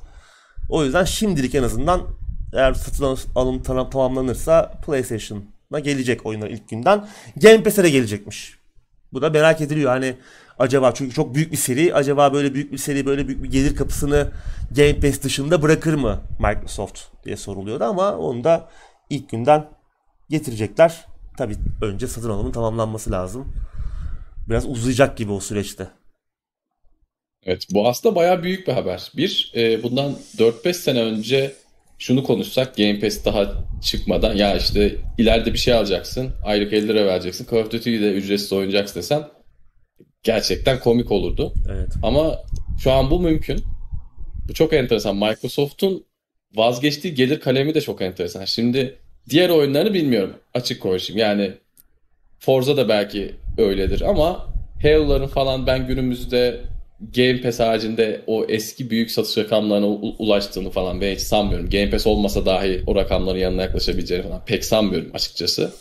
o 0.68 0.84
yüzden 0.84 1.04
şimdilik 1.04 1.54
en 1.54 1.62
azından 1.62 2.06
eğer 2.52 2.74
satın 2.74 3.18
alım 3.34 3.62
tamamlanırsa 3.62 4.72
PlayStation'a 4.86 5.80
gelecek 5.80 6.26
oyunlar 6.26 6.48
ilk 6.48 6.68
günden. 6.68 7.08
Game 7.36 7.62
Pass'e 7.62 7.84
de 7.84 7.90
gelecekmiş. 7.90 8.58
Bu 9.12 9.22
da 9.22 9.30
merak 9.30 9.60
ediliyor. 9.60 9.90
Hani 9.90 10.16
acaba 10.58 10.94
çünkü 10.94 11.14
çok 11.14 11.34
büyük 11.34 11.52
bir 11.52 11.56
seri. 11.56 11.94
Acaba 11.94 12.32
böyle 12.32 12.54
büyük 12.54 12.72
bir 12.72 12.78
seri 12.78 13.06
böyle 13.06 13.28
büyük 13.28 13.42
bir 13.42 13.50
gelir 13.50 13.76
kapısını 13.76 14.30
Game 14.76 15.00
Pass 15.00 15.22
dışında 15.22 15.62
bırakır 15.62 15.94
mı 15.94 16.20
Microsoft 16.38 17.00
diye 17.24 17.36
soruluyordu 17.36 17.84
ama 17.84 18.16
onu 18.16 18.44
da 18.44 18.68
ilk 19.10 19.28
günden 19.30 19.68
getirecekler. 20.28 21.06
Tabi 21.36 21.54
önce 21.82 22.06
satın 22.06 22.30
alımın 22.30 22.52
tamamlanması 22.52 23.10
lazım. 23.10 23.52
Biraz 24.50 24.66
uzayacak 24.66 25.16
gibi 25.16 25.32
o 25.32 25.40
süreçte. 25.40 25.88
Evet 27.46 27.66
bu 27.70 27.88
aslında 27.88 28.14
bayağı 28.14 28.42
büyük 28.42 28.68
bir 28.68 28.72
haber. 28.72 29.10
Bir, 29.16 29.52
e, 29.56 29.82
bundan 29.82 30.16
4-5 30.38 30.72
sene 30.72 31.02
önce 31.02 31.52
şunu 31.98 32.24
konuşsak 32.24 32.76
Game 32.76 33.00
Pass 33.00 33.24
daha 33.24 33.64
çıkmadan 33.82 34.36
ya 34.36 34.56
işte 34.56 34.96
ileride 35.18 35.52
bir 35.52 35.58
şey 35.58 35.74
alacaksın 35.74 36.32
aylık 36.44 36.72
50 36.72 36.88
lira 36.88 37.06
vereceksin 37.06 37.46
Call 37.50 37.58
of 37.58 37.72
Duty'yi 37.72 38.00
de 38.00 38.12
ücretsiz 38.12 38.52
oynayacaksın 38.52 39.00
desen 39.00 39.28
gerçekten 40.22 40.80
komik 40.80 41.10
olurdu. 41.10 41.54
Evet. 41.72 41.92
Ama 42.02 42.38
şu 42.82 42.92
an 42.92 43.10
bu 43.10 43.20
mümkün. 43.20 43.64
Bu 44.48 44.54
çok 44.54 44.72
enteresan. 44.72 45.16
Microsoft'un 45.16 46.04
vazgeçtiği 46.54 47.14
gelir 47.14 47.40
kalemi 47.40 47.74
de 47.74 47.80
çok 47.80 48.02
enteresan. 48.02 48.44
Şimdi 48.44 48.98
diğer 49.30 49.50
oyunlarını 49.50 49.94
bilmiyorum. 49.94 50.36
Açık 50.54 50.82
konuşayım. 50.82 51.20
Yani 51.20 51.52
Forza 52.40 52.76
da 52.76 52.88
belki 52.88 53.34
öyledir 53.60 54.00
ama 54.00 54.46
Halo'ların 54.82 55.26
falan 55.26 55.66
ben 55.66 55.86
günümüzde 55.86 56.60
Game 57.16 57.40
Pass 57.40 57.60
haricinde 57.60 58.20
o 58.26 58.44
eski 58.44 58.90
büyük 58.90 59.10
satış 59.10 59.38
rakamlarına 59.38 59.86
ulaştığını 60.18 60.70
falan 60.70 61.00
ben 61.00 61.14
hiç 61.14 61.20
sanmıyorum. 61.20 61.70
Game 61.70 61.90
Pass 61.90 62.06
olmasa 62.06 62.46
dahi 62.46 62.82
o 62.86 62.94
rakamların 62.94 63.38
yanına 63.38 63.62
yaklaşabileceğini 63.62 64.24
falan 64.24 64.44
pek 64.44 64.64
sanmıyorum 64.64 65.10
açıkçası 65.14 65.72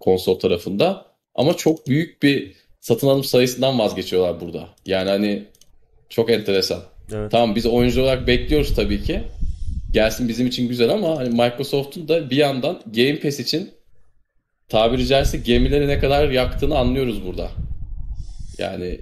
konsol 0.00 0.38
tarafında. 0.38 1.06
Ama 1.34 1.56
çok 1.56 1.86
büyük 1.86 2.22
bir 2.22 2.54
satın 2.80 3.08
alım 3.08 3.24
sayısından 3.24 3.78
vazgeçiyorlar 3.78 4.40
burada. 4.40 4.68
Yani 4.86 5.10
hani 5.10 5.44
çok 6.08 6.30
enteresan. 6.30 6.80
Evet. 7.12 7.30
Tamam 7.30 7.54
biz 7.54 7.66
oyuncu 7.66 8.02
olarak 8.02 8.26
bekliyoruz 8.26 8.74
tabii 8.74 9.02
ki. 9.02 9.22
Gelsin 9.92 10.28
bizim 10.28 10.46
için 10.46 10.68
güzel 10.68 10.90
ama 10.90 11.16
hani 11.16 11.28
Microsoft'un 11.28 12.08
da 12.08 12.30
bir 12.30 12.36
yandan 12.36 12.80
Game 12.86 13.20
Pass 13.20 13.40
için 13.40 13.70
tabiri 14.68 15.06
caizse 15.06 15.38
gemileri 15.38 15.88
ne 15.88 15.98
kadar 15.98 16.28
yaktığını 16.28 16.78
anlıyoruz 16.78 17.26
burada. 17.26 17.50
Yani 18.58 19.00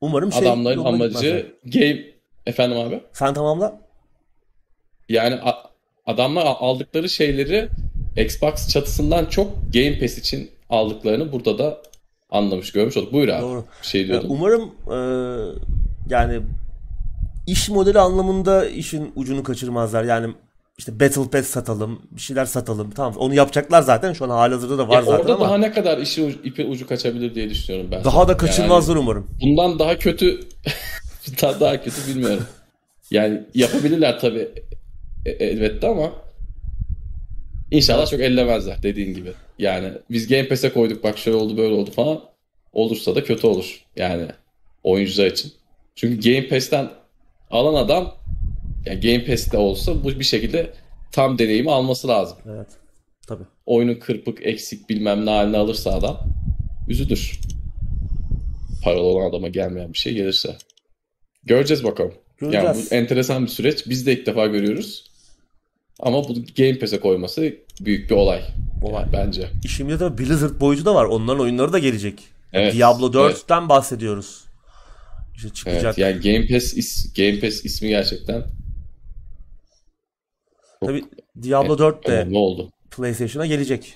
Umarım 0.00 0.32
şey 0.32 0.42
adamların 0.42 0.84
amacı 0.84 1.52
game 1.64 2.04
efendim 2.46 2.78
abi. 2.78 3.00
Sen 3.12 3.34
tamamla. 3.34 3.80
Yani 5.08 5.38
adamlar 6.06 6.46
aldıkları 6.46 7.08
şeyleri 7.08 7.68
Xbox 8.16 8.68
çatısından 8.68 9.26
çok 9.26 9.52
Game 9.74 9.98
Pass 9.98 10.18
için 10.18 10.50
aldıklarını 10.70 11.32
burada 11.32 11.58
da 11.58 11.82
anlamış, 12.30 12.72
görmüş 12.72 12.96
olduk. 12.96 13.12
Buyur 13.12 13.28
abi. 13.28 13.42
Doğru. 13.42 13.64
şey 13.82 14.06
diyordum. 14.06 14.30
Umarım 14.30 14.70
e, 14.90 14.98
yani 16.10 16.40
iş 17.46 17.68
modeli 17.68 17.98
anlamında 17.98 18.66
işin 18.68 19.12
ucunu 19.16 19.42
kaçırmazlar. 19.42 20.04
Yani 20.04 20.34
işte 20.78 21.00
Battle 21.00 21.30
Pass 21.30 21.46
satalım, 21.46 22.02
bir 22.10 22.20
şeyler 22.20 22.44
satalım. 22.44 22.90
Tamam 22.90 23.14
onu 23.16 23.34
yapacaklar 23.34 23.82
zaten. 23.82 24.12
Şu 24.12 24.24
an 24.24 24.30
halihazırda 24.30 24.78
da 24.78 24.88
var 24.88 24.94
ya 24.94 25.02
zaten 25.02 25.20
orada 25.20 25.34
ama. 25.34 25.44
daha 25.44 25.58
ne 25.58 25.72
kadar 25.72 25.98
işi 25.98 26.26
ipi 26.44 26.64
ucu 26.64 26.86
kaçabilir 26.86 27.34
diye 27.34 27.50
düşünüyorum 27.50 27.90
ben. 27.90 28.04
Daha 28.04 28.28
da 28.28 28.36
kaçırmazlar 28.36 28.94
yani, 28.94 29.02
umarım. 29.02 29.26
Bundan 29.42 29.78
daha 29.78 29.98
kötü 29.98 30.40
daha, 31.42 31.60
daha 31.60 31.82
kötü 31.82 32.08
bilmiyorum. 32.08 32.46
Yani 33.10 33.42
yapabilirler 33.54 34.20
tabii 34.20 34.48
e, 35.26 35.30
elbette 35.30 35.88
ama 35.88 36.12
inşallah 37.70 38.06
çok 38.06 38.20
ellemezler 38.20 38.82
dediğin 38.82 39.14
gibi. 39.14 39.32
Yani 39.58 39.92
biz 40.10 40.28
Game 40.28 40.48
Pass'e 40.48 40.72
koyduk 40.72 41.04
bak 41.04 41.18
şöyle 41.18 41.36
oldu 41.36 41.56
böyle 41.56 41.74
oldu 41.74 41.90
falan. 41.90 42.20
Olursa 42.72 43.14
da 43.14 43.24
kötü 43.24 43.46
olur 43.46 43.84
yani 43.96 44.26
oyuncular 44.82 45.26
için. 45.26 45.52
Çünkü 45.94 46.30
Game 46.30 46.48
Pass'ten 46.48 46.90
alan 47.50 47.84
adam 47.84 48.14
yani 48.86 49.00
Game 49.00 49.24
Pass'te 49.24 49.56
olsa 49.56 50.04
bu 50.04 50.08
bir 50.08 50.24
şekilde 50.24 50.72
tam 51.12 51.38
deneyimi 51.38 51.70
alması 51.70 52.08
lazım. 52.08 52.38
Evet. 52.46 52.68
Tabii. 53.26 53.44
Oyunun 53.66 53.94
kırpık, 53.94 54.46
eksik 54.46 54.88
bilmem 54.88 55.26
ne 55.26 55.30
haline 55.30 55.56
alırsa 55.56 55.92
adam 55.92 56.20
üzülür. 56.88 57.40
Paralı 58.82 59.02
olan 59.02 59.30
adama 59.30 59.48
gelmeyen 59.48 59.92
bir 59.92 59.98
şey 59.98 60.14
gelirse. 60.14 60.56
Göreceğiz 61.44 61.84
bakalım. 61.84 62.14
Göreceğiz. 62.38 62.66
Yani 62.66 62.86
bu 62.90 62.94
enteresan 62.94 63.42
bir 63.42 63.50
süreç. 63.50 63.86
Biz 63.86 64.06
de 64.06 64.12
ilk 64.12 64.26
defa 64.26 64.46
görüyoruz. 64.46 65.04
Ama 66.00 66.28
bu 66.28 66.34
Game 66.56 66.78
Pass'e 66.78 67.00
koyması 67.00 67.54
büyük 67.80 68.10
bir 68.10 68.14
olay. 68.14 68.42
Olay. 68.82 69.02
Yani 69.02 69.12
bence. 69.12 69.48
İşimde 69.64 70.00
de 70.00 70.18
Blizzard 70.18 70.60
boyutu 70.60 70.84
da 70.84 70.94
var. 70.94 71.04
Onların 71.04 71.40
oyunları 71.40 71.72
da 71.72 71.78
gelecek. 71.78 72.22
Evet. 72.52 72.74
Diablo 72.74 73.06
4'ten 73.06 73.60
evet. 73.60 73.68
bahsediyoruz. 73.68 74.44
İşte 75.36 75.48
çıkacak. 75.48 75.98
Evet, 75.98 75.98
yani 75.98 76.22
Game 76.22 76.46
Pass 76.46 76.74
is, 76.74 77.14
Game 77.14 77.40
Pass 77.40 77.64
ismi 77.64 77.88
gerçekten 77.88 78.44
Tabi 80.86 81.04
Diablo 81.42 81.78
4 81.78 82.06
de 82.06 82.28
oldu? 82.34 82.68
PlayStation'a 82.90 83.46
gelecek. 83.46 83.94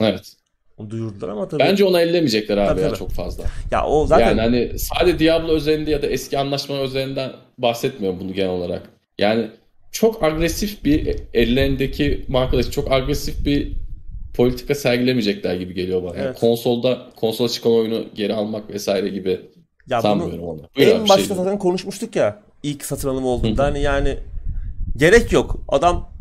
Evet. 0.00 0.32
Onu 0.78 0.90
duyurdular 0.90 1.28
ama 1.28 1.48
tabii. 1.48 1.60
Bence 1.62 1.84
onu 1.84 2.00
ellemeyecekler 2.00 2.56
abi 2.56 2.68
tabii, 2.68 2.80
ya 2.80 2.88
tabii. 2.88 2.98
çok 2.98 3.10
fazla. 3.10 3.44
Ya 3.70 3.86
o 3.86 4.06
zaten 4.06 4.28
yani 4.28 4.40
hani 4.40 4.78
sadece 4.78 5.18
Diablo 5.18 5.52
özelinde 5.52 5.90
ya 5.90 6.02
da 6.02 6.06
eski 6.06 6.38
anlaşma 6.38 6.82
üzerinden 6.82 7.32
bahsetmiyorum 7.58 8.20
bunu 8.20 8.32
genel 8.32 8.50
olarak. 8.50 8.82
Yani 9.18 9.50
çok 9.92 10.22
agresif 10.22 10.84
bir 10.84 11.16
ellerindeki 11.34 12.24
markadaki 12.28 12.70
çok 12.70 12.92
agresif 12.92 13.46
bir 13.46 13.72
politika 14.34 14.74
sergilemeyecekler 14.74 15.54
gibi 15.54 15.74
geliyor 15.74 16.02
bana. 16.02 16.12
Evet. 16.14 16.24
Yani 16.24 16.34
konsolda 16.34 16.98
konsola 17.16 17.48
çıkan 17.48 17.72
oyunu 17.72 18.04
geri 18.14 18.34
almak 18.34 18.70
vesaire 18.70 19.08
gibi 19.08 19.40
ya 19.88 20.02
sanmıyorum 20.02 20.44
onu. 20.44 20.60
Buyur 20.76 20.88
en 20.88 21.00
abi, 21.00 21.08
başta 21.08 21.34
şey 21.34 21.36
zaten 21.36 21.58
konuşmuştuk 21.58 22.16
ya 22.16 22.38
ilk 22.62 22.84
satın 22.84 23.08
alım 23.08 23.24
olduğunda 23.24 23.64
hani 23.64 23.82
yani 23.82 24.16
gerek 24.96 25.32
yok. 25.32 25.64
Adam 25.68 26.12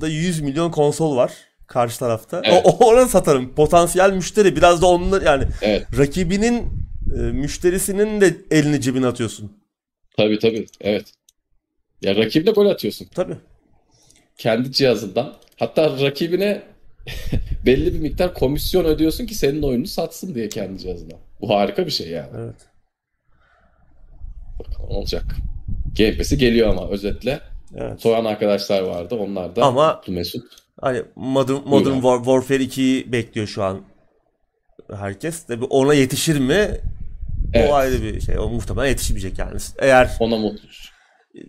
da 0.00 0.08
100 0.08 0.40
milyon 0.40 0.70
konsol 0.70 1.16
var 1.16 1.32
karşı 1.66 1.98
tarafta. 1.98 2.42
Evet. 2.44 2.62
O, 2.64 2.70
ona 2.70 3.06
satarım. 3.06 3.54
Potansiyel 3.54 4.12
müşteri 4.12 4.56
biraz 4.56 4.82
da 4.82 4.86
onun 4.86 5.24
yani 5.24 5.44
evet. 5.62 5.86
rakibinin 5.98 6.68
e, 7.16 7.20
müşterisinin 7.20 8.20
de 8.20 8.36
elini 8.50 8.80
cebine 8.80 9.06
atıyorsun. 9.06 9.52
Tabii 10.16 10.38
tabii. 10.38 10.66
Evet. 10.80 11.06
Ya 12.02 12.16
rakibine 12.16 12.50
gol 12.50 12.66
atıyorsun. 12.66 13.08
Tabii. 13.14 13.36
Kendi 14.38 14.72
cihazından. 14.72 15.34
Hatta 15.56 16.00
rakibine 16.00 16.62
belli 17.66 17.94
bir 17.94 17.98
miktar 17.98 18.34
komisyon 18.34 18.84
ödüyorsun 18.84 19.26
ki 19.26 19.34
senin 19.34 19.62
oyunu 19.62 19.86
satsın 19.86 20.34
diye 20.34 20.48
kendi 20.48 20.78
cihazına. 20.78 21.14
Bu 21.40 21.50
harika 21.50 21.86
bir 21.86 21.90
şey 21.90 22.08
yani. 22.08 22.30
Evet. 22.38 22.54
Bakalım 24.58 24.90
olacak. 24.90 25.24
Game 25.98 26.16
Pass'i 26.16 26.38
geliyor 26.38 26.68
ama 26.68 26.88
özetle. 26.88 27.40
Evet. 27.76 28.00
Soran 28.00 28.24
arkadaşlar 28.24 28.82
vardı. 28.82 29.14
Onlar 29.14 29.56
da 29.56 29.64
Ama 29.64 29.94
mutlu 29.94 30.12
mesut. 30.12 30.44
Hani 30.80 31.02
Modern, 31.16 31.68
Modern 31.68 31.94
War, 31.94 32.16
Warfare 32.16 32.62
2'yi 32.62 33.12
bekliyor 33.12 33.46
şu 33.46 33.64
an 33.64 33.80
herkes. 34.96 35.46
Tabi 35.46 35.64
ona 35.64 35.94
yetişir 35.94 36.38
mi? 36.38 36.80
Evet. 37.54 37.70
O 37.70 37.74
ayrı 37.74 38.02
bir 38.02 38.20
şey. 38.20 38.38
O 38.38 38.48
muhtemelen 38.48 38.88
yetişmeyecek 38.88 39.38
yani. 39.38 39.58
Eğer 39.78 40.16
ona 40.20 40.36
mutlu. 40.36 40.68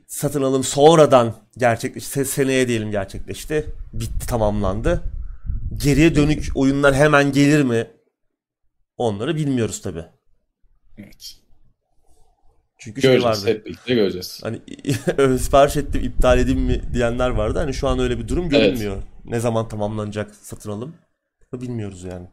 Satın 0.07 0.43
alım 0.43 0.63
sonradan 0.63 1.36
gerçekleşti. 1.57 2.26
Seneye 2.26 2.67
diyelim 2.67 2.91
gerçekleşti. 2.91 3.65
Bitti 3.93 4.28
tamamlandı. 4.28 5.03
Geriye 5.84 6.15
dönük 6.15 6.51
oyunlar 6.55 6.95
hemen 6.95 7.32
gelir 7.32 7.63
mi? 7.63 7.88
Onları 8.97 9.36
bilmiyoruz 9.36 9.82
tabi. 9.82 10.05
Evet. 10.97 11.36
Çünkü 12.80 13.01
şey 13.01 13.11
göreceğiz, 13.11 13.38
şey 13.38 13.45
vardı. 13.47 13.59
Hep 13.59 13.65
birlikte 13.65 13.93
göreceğiz. 13.93 14.41
Hani 14.43 14.59
sipariş 15.39 15.77
ettim 15.77 16.03
iptal 16.03 16.39
edeyim 16.39 16.61
mi 16.61 16.82
diyenler 16.93 17.30
vardı. 17.30 17.59
Hani 17.59 17.73
şu 17.73 17.88
an 17.88 17.99
öyle 17.99 18.19
bir 18.19 18.27
durum 18.27 18.49
görünmüyor. 18.49 18.95
Evet. 18.95 19.05
Ne 19.25 19.39
zaman 19.39 19.67
tamamlanacak 19.67 20.36
satın 20.36 20.71
alım? 20.71 20.95
Bilmiyoruz 21.53 22.03
yani. 22.03 22.27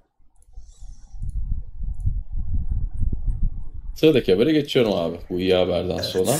Sıradaki 3.94 4.32
habere 4.32 4.52
geçiyorum 4.52 4.92
abi 4.92 5.16
bu 5.30 5.40
iyi 5.40 5.54
haberden 5.54 5.94
evet. 5.94 6.04
sonra. 6.04 6.30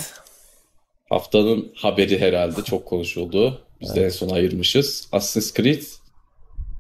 Haftanın 1.09 1.73
haberi 1.77 2.21
herhalde 2.21 2.65
çok 2.65 2.87
konuşuldu. 2.87 3.61
Biz 3.81 3.91
evet. 3.91 4.01
de 4.01 4.05
en 4.05 4.11
son 4.11 4.29
ayırmışız. 4.29 5.09
Assassin's 5.13 5.55
Creed 5.55 5.83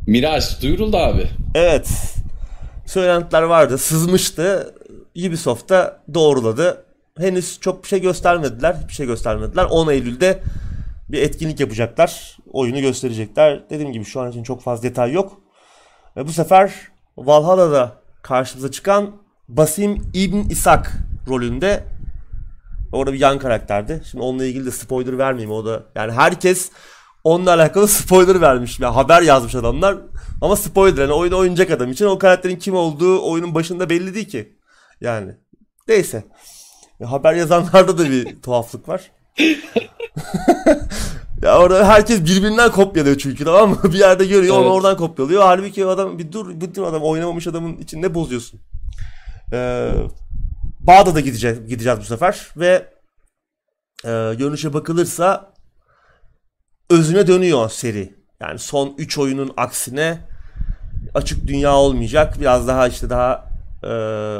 Mirage 0.06 0.46
duyuruldu 0.62 0.96
abi. 0.96 1.26
Evet. 1.54 1.88
Söylentiler 2.86 3.42
vardı. 3.42 3.78
Sızmıştı. 3.78 4.74
Ubisoft 5.16 5.68
da 5.68 6.02
doğruladı 6.14 6.85
henüz 7.18 7.60
çok 7.60 7.82
bir 7.82 7.88
şey 7.88 8.00
göstermediler. 8.00 8.74
Hiçbir 8.74 8.94
şey 8.94 9.06
göstermediler. 9.06 9.64
10 9.64 9.88
Eylül'de 9.88 10.42
bir 11.08 11.22
etkinlik 11.22 11.60
yapacaklar. 11.60 12.38
Oyunu 12.52 12.80
gösterecekler. 12.80 13.70
Dediğim 13.70 13.92
gibi 13.92 14.04
şu 14.04 14.20
an 14.20 14.30
için 14.30 14.42
çok 14.42 14.62
fazla 14.62 14.82
detay 14.82 15.12
yok. 15.12 15.40
Ve 16.16 16.26
bu 16.26 16.32
sefer 16.32 16.72
Valhalla'da 17.16 17.92
karşımıza 18.22 18.70
çıkan 18.70 19.16
Basim 19.48 20.10
İbn 20.14 20.48
İshak 20.50 20.92
rolünde 21.28 21.84
orada 22.92 23.12
bir 23.12 23.18
yan 23.18 23.38
karakterdi. 23.38 24.02
Şimdi 24.10 24.24
onunla 24.24 24.44
ilgili 24.44 24.66
de 24.66 24.70
spoiler 24.70 25.18
vermeyeyim 25.18 25.50
o 25.50 25.64
da. 25.64 25.82
Yani 25.94 26.12
herkes 26.12 26.70
onunla 27.24 27.54
alakalı 27.54 27.88
spoiler 28.02 28.40
vermiş. 28.40 28.80
Yani 28.80 28.94
haber 28.94 29.22
yazmış 29.22 29.54
adamlar. 29.54 29.96
Ama 30.42 30.56
spoiler 30.56 31.02
yani 31.02 31.12
oyun 31.12 31.32
oynayacak 31.32 31.70
adam 31.70 31.90
için 31.90 32.06
o 32.06 32.18
karakterin 32.18 32.56
kim 32.56 32.74
olduğu 32.74 33.30
oyunun 33.30 33.54
başında 33.54 33.90
belli 33.90 34.14
değil 34.14 34.28
ki. 34.28 34.58
Yani 35.00 35.32
neyse. 35.88 36.24
Ya, 37.00 37.12
haber 37.12 37.34
yazanlarda 37.34 37.98
da 37.98 38.10
bir 38.10 38.36
tuhaflık 38.42 38.88
var. 38.88 39.10
ya 41.42 41.58
orada 41.58 41.88
herkes 41.88 42.24
birbirinden 42.24 42.70
kopyalıyor 42.70 43.18
çünkü 43.18 43.44
tamam 43.44 43.70
mı? 43.70 43.78
Bir 43.92 43.98
yerde 43.98 44.26
görüyor 44.26 44.54
onu 44.54 44.62
Evet. 44.62 44.72
oradan 44.72 44.96
kopyalıyor. 44.96 45.42
Halbuki 45.42 45.86
adam 45.86 46.18
bir 46.18 46.32
dur, 46.32 46.60
bir 46.60 46.74
dur 46.74 46.82
adam 46.82 47.02
oynamamış 47.02 47.46
adamın 47.46 47.76
içinde 47.76 48.14
bozuyorsun. 48.14 48.60
Ee, 49.52 49.92
Bağdat'a 50.80 51.20
gideceğiz, 51.20 51.66
gideceğiz 51.68 51.98
bu 52.00 52.04
sefer 52.04 52.48
ve 52.56 52.86
e, 54.04 54.34
görünüşe 54.38 54.74
bakılırsa 54.74 55.52
özüne 56.90 57.26
dönüyor 57.26 57.70
seri. 57.70 58.14
Yani 58.40 58.58
son 58.58 58.94
3 58.98 59.18
oyunun 59.18 59.52
aksine 59.56 60.18
açık 61.14 61.46
dünya 61.46 61.76
olmayacak. 61.76 62.40
Biraz 62.40 62.68
daha 62.68 62.88
işte 62.88 63.10
daha 63.10 63.48
e, 63.82 63.88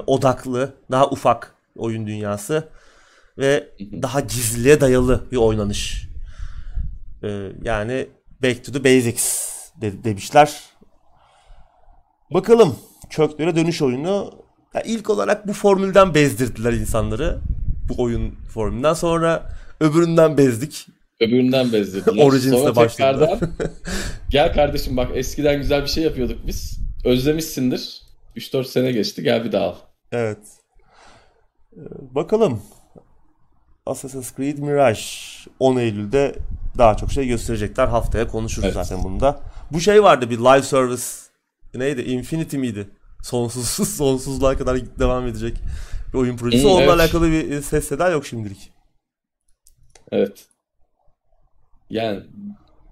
odaklı, 0.07 0.75
daha 0.91 1.07
ufak 1.07 1.56
oyun 1.79 2.07
dünyası 2.07 2.69
ve 3.39 3.69
daha 4.03 4.21
gizliliğe 4.21 4.81
dayalı 4.81 5.25
bir 5.33 5.37
oynanış. 5.37 6.09
E, 7.23 7.29
yani 7.63 8.09
Back 8.43 8.65
to 8.65 8.73
the 8.73 8.85
Basics 8.85 9.49
de- 9.81 10.05
demişler. 10.05 10.61
Bakalım 12.31 12.77
köklere 13.11 13.57
dönüş 13.57 13.83
oyunu. 13.83 14.33
Ya 14.75 14.83
ilk 14.83 15.11
olarak 15.11 15.49
bu 15.49 15.53
formülden 15.53 16.15
bezdirdiler 16.15 16.73
insanları. 16.73 17.39
Bu 17.89 18.03
oyun 18.03 18.35
formülünden 18.55 18.95
sonra 18.95 19.51
öbüründen 19.81 20.39
bezdik. 20.39 20.87
Öbüründen 21.21 21.73
bezdirdiler. 21.73 22.25
Origins'le 22.25 22.77
başladılar. 22.77 23.39
gel 24.31 24.55
kardeşim 24.55 24.97
bak 24.97 25.11
eskiden 25.15 25.57
güzel 25.57 25.83
bir 25.83 25.89
şey 25.89 26.05
yapıyorduk 26.05 26.47
biz. 26.47 26.79
Özlemişsindir. 27.05 28.03
3-4 28.37 28.65
sene 28.65 28.93
geçti 28.93 29.23
gel 29.23 29.45
bir 29.45 29.53
daha 29.53 29.65
al. 29.65 29.75
Evet. 30.13 30.39
Bakalım. 32.15 32.63
Assassin's 33.87 34.37
Creed 34.37 34.59
Mirage 34.59 35.01
10 35.61 35.77
Eylül'de 35.77 36.35
daha 36.79 36.97
çok 36.97 37.13
şey 37.13 37.27
gösterecekler. 37.27 37.87
Haftaya 37.87 38.29
konuşuruz 38.29 38.65
Evet. 38.65 38.75
zaten 38.75 39.05
bunu 39.05 39.21
da. 39.21 39.41
Bu 39.73 39.81
şey 39.81 40.03
vardı 40.03 40.31
bir 40.31 40.39
live 40.39 40.63
service 40.63 41.03
neydi? 41.75 42.03
Infinity 42.03 42.57
miydi? 42.57 42.89
Sonsuz 43.23 43.89
sonsuzluğa 43.97 44.57
kadar 44.57 44.99
devam 44.99 45.27
edecek 45.27 45.57
bir 46.13 46.19
oyun 46.19 46.37
projesi. 46.37 46.65
Hmm, 46.65 46.71
Onunla 46.71 46.83
evet. 46.83 46.95
alakalı 46.95 47.31
bir 47.31 47.51
e, 47.51 47.63
ses 47.63 47.89
seda 47.89 48.09
yok 48.11 48.27
şimdilik. 48.27 48.71
Evet. 50.13 50.47
Yani 51.91 52.23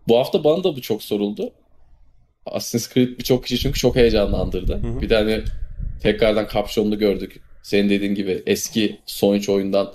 bu 0.09 0.18
hafta 0.18 0.45
bana 0.45 0.64
da 0.64 0.76
bu 0.76 0.82
çok 0.82 1.03
soruldu. 1.03 1.53
Assassin's 2.47 2.95
Creed 2.95 3.18
birçok 3.18 3.45
kişi 3.45 3.59
çünkü 3.59 3.78
çok 3.78 3.97
heyecanlandırdı. 3.97 4.76
hı. 4.76 5.01
Bir 5.01 5.11
de 5.11 5.16
hani 5.16 5.45
tekrardan 6.03 6.47
kapşonlu 6.49 6.99
gördük. 6.99 7.41
Senin 7.64 7.90
dediğin 7.90 8.14
gibi 8.14 8.42
eski 8.46 9.00
son 9.06 9.34
üç 9.34 9.48
oyundan 9.48 9.92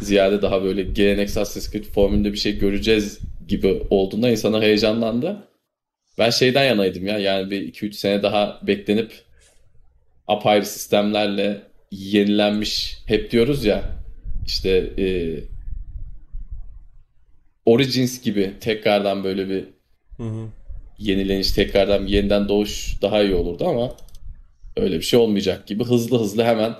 ziyade 0.00 0.42
daha 0.42 0.62
böyle 0.62 0.82
geleneksel 0.82 1.42
Assassin's 1.42 1.72
Creed 1.72 1.84
formülünde 1.84 2.32
bir 2.32 2.38
şey 2.38 2.58
göreceğiz 2.58 3.18
gibi 3.48 3.82
olduğunda 3.90 4.30
insanlar 4.30 4.62
heyecanlandı. 4.62 5.48
Ben 6.18 6.30
şeyden 6.30 6.64
yanaydım 6.64 7.06
ya 7.06 7.18
yani 7.18 7.50
bir 7.50 7.72
2-3 7.72 7.92
sene 7.92 8.22
daha 8.22 8.60
beklenip 8.62 9.12
apayrı 10.26 10.66
sistemlerle 10.66 11.62
yenilenmiş 11.90 12.98
hep 13.06 13.30
diyoruz 13.30 13.64
ya 13.64 13.82
işte 14.46 14.70
e, 14.98 15.06
Origins 17.66 18.22
gibi 18.22 18.52
tekrardan 18.60 19.24
böyle 19.24 19.48
bir 19.48 19.64
Hı 20.16 20.22
hı. 20.22 20.48
yenileniş, 20.98 21.52
tekrardan 21.52 22.06
yeniden 22.06 22.48
doğuş 22.48 23.02
daha 23.02 23.22
iyi 23.22 23.34
olurdu 23.34 23.68
ama 23.68 23.92
öyle 24.78 24.96
bir 24.96 25.02
şey 25.02 25.18
olmayacak 25.18 25.66
gibi 25.66 25.84
hızlı 25.84 26.20
hızlı 26.20 26.44
hemen 26.44 26.74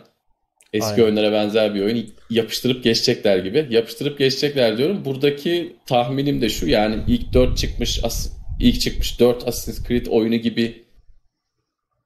eski 0.73 0.93
Aynen. 0.93 1.05
oyunlara 1.05 1.33
benzer 1.33 1.75
bir 1.75 1.81
oyun 1.83 2.11
yapıştırıp 2.31 2.85
geçecekler 2.85 3.39
gibi. 3.39 3.67
Yapıştırıp 3.71 4.19
geçecekler 4.19 4.79
diyorum. 4.79 5.05
Buradaki 5.05 5.77
tahminim 5.87 6.41
de 6.41 6.49
şu 6.49 6.67
yani 6.69 6.97
ilk 7.09 7.33
4 7.33 7.59
çıkmış 7.59 8.05
as- 8.05 8.33
ilk 8.61 8.81
çıkmış 8.81 9.21
4 9.21 9.49
Assassin's 9.49 9.89
Creed 9.89 10.07
oyunu 10.07 10.37
gibi 10.37 10.85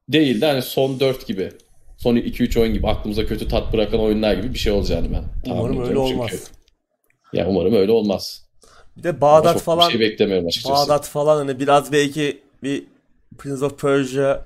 değil 0.09 0.41
de 0.41 0.47
hani 0.47 0.63
son 0.63 1.01
4 1.01 1.27
gibi. 1.27 1.53
Son 1.99 2.17
2-3 2.17 2.61
oyun 2.61 2.75
gibi 2.75 2.87
aklımıza 2.89 3.27
kötü 3.27 3.49
tat 3.49 3.73
bırakan 3.73 4.01
oyunlar 4.01 4.35
gibi 4.35 4.55
bir 4.55 4.59
şey 4.59 4.73
olacağını 4.73 5.13
ben 5.13 5.25
tahmin 5.45 5.61
Umarım 5.61 5.85
öyle 5.89 5.99
olmaz. 5.99 6.31
çünkü. 6.31 6.43
Ya 7.33 7.49
umarım 7.49 7.75
öyle 7.75 7.93
olmaz. 7.93 8.47
Bir 8.97 9.03
de 9.03 9.21
Bağdat 9.21 9.63
falan 9.63 9.91
şey 9.91 10.01
beklemiyorum 10.01 10.47
açıkçası. 10.47 10.91
Bağdat 10.91 11.09
falan 11.09 11.37
hani 11.37 11.61
biraz 11.61 11.93
belki 11.93 12.41
bir 12.63 12.85
Prince 13.39 13.65
of 13.65 13.81
Persia 13.81 14.45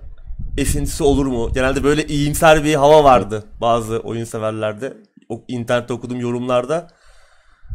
esintisi 0.58 1.02
olur 1.02 1.26
mu? 1.26 1.50
Genelde 1.54 1.84
böyle 1.84 2.06
iyimser 2.06 2.64
bir 2.64 2.74
hava 2.74 3.04
vardı 3.04 3.44
bazı 3.60 3.98
oyun 3.98 4.24
severlerde. 4.24 4.96
O 5.28 5.42
internette 5.48 5.92
okuduğum 5.92 6.20
yorumlarda. 6.20 6.88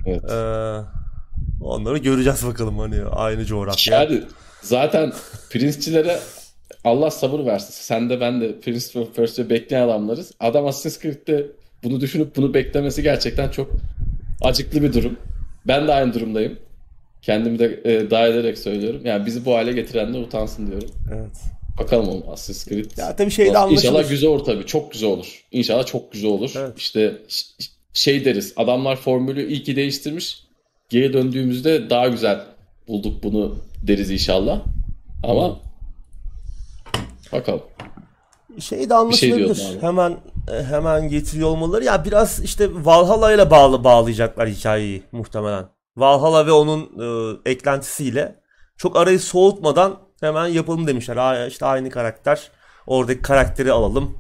Evet. 0.06 0.32
Ee, 0.32 0.78
onları 1.62 1.98
göreceğiz 1.98 2.48
bakalım 2.48 2.80
hani 2.80 3.04
aynı 3.04 3.46
coğrafya. 3.46 4.02
Yani 4.02 4.24
zaten 4.62 5.14
Prince'çilere 5.50 6.20
Allah 6.84 7.12
sabır 7.12 7.46
versin. 7.46 7.72
Sen 7.72 8.10
de 8.10 8.22
ben 8.22 8.42
de 8.42 8.60
Prince 8.60 9.00
of 9.00 9.16
Persia 9.16 9.50
bekleyen 9.50 9.88
adamlarız. 9.88 10.32
Adam 10.40 10.66
Assassin's 10.66 11.02
Creed'de 11.02 11.48
bunu 11.84 12.02
düşünüp 12.02 12.36
bunu 12.36 12.54
beklemesi 12.54 13.04
gerçekten 13.04 13.50
çok 13.50 13.72
acıklı 14.42 14.82
bir 14.82 14.94
durum. 14.94 15.18
Ben 15.68 15.88
de 15.88 15.94
aynı 15.94 16.14
durumdayım. 16.14 16.60
Kendimi 17.22 17.60
de 17.60 17.82
e, 17.86 18.12
dahil 18.12 18.34
ederek 18.34 18.58
söylüyorum. 18.58 19.02
Yani 19.04 19.26
bizi 19.26 19.46
bu 19.46 19.56
hale 19.56 19.72
getirenler 19.72 20.20
utansın 20.20 20.68
diyorum. 20.68 20.90
Evet. 21.14 21.61
Bakalım 21.80 22.10
o 22.10 22.32
Assassin's 22.32 22.66
Creed. 22.68 22.98
Ya 22.98 23.16
tabii 23.16 23.32
şey 23.32 23.46
de 23.46 23.50
İnşallah 23.50 23.64
anlaşılır. 23.64 24.10
güzel 24.10 24.30
olur 24.30 24.46
tabii. 24.46 24.66
Çok 24.66 24.92
güzel 24.92 25.10
olur. 25.10 25.46
İnşallah 25.52 25.86
çok 25.86 26.12
güzel 26.12 26.32
olur. 26.32 26.52
Evet. 26.56 26.74
İşte 26.78 27.18
şey 27.94 28.26
deriz. 28.26 28.54
Adamlar 28.56 28.96
formülü 28.96 29.48
iyi 29.48 29.64
ki 29.64 29.76
değiştirmiş. 29.76 30.44
Geri 30.90 31.14
döndüğümüzde 31.14 31.90
daha 31.90 32.08
güzel 32.08 32.40
bulduk 32.88 33.24
bunu 33.24 33.56
deriz 33.88 34.12
inşallah. 34.12 34.62
Ama 35.24 35.60
bakalım. 37.32 37.62
Şey 38.60 38.90
de 38.90 38.94
anlaşılabilir. 38.96 39.46
diyordun 39.46 39.66
abi. 39.76 39.82
hemen 39.82 40.18
e, 40.52 40.64
hemen 40.64 41.10
getiriyor 41.10 41.50
olmaları. 41.50 41.84
Ya 41.86 42.06
biraz 42.06 42.44
işte 42.44 42.70
Valhalla 42.86 43.34
ile 43.34 43.52
bağlı 43.52 43.84
bağlayacaklar 43.84 44.50
hikayeyi 44.50 45.04
muhtemelen. 45.12 45.66
Valhalla 45.98 46.46
ve 46.48 46.52
onun 46.52 46.82
e, 46.82 47.50
eklentisiyle 47.52 48.36
çok 48.78 48.96
arayı 48.96 49.20
soğutmadan 49.20 50.00
hemen 50.22 50.48
yapalım 50.48 50.88
demişler. 50.88 51.18
Aa, 51.18 51.46
işte 51.48 51.66
aynı 51.66 51.90
karakter. 51.90 52.52
Oradaki 52.88 53.22
karakteri 53.22 53.72
alalım. 53.72 54.18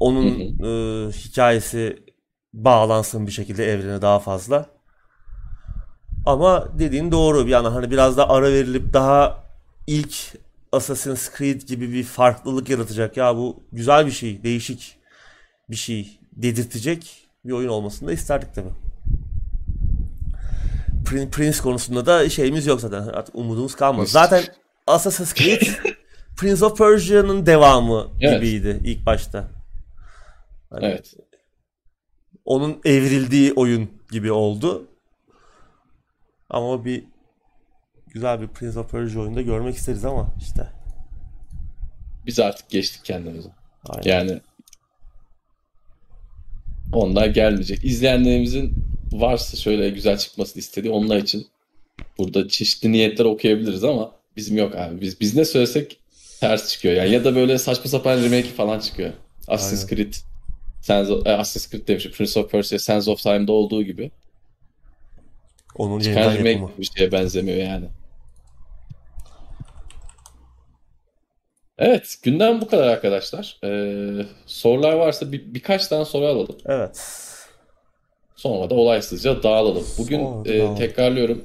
Onun 0.00 0.38
e, 0.38 1.10
hikayesi 1.12 2.02
bağlansın 2.52 3.26
bir 3.26 3.32
şekilde 3.32 3.72
evrene 3.72 4.02
daha 4.02 4.18
fazla. 4.18 4.66
Ama 6.26 6.68
dediğin 6.78 7.12
doğru 7.12 7.46
bir 7.46 7.50
yandan 7.50 7.72
hani 7.72 7.90
biraz 7.90 8.16
da 8.16 8.30
ara 8.30 8.46
verilip 8.52 8.92
daha 8.92 9.44
ilk 9.86 10.14
Assassin's 10.72 11.30
Creed 11.38 11.62
gibi 11.62 11.92
bir 11.92 12.04
farklılık 12.04 12.70
yaratacak. 12.70 13.16
Ya 13.16 13.36
bu 13.36 13.62
güzel 13.72 14.06
bir 14.06 14.10
şey, 14.10 14.42
değişik 14.42 14.96
bir 15.70 15.76
şey 15.76 16.18
dedirtecek 16.32 17.28
bir 17.44 17.52
oyun 17.52 17.68
olmasını 17.68 18.08
da 18.08 18.12
isterdik. 18.12 18.48
Prin- 21.04 21.30
Prince 21.30 21.58
konusunda 21.58 22.06
da 22.06 22.28
şeyimiz 22.28 22.66
yok 22.66 22.80
zaten. 22.80 23.02
Artık 23.02 23.34
umudumuz 23.34 23.74
kalmadı. 23.76 24.06
Zaten 24.06 24.44
Assassin's 24.88 25.34
Creed 25.34 25.62
Prince 26.36 26.64
of 26.64 26.78
Persia'nın 26.78 27.46
devamı 27.46 28.08
Evet. 28.20 28.34
gibiydi 28.42 28.80
ilk 28.84 29.06
başta. 29.06 29.48
Hani 30.70 30.84
Evet. 30.86 31.14
onun 32.44 32.80
evrildiği 32.84 33.52
oyun 33.52 33.90
gibi 34.10 34.32
oldu. 34.32 34.86
Ama 36.50 36.84
bir 36.84 37.04
güzel 38.06 38.40
bir 38.40 38.48
Prince 38.48 38.78
of 38.78 38.90
Persia 38.90 39.20
oyunda 39.20 39.42
görmek 39.42 39.76
isteriz 39.76 40.04
ama 40.04 40.34
işte. 40.40 40.68
Biz 42.26 42.40
artık 42.40 42.70
geçtik 42.70 43.04
kendimizi. 43.04 43.48
Aynen. 43.88 44.10
Yani 44.10 44.40
onlar 46.92 47.26
gelmeyecek. 47.26 47.84
İzleyenlerimizin 47.84 48.84
varsa 49.12 49.56
şöyle 49.56 49.90
güzel 49.90 50.18
çıkmasını 50.18 50.60
istediği 50.60 50.92
onlar 50.92 51.16
için 51.16 51.46
burada 52.18 52.48
çeşitli 52.48 52.92
niyetler 52.92 53.24
okuyabiliriz 53.24 53.84
ama 53.84 54.17
bizim 54.38 54.56
yok 54.56 54.76
abi. 54.76 55.00
Biz 55.00 55.20
biz 55.20 55.36
ne 55.36 55.44
söylesek 55.44 55.98
ters 56.40 56.70
çıkıyor 56.72 56.94
yani 56.94 57.10
ya 57.10 57.24
da 57.24 57.34
böyle 57.34 57.58
saçma 57.58 57.90
sapan 57.90 58.22
remake 58.22 58.42
falan 58.48 58.80
çıkıyor. 58.80 59.10
Assassin's 59.48 59.90
Creed 59.90 60.14
Sands 60.82 61.10
of, 61.10 61.26
e, 61.26 61.32
Assassin's 61.32 61.70
Creed 61.70 61.88
demişim. 61.88 62.12
Prince 62.12 62.40
of 62.40 62.50
Persia 62.50 62.78
Sands 62.78 63.08
of 63.08 63.22
Time'da 63.22 63.52
olduğu 63.52 63.82
gibi. 63.82 64.10
Onun 65.76 66.00
Çıkan 66.00 66.34
remake 66.34 66.50
yapımı. 66.50 66.70
bir 66.78 66.90
şeye 66.96 67.12
benzemiyor 67.12 67.58
yani. 67.58 67.86
Evet, 71.78 72.18
gündem 72.22 72.60
bu 72.60 72.68
kadar 72.68 72.88
arkadaşlar. 72.88 73.58
Ee, 73.64 74.26
sorular 74.46 74.92
varsa 74.92 75.32
bir, 75.32 75.54
birkaç 75.54 75.86
tane 75.86 76.04
soru 76.04 76.26
alalım. 76.26 76.56
Evet. 76.66 77.00
Sonra 78.36 78.70
da 78.70 78.74
olaysızca 78.74 79.42
dağılalım. 79.42 79.86
Bugün 79.98 80.18
Sonra 80.18 80.48
e, 80.48 80.74
tekrarlıyorum. 80.74 81.44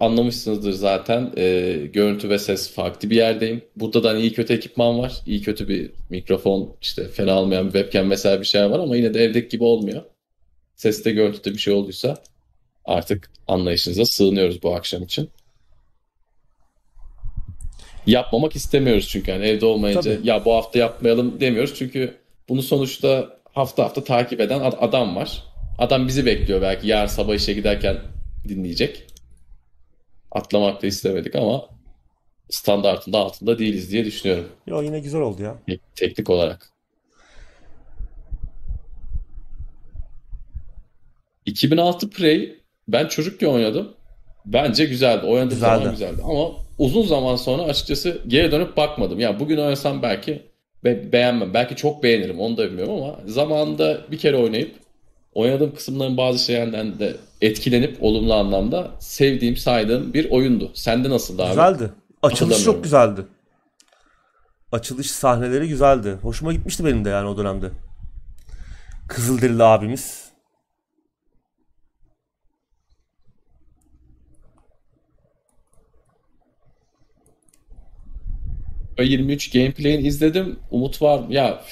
Anlamışsınızdır 0.00 0.72
zaten. 0.72 1.32
E, 1.36 1.72
görüntü 1.92 2.28
ve 2.30 2.38
ses 2.38 2.70
farklı 2.72 3.10
bir 3.10 3.16
yerdeyim. 3.16 3.62
Burada 3.76 4.04
da 4.04 4.10
hani 4.10 4.20
iyi 4.20 4.32
kötü 4.32 4.52
ekipman 4.52 4.98
var. 4.98 5.12
İyi 5.26 5.42
kötü 5.42 5.68
bir 5.68 5.90
mikrofon, 6.10 6.76
işte 6.82 7.08
fena 7.08 7.32
almayan 7.32 7.66
bir 7.66 7.72
webcam 7.72 8.10
vesaire 8.10 8.40
bir 8.40 8.46
şeyler 8.46 8.66
var 8.66 8.78
ama 8.78 8.96
yine 8.96 9.14
de 9.14 9.24
evdeki 9.24 9.48
gibi 9.48 9.64
olmuyor. 9.64 10.02
Seste, 10.76 11.10
görüntüde 11.10 11.54
bir 11.54 11.58
şey 11.58 11.74
olduysa 11.74 12.16
artık 12.84 13.30
anlayışınıza 13.48 14.04
sığınıyoruz 14.04 14.62
bu 14.62 14.74
akşam 14.74 15.02
için. 15.02 15.30
Yapmamak 18.06 18.56
istemiyoruz 18.56 19.08
çünkü 19.08 19.32
hani 19.32 19.44
evde 19.44 19.66
olmayınca 19.66 20.16
Tabii. 20.16 20.28
ya 20.28 20.44
bu 20.44 20.54
hafta 20.54 20.78
yapmayalım 20.78 21.40
demiyoruz. 21.40 21.74
Çünkü 21.74 22.14
bunu 22.48 22.62
sonuçta 22.62 23.36
hafta 23.52 23.84
hafta 23.84 24.04
takip 24.04 24.40
eden 24.40 24.60
ad- 24.60 24.78
adam 24.80 25.16
var. 25.16 25.44
Adam 25.78 26.08
bizi 26.08 26.26
bekliyor 26.26 26.62
belki 26.62 26.88
yarın 26.88 27.06
sabah 27.06 27.34
işe 27.34 27.52
giderken 27.52 27.96
dinleyecek. 28.48 29.09
Atlamak 30.32 30.82
da 30.82 30.86
istemedik 30.86 31.34
ama 31.36 31.64
standartın 32.50 33.12
da 33.12 33.18
altında 33.18 33.58
değiliz 33.58 33.92
diye 33.92 34.04
düşünüyorum 34.04 34.48
Yo 34.66 34.82
yine 34.82 35.00
güzel 35.00 35.20
oldu 35.20 35.42
ya. 35.42 35.56
tek- 35.66 35.96
teknik 35.96 36.30
olarak. 36.30 36.70
2006 41.46 42.10
Prey 42.10 42.58
ben 42.88 43.06
çocukken 43.08 43.46
oynadım. 43.46 43.92
Bence 44.46 44.84
güzeldi. 44.84 45.26
Oynadığım 45.26 45.48
Güzeldi. 45.50 45.78
zaman 45.78 45.90
güzeldi. 45.90 46.22
Ama 46.24 46.50
uzun 46.78 47.02
zaman 47.02 47.36
sonra 47.36 47.62
açıkçası 47.62 48.20
geri 48.26 48.52
dönüp 48.52 48.76
bakmadım. 48.76 49.20
Ya 49.20 49.40
bugün 49.40 49.56
oynasam 49.58 50.02
belki 50.02 50.42
be- 50.84 51.12
beğenmem. 51.12 51.54
Belki 51.54 51.76
çok 51.76 52.02
beğenirim. 52.02 52.40
Onu 52.40 52.56
da 52.56 52.66
bilmiyorum 52.70 52.94
ama 52.94 53.20
zamanında 53.26 54.00
bir 54.10 54.18
kere 54.18 54.36
oynayıp 54.36 54.76
oynadığım 55.40 55.74
kısımların 55.74 56.16
bazı 56.16 56.44
şeylerden 56.44 56.98
de 56.98 57.16
etkilenip 57.40 57.96
olumlu 58.00 58.34
anlamda 58.34 58.90
sevdiğim, 59.00 59.56
saydığım 59.56 60.14
bir 60.14 60.30
oyundu. 60.30 60.70
Sende 60.74 61.10
nasıldı 61.10 61.42
abi? 61.42 61.50
Güzeldi. 61.50 61.90
Açılış 62.22 62.64
çok 62.64 62.84
güzeldi. 62.84 63.20
Açılış 64.72 65.10
sahneleri 65.10 65.68
güzeldi. 65.68 66.18
Hoşuma 66.22 66.52
gitmişti 66.52 66.84
benim 66.84 67.04
de 67.04 67.08
yani 67.08 67.28
o 67.28 67.36
dönemde. 67.36 67.70
Kızılderili 69.08 69.64
abimiz. 69.64 70.30
FIFA 79.00 79.02
23 79.02 79.50
gameplay'ini 79.52 80.06
izledim. 80.06 80.58
Umut 80.70 81.02
var. 81.02 81.20
Ya 81.28 81.62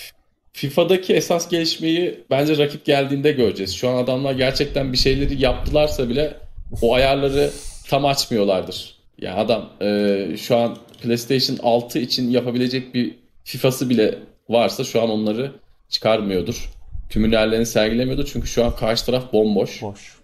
FIFA'daki 0.58 1.14
esas 1.14 1.48
gelişmeyi 1.48 2.20
bence 2.30 2.58
rakip 2.58 2.84
geldiğinde 2.84 3.32
göreceğiz. 3.32 3.74
Şu 3.74 3.88
an 3.88 3.96
adamlar 3.96 4.32
gerçekten 4.32 4.92
bir 4.92 4.98
şeyleri 4.98 5.42
yaptılarsa 5.42 6.08
bile 6.08 6.34
o 6.82 6.94
ayarları 6.94 7.50
tam 7.88 8.04
açmıyorlardır. 8.04 8.94
Ya 9.18 9.36
adam 9.36 9.70
e, 9.80 10.36
şu 10.36 10.56
an 10.56 10.76
PlayStation 11.02 11.58
6 11.62 11.98
için 11.98 12.30
yapabilecek 12.30 12.94
bir 12.94 13.14
FIFA'sı 13.44 13.90
bile 13.90 14.18
varsa 14.48 14.84
şu 14.84 15.02
an 15.02 15.10
onları 15.10 15.52
çıkarmıyordur. 15.88 16.70
Tüm 17.10 17.24
hünerlerini 17.24 17.66
sergilemiyordur. 17.66 18.30
Çünkü 18.32 18.48
şu 18.48 18.64
an 18.64 18.76
karşı 18.76 19.06
taraf 19.06 19.32
bomboş. 19.32 19.82
Boş. 19.82 20.16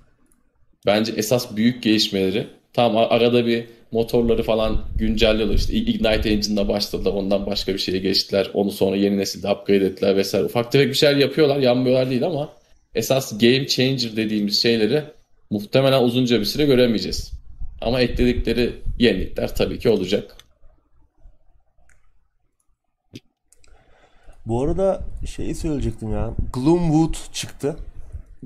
Bence 0.87 1.12
esas 1.16 1.57
büyük 1.57 1.82
gelişmeleri 1.82 2.47
tam 2.72 2.97
arada 2.97 3.47
bir 3.47 3.64
motorları 3.93 4.43
falan 4.43 4.85
güncelliyorlar. 4.97 5.55
İşte 5.55 5.72
Ignite 5.72 6.30
Engine'la 6.30 6.68
başladılar. 6.68 7.12
Ondan 7.12 7.47
başka 7.47 7.74
bir 7.74 7.78
şeye 7.78 7.99
geçtiler. 7.99 8.51
Onu 8.55 8.70
sonra 8.70 8.97
yeni 8.97 9.16
nesilde 9.16 9.51
upgrade 9.51 9.87
ettiler 9.87 10.16
vesaire. 10.16 10.45
Ufak 10.45 10.72
tefek 10.72 10.89
bir 10.89 10.95
şeyler 10.95 11.16
yapıyorlar. 11.16 11.57
Yanmıyorlar 11.57 12.11
değil 12.11 12.26
ama 12.26 12.53
esas 12.95 13.39
game 13.39 13.66
changer 13.66 14.16
dediğimiz 14.16 14.62
şeyleri 14.62 15.05
muhtemelen 15.51 16.03
uzunca 16.03 16.41
bir 16.41 16.45
süre 16.45 16.64
göremeyeceğiz. 16.64 17.32
Ama 17.80 18.01
ekledikleri 18.01 18.72
yenilikler 18.99 19.55
tabii 19.55 19.78
ki 19.78 19.89
olacak. 19.89 20.37
Bu 24.47 24.62
arada 24.62 25.05
şeyi 25.26 25.55
söyleyecektim 25.55 26.12
ya. 26.12 26.35
Gloomwood 26.53 27.14
çıktı. 27.32 27.76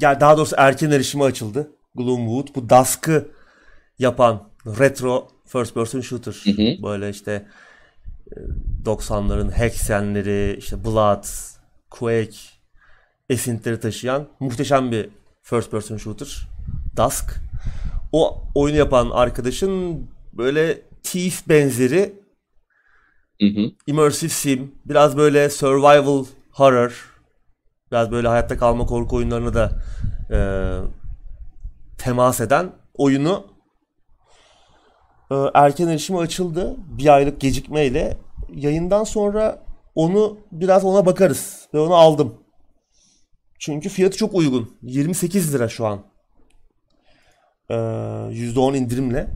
Yani 0.00 0.20
daha 0.20 0.36
doğrusu 0.36 0.54
erken 0.58 0.90
erişime 0.90 1.24
açıldı. 1.24 1.70
Gloomwood. 1.94 2.48
Bu 2.54 2.68
Dusk'ı 2.68 3.28
yapan 3.98 4.47
retro 4.78 5.28
first 5.46 5.74
person 5.74 6.00
shooter. 6.00 6.32
hı. 6.32 6.82
Böyle 6.82 7.10
işte 7.10 7.46
e, 8.36 8.36
90'ların 8.84 9.50
Hexen'leri, 9.50 10.56
işte 10.58 10.84
Blood, 10.84 11.24
Quake 11.90 12.36
esintileri 13.28 13.80
taşıyan 13.80 14.28
muhteşem 14.40 14.92
bir 14.92 15.08
first 15.42 15.70
person 15.70 15.96
shooter. 15.96 16.48
Dusk. 16.96 17.34
O 18.12 18.42
oyunu 18.54 18.76
yapan 18.78 19.10
arkadaşın 19.10 20.06
böyle 20.32 20.80
Thief 21.02 21.48
benzeri 21.48 22.14
Hı 23.40 23.46
hı. 23.46 23.70
immersive 23.86 24.30
sim, 24.30 24.74
biraz 24.84 25.16
böyle 25.16 25.50
survival 25.50 26.24
horror, 26.50 27.20
biraz 27.92 28.10
böyle 28.10 28.28
hayatta 28.28 28.58
kalma 28.58 28.86
korku 28.86 29.16
oyunlarına 29.16 29.54
da 29.54 29.82
e, 30.30 30.38
temas 31.98 32.40
eden 32.40 32.72
oyunu 32.94 33.46
e, 33.46 33.57
erken 35.54 35.88
erişime 35.88 36.18
açıldı. 36.18 36.76
Bir 36.98 37.14
aylık 37.14 37.40
gecikmeyle. 37.40 38.16
Yayından 38.54 39.04
sonra 39.04 39.62
onu 39.94 40.38
biraz 40.52 40.84
ona 40.84 41.06
bakarız 41.06 41.68
ve 41.74 41.78
onu 41.78 41.94
aldım. 41.94 42.34
Çünkü 43.58 43.88
fiyatı 43.88 44.16
çok 44.16 44.34
uygun. 44.34 44.70
28 44.82 45.54
lira 45.54 45.68
şu 45.68 45.86
an. 45.86 46.00
E, 47.70 47.74
%10 47.74 48.76
indirimle. 48.76 49.28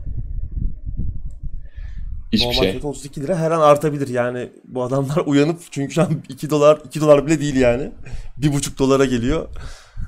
Hiçbir 2.33 2.45
Normal 2.45 2.61
şey. 2.61 2.69
fiyatı 2.69 2.87
32 2.87 3.21
lira 3.21 3.37
her 3.37 3.51
an 3.51 3.61
artabilir 3.61 4.07
yani 4.07 4.49
bu 4.67 4.83
adamlar 4.83 5.17
uyanıp 5.25 5.59
çünkü 5.71 5.93
şu 5.93 6.01
an 6.01 6.21
2 6.29 6.49
dolar 6.49 6.81
2 6.85 7.01
dolar 7.01 7.27
bile 7.27 7.39
değil 7.39 7.55
yani. 7.55 7.91
1,5 8.39 8.77
dolara 8.77 9.05
geliyor. 9.05 9.49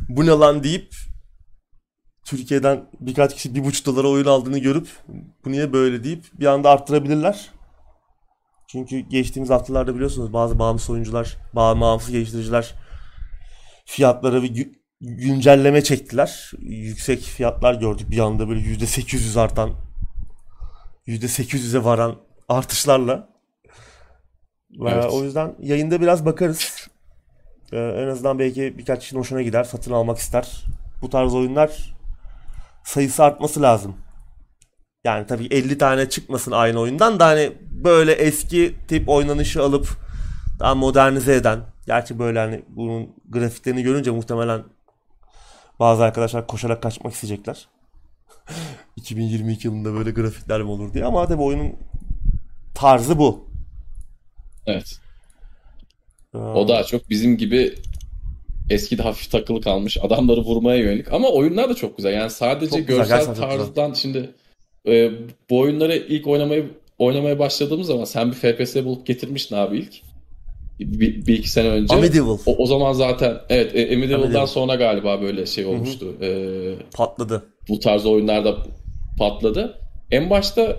Bu 0.10 0.26
ne 0.26 0.30
lan 0.30 0.64
deyip 0.64 0.96
Türkiye'den 2.26 2.86
birkaç 3.00 3.36
kişi 3.36 3.50
1,5 3.50 3.86
dolara 3.86 4.08
oyun 4.08 4.26
aldığını 4.26 4.60
görüp 4.60 4.88
bu 5.46 5.52
niye 5.52 5.74
böyle 5.74 6.04
deyip 6.04 6.24
bir 6.40 6.46
anda 6.46 6.70
arttırabilirler. 6.70 7.50
Çünkü 8.68 9.00
geçtiğimiz 9.00 9.50
haftalarda 9.50 9.96
biliyorsunuz 9.96 10.34
bazı 10.34 10.60
bağımsız 10.60 10.90
oyuncular, 10.90 11.38
bağımsız 11.54 12.12
geliştiriciler 12.12 12.74
fiyatlara 13.86 14.44
bir 14.44 14.56
gü- 14.56 14.74
güncelleme 15.02 15.84
çektiler. 15.84 16.52
Yüksek 16.60 17.20
fiyatlar 17.22 17.74
gördük 17.74 18.12
bir 18.12 18.20
anda 18.20 18.50
böyle 18.50 18.60
%800 18.60 19.40
artan 19.40 19.72
%800'e 21.08 21.84
varan 21.84 22.16
artışlarla. 22.50 23.30
Ve 24.80 24.90
Evet. 24.90 25.12
O 25.12 25.24
yüzden 25.24 25.56
yayında 25.60 26.02
biraz 26.02 26.26
bakarız. 26.26 26.88
Ee, 27.72 27.78
en 27.78 28.08
azından 28.08 28.40
belki 28.40 28.78
birkaç 28.78 29.00
kişinin 29.00 29.20
hoşuna 29.20 29.42
gider, 29.42 29.64
satın 29.64 29.92
almak 29.92 30.18
ister. 30.18 30.64
Bu 31.02 31.10
tarz 31.10 31.34
oyunlar 31.34 31.95
sayısı 32.86 33.24
artması 33.24 33.62
lazım. 33.62 33.96
Yani 35.04 35.28
tabii 35.28 35.46
50 35.46 35.78
tane 35.78 36.10
çıkmasın 36.10 36.52
aynı 36.52 36.80
oyundan 36.80 37.20
da 37.20 37.26
hani 37.28 37.52
böyle 37.72 38.12
eski 38.12 38.76
tip 38.88 39.10
oynanışı 39.10 39.64
alıp 39.64 39.88
daha 40.60 40.76
modernize 40.76 41.36
eden. 41.36 41.60
Gerçi 41.86 42.20
böyle 42.20 42.40
hani 42.40 42.62
bunun 42.70 43.16
grafiklerini 43.30 43.84
görünce 43.84 44.12
muhtemelen 44.12 44.64
bazı 45.80 46.04
arkadaşlar 46.04 46.48
koşarak 46.48 46.84
kaçmak 46.84 47.14
isteyecekler. 47.14 47.68
2022 48.96 49.68
yılında 49.68 49.94
böyle 49.94 50.12
grafikler 50.12 50.62
mi 50.62 50.70
olur 50.70 50.94
diye 50.94 51.06
ama 51.06 51.28
tabii 51.28 51.42
oyunun 51.42 51.76
tarzı 52.76 53.20
bu. 53.20 53.50
Evet. 54.66 55.00
Ee, 56.34 56.38
O 56.38 56.68
daha 56.68 56.84
çok 56.84 57.10
bizim 57.10 57.38
gibi 57.38 57.76
eskide 58.70 59.02
hafif 59.04 59.32
takılı 59.32 59.62
kalmış 59.62 59.98
adamları 60.02 60.42
vurmaya 60.42 60.78
yönelik. 60.78 61.14
Ama 61.14 61.30
oyunlar 61.30 61.70
da 61.70 61.76
çok 61.76 61.98
güzel. 61.98 62.14
Yani 62.14 62.30
sadece 62.30 62.78
Çok 62.78 62.88
güzel, 62.88 62.98
görsel 62.98 63.26
çok 63.26 63.36
güzel. 63.36 63.50
tarzdan 63.50 63.94
şimdi 63.94 64.30
e, 64.88 65.12
bu 65.50 65.60
oyunları 65.60 65.96
ilk 65.96 66.28
oynamayı 66.28 66.66
oynamaya 67.00 67.40
başladığımız 67.40 67.88
zaman 67.88 68.06
sen 68.06 68.32
bir 68.32 68.36
FPS 68.36 68.76
bulup 68.76 69.06
getirmiştin 69.06 69.56
abi 69.56 69.78
ilk. 69.78 69.94
Bir, 70.80 71.28
bir 71.28 71.38
iki 71.40 71.50
sene 71.50 71.68
önce. 71.70 71.96
Amedieval 71.96 72.38
O, 72.46 72.56
o 72.58 72.66
zaman 72.66 72.94
zaten 72.94 73.38
evet 73.50 73.76
e, 73.76 73.96
Amedieval. 73.96 74.46
sonra 74.46 74.76
galiba 74.76 75.22
böyle 75.22 75.46
şey 75.46 75.66
olmuştu. 75.66 76.14
E, 76.22 76.30
patladı. 76.96 77.44
bu 77.70 77.80
tarz 77.80 78.06
oyunlarda 78.06 78.58
patladı. 79.18 79.80
En 80.12 80.30
başta 80.30 80.78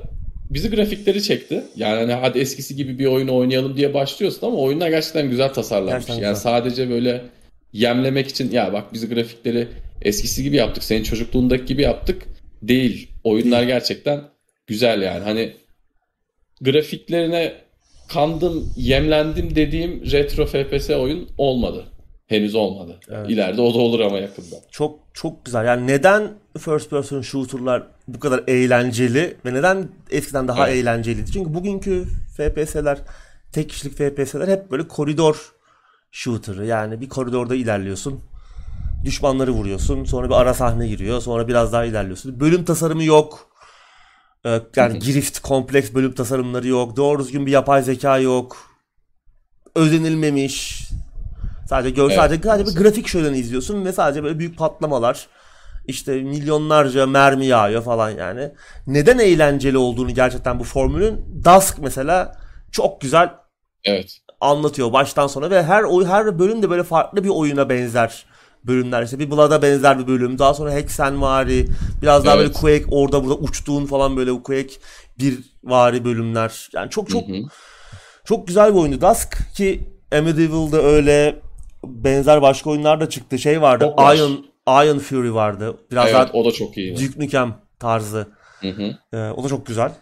bizi 0.51 0.71
grafikleri 0.71 1.23
çekti. 1.23 1.65
Yani 1.77 2.01
hani 2.01 2.13
hadi 2.13 2.39
eskisi 2.39 2.77
gibi 2.77 2.99
bir 2.99 3.07
oyunu 3.07 3.37
oynayalım 3.37 3.77
diye 3.77 3.95
başlıyorsun 3.95 4.47
ama 4.47 4.57
oyunlar 4.57 4.89
gerçekten 4.89 5.31
güzel 5.31 5.53
tasarlanmış. 5.55 5.93
Gerçekten 5.93 6.15
yani 6.15 6.35
güzel. 6.35 6.43
sadece 6.43 6.91
böyle 6.91 7.25
yemlemek 7.77 8.29
için 8.29 8.51
ya 8.51 8.73
bak 8.73 8.93
bizi 8.93 9.09
grafikleri 9.09 9.69
eskisi 10.03 10.43
gibi 10.43 10.57
yaptık, 10.57 10.85
senin 10.85 11.03
çocukluğundaki 11.03 11.65
gibi 11.65 11.83
yaptık 11.83 12.23
değil. 12.63 13.11
Oyunlar 13.25 13.63
gerçekten 13.63 14.21
güzel 14.67 15.03
yani. 15.03 15.25
Hani 15.25 15.53
grafiklerine 16.61 17.55
kandım, 18.09 18.73
yemlendim 18.77 19.55
dediğim 19.55 20.11
retro 20.13 20.47
FPS 20.47 20.91
oyun 20.91 21.29
olmadı. 21.39 21.85
Henüz 22.27 22.55
olmadı. 22.55 23.01
Evet. 23.11 23.31
İleride 23.31 23.61
o 23.61 23.75
da 23.75 23.79
olur 23.79 24.01
ama 24.01 24.19
yakında. 24.19 24.57
Çok 24.71 24.99
çok 25.15 25.45
güzel. 25.45 25.65
Yani 25.65 25.87
neden 25.87 26.31
first 26.59 26.91
person 26.91 27.21
shooter'lar 27.21 27.83
bu 28.09 28.21
kadar 28.21 28.45
eğlenceli 28.47 29.37
ve 29.45 29.55
neden 29.55 29.89
eskiden 30.11 30.49
daha 30.49 30.69
Evet. 30.69 30.79
eğlenceliydi? 30.79 31.33
Çünkü 31.33 31.55
bugünkü 31.55 32.05
FPS'ler, 32.37 32.99
tek 33.53 33.71
kişilik 33.71 33.97
FPS'ler 33.97 34.49
hep 34.49 34.71
böyle 34.71 34.89
koridor 34.89 35.53
shooter'ı. 36.11 36.67
Yani 36.67 37.01
bir 37.01 37.09
koridorda 37.09 37.55
ilerliyorsun. 37.55 38.21
Düşmanları 39.05 39.51
vuruyorsun. 39.51 40.05
Sonra 40.05 40.29
bir 40.29 40.35
ara 40.35 40.55
sahne 40.55 40.89
giriyor. 40.89 41.21
Sonra 41.21 41.49
biraz 41.49 41.73
daha 41.73 41.85
ilerliyorsun. 41.85 42.41
Bölüm 42.41 42.65
tasarımı 42.65 43.05
yok. 43.05 43.49
Ee, 44.47 44.61
Yani 44.77 44.99
girift, 44.99 45.39
kompleks 45.39 45.93
bölüm 45.95 46.15
tasarımları 46.15 46.69
yok. 46.69 46.97
Doğru 46.97 47.19
düzgün 47.23 47.47
bir 47.47 47.51
yapay 47.53 47.83
zeka 47.83 48.19
yok. 48.19 48.57
Özenilmemiş. 49.75 50.89
Sadece 51.69 51.91
gör, 51.91 52.05
Evet, 52.11 52.17
sadece, 52.17 52.43
sadece 52.43 52.71
bir 52.71 52.83
grafik 52.83 53.07
şöleni 53.09 53.39
izliyorsun 53.39 53.85
ve 53.85 53.93
sadece 53.93 54.23
böyle 54.23 54.39
büyük 54.39 54.59
patlamalar. 54.59 55.27
işte 55.87 56.15
milyonlarca 56.23 57.07
mermi 57.07 57.47
yağıyor 57.47 57.83
falan 57.83 58.11
yani. 58.11 58.53
Neden 58.87 59.19
eğlenceli 59.19 59.79
olduğunu 59.79 60.15
gerçekten 60.15 60.59
bu 60.61 60.65
formülün 60.65 61.43
Dusk 61.45 61.79
mesela 61.79 62.37
çok 62.73 63.01
güzel 63.01 63.31
Evet. 63.85 64.19
Anlatıyor 64.41 64.93
baştan 64.93 65.27
sona 65.27 65.51
ve 65.51 65.63
her 65.63 65.83
oy 65.83 66.05
her 66.07 66.39
bölüm 66.39 66.63
de 66.63 66.71
böyle 66.71 66.83
farklı 66.83 67.25
bir 67.25 67.29
oyuna 67.29 67.69
benzer 67.69 68.27
bölümler. 68.65 69.03
İşte 69.03 69.19
bir 69.19 69.31
Blood'a 69.31 69.63
benzer 69.63 69.99
bir 69.99 70.07
bölüm. 70.07 70.39
Daha 70.39 70.55
sonra 70.55 70.73
Hexen 70.73 71.23
vari, 71.23 71.69
biraz 72.03 72.25
daha 72.25 72.37
böyle 72.37 72.47
Evet. 72.47 72.61
Quake 72.61 72.85
orada 72.91 73.25
burada 73.25 73.35
uçtuğun 73.35 73.87
falan 73.87 74.17
böyle 74.17 74.43
Quake 74.43 74.75
bir 75.19 75.39
vari 75.65 76.05
bölümler. 76.05 76.69
Yani 76.73 76.91
çok 76.91 77.11
çok 77.11 77.29
Hı 77.29 77.33
hı. 77.33 77.43
çok 78.25 78.47
güzel 78.47 78.75
bir 78.75 78.79
oyundu 78.79 79.01
Dusk 79.01 79.55
ki 79.55 79.81
Medieval'da 80.13 80.83
öyle 80.83 81.41
benzer 81.85 82.43
başka 82.43 82.71
oyunlar 82.71 83.01
da 83.01 83.09
çıktı. 83.09 83.39
Şey 83.39 83.63
vardı. 83.63 83.85
Çok 83.85 83.99
var. 83.99 84.17
Iron 84.17 84.47
Iron 84.69 84.99
Fury 84.99 85.35
vardı. 85.35 85.77
Biraz 85.91 86.05
Evet 86.05 86.15
daha 86.15 86.31
o 86.33 86.45
da 86.45 86.53
çok 86.53 86.77
iyi. 86.77 86.97
Duke 86.97 87.25
Nukem 87.25 87.55
tarzı. 87.79 88.27
Hı 88.61 88.69
hı. 88.69 88.97
Ee, 89.13 89.31
o 89.31 89.45
da 89.45 89.49
çok 89.49 89.67
güzel. 89.67 89.93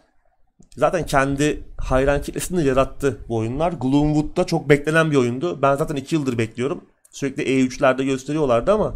Zaten 0.77 1.07
kendi 1.07 1.65
hayran 1.79 2.23
kitlesini 2.23 2.65
yarattı 2.65 3.19
bu 3.29 3.37
oyunlar. 3.37 3.73
Gloomwood'da 3.73 4.45
çok 4.45 4.69
beklenen 4.69 5.11
bir 5.11 5.17
oyundu. 5.17 5.63
Ben 5.63 5.77
zaten 5.77 5.97
2 5.97 6.15
yıldır 6.15 6.39
bekliyorum. 6.39 6.85
Sürekli 7.11 7.43
E3'lerde 7.43 8.05
gösteriyorlardı 8.05 8.73
ama 8.73 8.95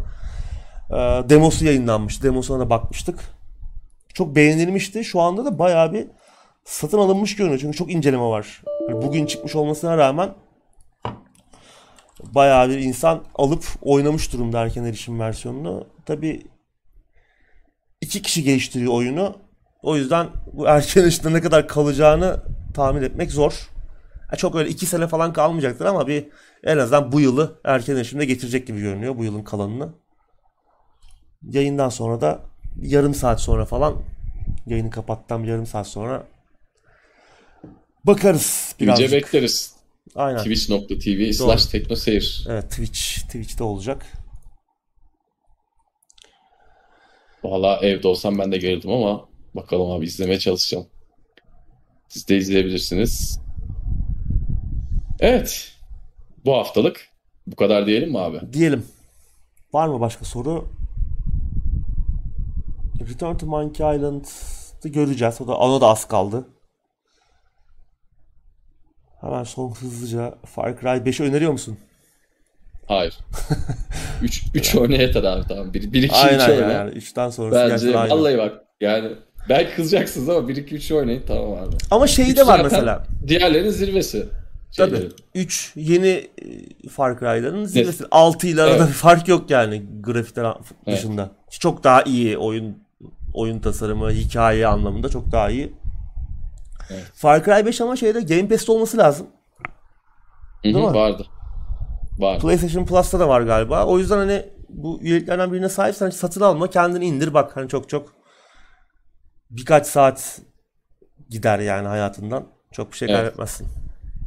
e, 0.89 1.29
demosu 1.29 1.65
yayınlanmıştı. 1.65 2.23
Demosuna 2.23 2.59
da 2.59 2.69
bakmıştık. 2.69 3.19
Çok 4.13 4.35
beğenilmişti. 4.35 5.05
Şu 5.05 5.21
anda 5.21 5.45
da 5.45 5.59
bayağı 5.59 5.93
bir 5.93 6.07
satın 6.65 6.97
alınmış 6.97 7.35
görünüyor. 7.35 7.59
Çünkü 7.59 7.77
çok 7.77 7.91
inceleme 7.91 8.23
var. 8.23 8.61
Yani 8.89 9.01
Bugün 9.01 9.25
çıkmış 9.25 9.55
olmasına 9.55 9.97
rağmen 9.97 10.29
bayağı 12.23 12.69
bir 12.69 12.77
insan 12.77 13.23
alıp 13.35 13.65
oynamış 13.81 14.33
durumda 14.33 14.61
erken 14.61 14.83
erişim 14.83 15.19
versiyonunu. 15.19 15.87
Tabii 16.05 16.47
iki 18.01 18.21
kişi 18.21 18.43
geliştiriyor 18.43 18.93
oyunu. 18.93 19.48
O 19.83 19.95
yüzden 19.95 20.27
bu 20.53 20.67
erken 20.67 21.01
erişimde 21.01 21.33
ne 21.33 21.41
kadar 21.41 21.67
kalacağını 21.67 22.43
tahmin 22.73 23.01
etmek 23.01 23.31
zor. 23.31 23.69
Çok 24.37 24.55
öyle 24.55 24.69
iki 24.69 24.85
sene 24.85 25.07
falan 25.07 25.33
kalmayacaktır 25.33 25.85
ama 25.85 26.07
bir 26.07 26.27
en 26.63 26.77
azından 26.77 27.11
bu 27.11 27.19
yılı 27.19 27.59
erken 27.63 27.95
erişimde 27.95 28.25
getirecek 28.25 28.67
gibi 28.67 28.79
görünüyor 28.79 29.17
bu 29.17 29.23
yılın 29.23 29.43
kalanını. 29.43 29.93
Yayından 31.43 31.89
sonra 31.89 32.21
da 32.21 32.41
yarım 32.81 33.13
saat 33.13 33.41
sonra 33.41 33.65
falan 33.65 33.95
yayını 34.65 34.89
kapattan 34.91 35.43
bir 35.43 35.47
yarım 35.47 35.65
saat 35.65 35.87
sonra 35.87 36.23
bakarız 38.03 38.75
İyice 38.79 38.85
birazcık. 38.85 39.11
bekleriz. 39.11 39.73
Aynen. 40.15 40.37
Twitch.tv 40.37 41.31
slash 41.31 41.65
teknoseyir. 41.65 42.45
Evet 42.49 42.69
Twitch 42.69 42.99
Twitch'te 43.25 43.63
olacak. 43.63 44.05
Valla 47.43 47.79
evde 47.81 48.07
olsam 48.07 48.39
ben 48.39 48.51
de 48.51 48.57
gelirdim 48.57 48.91
ama 48.91 49.28
bakalım 49.55 49.91
abi 49.91 50.05
izlemeye 50.05 50.39
çalışacağım. 50.39 50.87
Siz 52.07 52.27
de 52.27 52.37
izleyebilirsiniz. 52.37 53.39
Evet. 55.19 55.71
Bu 56.45 56.53
haftalık 56.53 57.07
bu 57.47 57.55
kadar 57.55 57.85
diyelim 57.85 58.09
mi 58.11 58.19
abi? 58.19 58.53
Diyelim. 58.53 58.85
Var 59.73 59.87
mı 59.87 59.99
başka 59.99 60.25
soru? 60.25 60.69
Return 63.09 63.35
to 63.35 63.45
Monkey 63.45 63.95
Island'ı 63.95 64.89
göreceğiz. 64.89 65.41
O 65.41 65.47
da 65.47 65.57
ona 65.57 65.81
da 65.81 65.87
az 65.87 66.07
kaldı. 66.07 66.47
Hemen 69.21 69.43
son 69.43 69.71
hızlıca 69.71 70.35
Far 70.45 70.79
Cry 70.79 70.87
5'i 70.87 71.25
öneriyor 71.25 71.51
musun? 71.51 71.77
Hayır. 72.87 73.17
3 74.21 74.43
3 74.53 74.75
oyna 74.75 74.95
yeter 74.95 75.23
abi 75.23 75.47
tamam. 75.47 75.73
1 75.73 75.93
1 75.93 76.03
2 76.03 76.05
3 76.05 76.11
Aynen 76.13 76.69
yani. 76.69 76.91
3'ten 76.91 77.29
sonrası 77.29 77.73
Bence 77.73 77.93
vallahi 77.93 78.37
bak 78.37 78.63
yani 78.81 79.11
belki 79.49 79.75
kızacaksınız 79.75 80.29
ama 80.29 80.47
1 80.47 80.55
2 80.55 80.75
3 80.75 80.91
oynayın 80.91 81.23
tamam 81.27 81.53
abi. 81.53 81.75
Ama 81.91 82.07
şey 82.07 82.31
Üç 82.31 82.37
de 82.37 82.47
var 82.47 82.59
mesela. 82.63 83.03
Diğerlerinin 83.27 83.69
zirvesi. 83.69 84.25
Tabii. 84.77 84.91
Şeylerin. 84.95 85.13
3 85.35 85.73
yeni 85.75 86.07
e, 86.87 86.89
Far 86.89 87.19
Cry'ların 87.19 87.65
zirvesi. 87.65 88.03
6 88.11 88.47
ile 88.47 88.61
arada 88.61 88.77
Evet. 88.77 88.87
bir 88.87 88.93
fark 88.93 89.27
yok 89.27 89.49
yani 89.49 89.83
grafikler 90.01 90.53
dışında. 90.87 91.31
Çok 91.59 91.83
daha 91.83 92.01
iyi 92.03 92.37
oyun 92.37 92.77
oyun 93.33 93.59
tasarımı, 93.59 94.11
hikaye 94.11 94.67
anlamında 94.67 95.09
çok 95.09 95.31
daha 95.31 95.49
iyi. 95.49 95.73
Evet. 96.89 97.03
Far 97.13 97.43
Cry 97.45 97.65
5 97.65 97.81
ama 97.81 97.95
şeyde 97.95 98.21
Game 98.21 98.47
Pass'te 98.47 98.71
olması 98.71 98.97
lazım. 98.97 99.27
Değil 100.63 100.75
mi? 100.75 100.83
vardı. 100.83 101.25
Var. 102.19 102.39
PlayStation 102.39 102.85
Plus'ta 102.85 103.19
da 103.19 103.29
var 103.29 103.41
galiba. 103.41 103.85
O 103.85 103.99
yüzden 103.99 104.17
hani 104.17 104.45
bu 104.69 104.99
üyeliklerden 105.01 105.53
birine 105.53 105.69
sahipsen 105.69 106.09
satın 106.09 106.41
alma, 106.41 106.69
kendini 106.69 107.05
indir 107.05 107.33
bak. 107.33 107.57
Hani 107.57 107.69
çok 107.69 107.89
çok 107.89 108.18
birkaç 109.49 109.87
saat 109.87 110.39
gider 111.29 111.59
yani 111.59 111.87
hayatından. 111.87 112.47
Çok 112.71 112.91
bir 112.91 112.97
şey 112.97 113.07
Evet. 113.07 113.17
kaybetmezsin. 113.19 113.67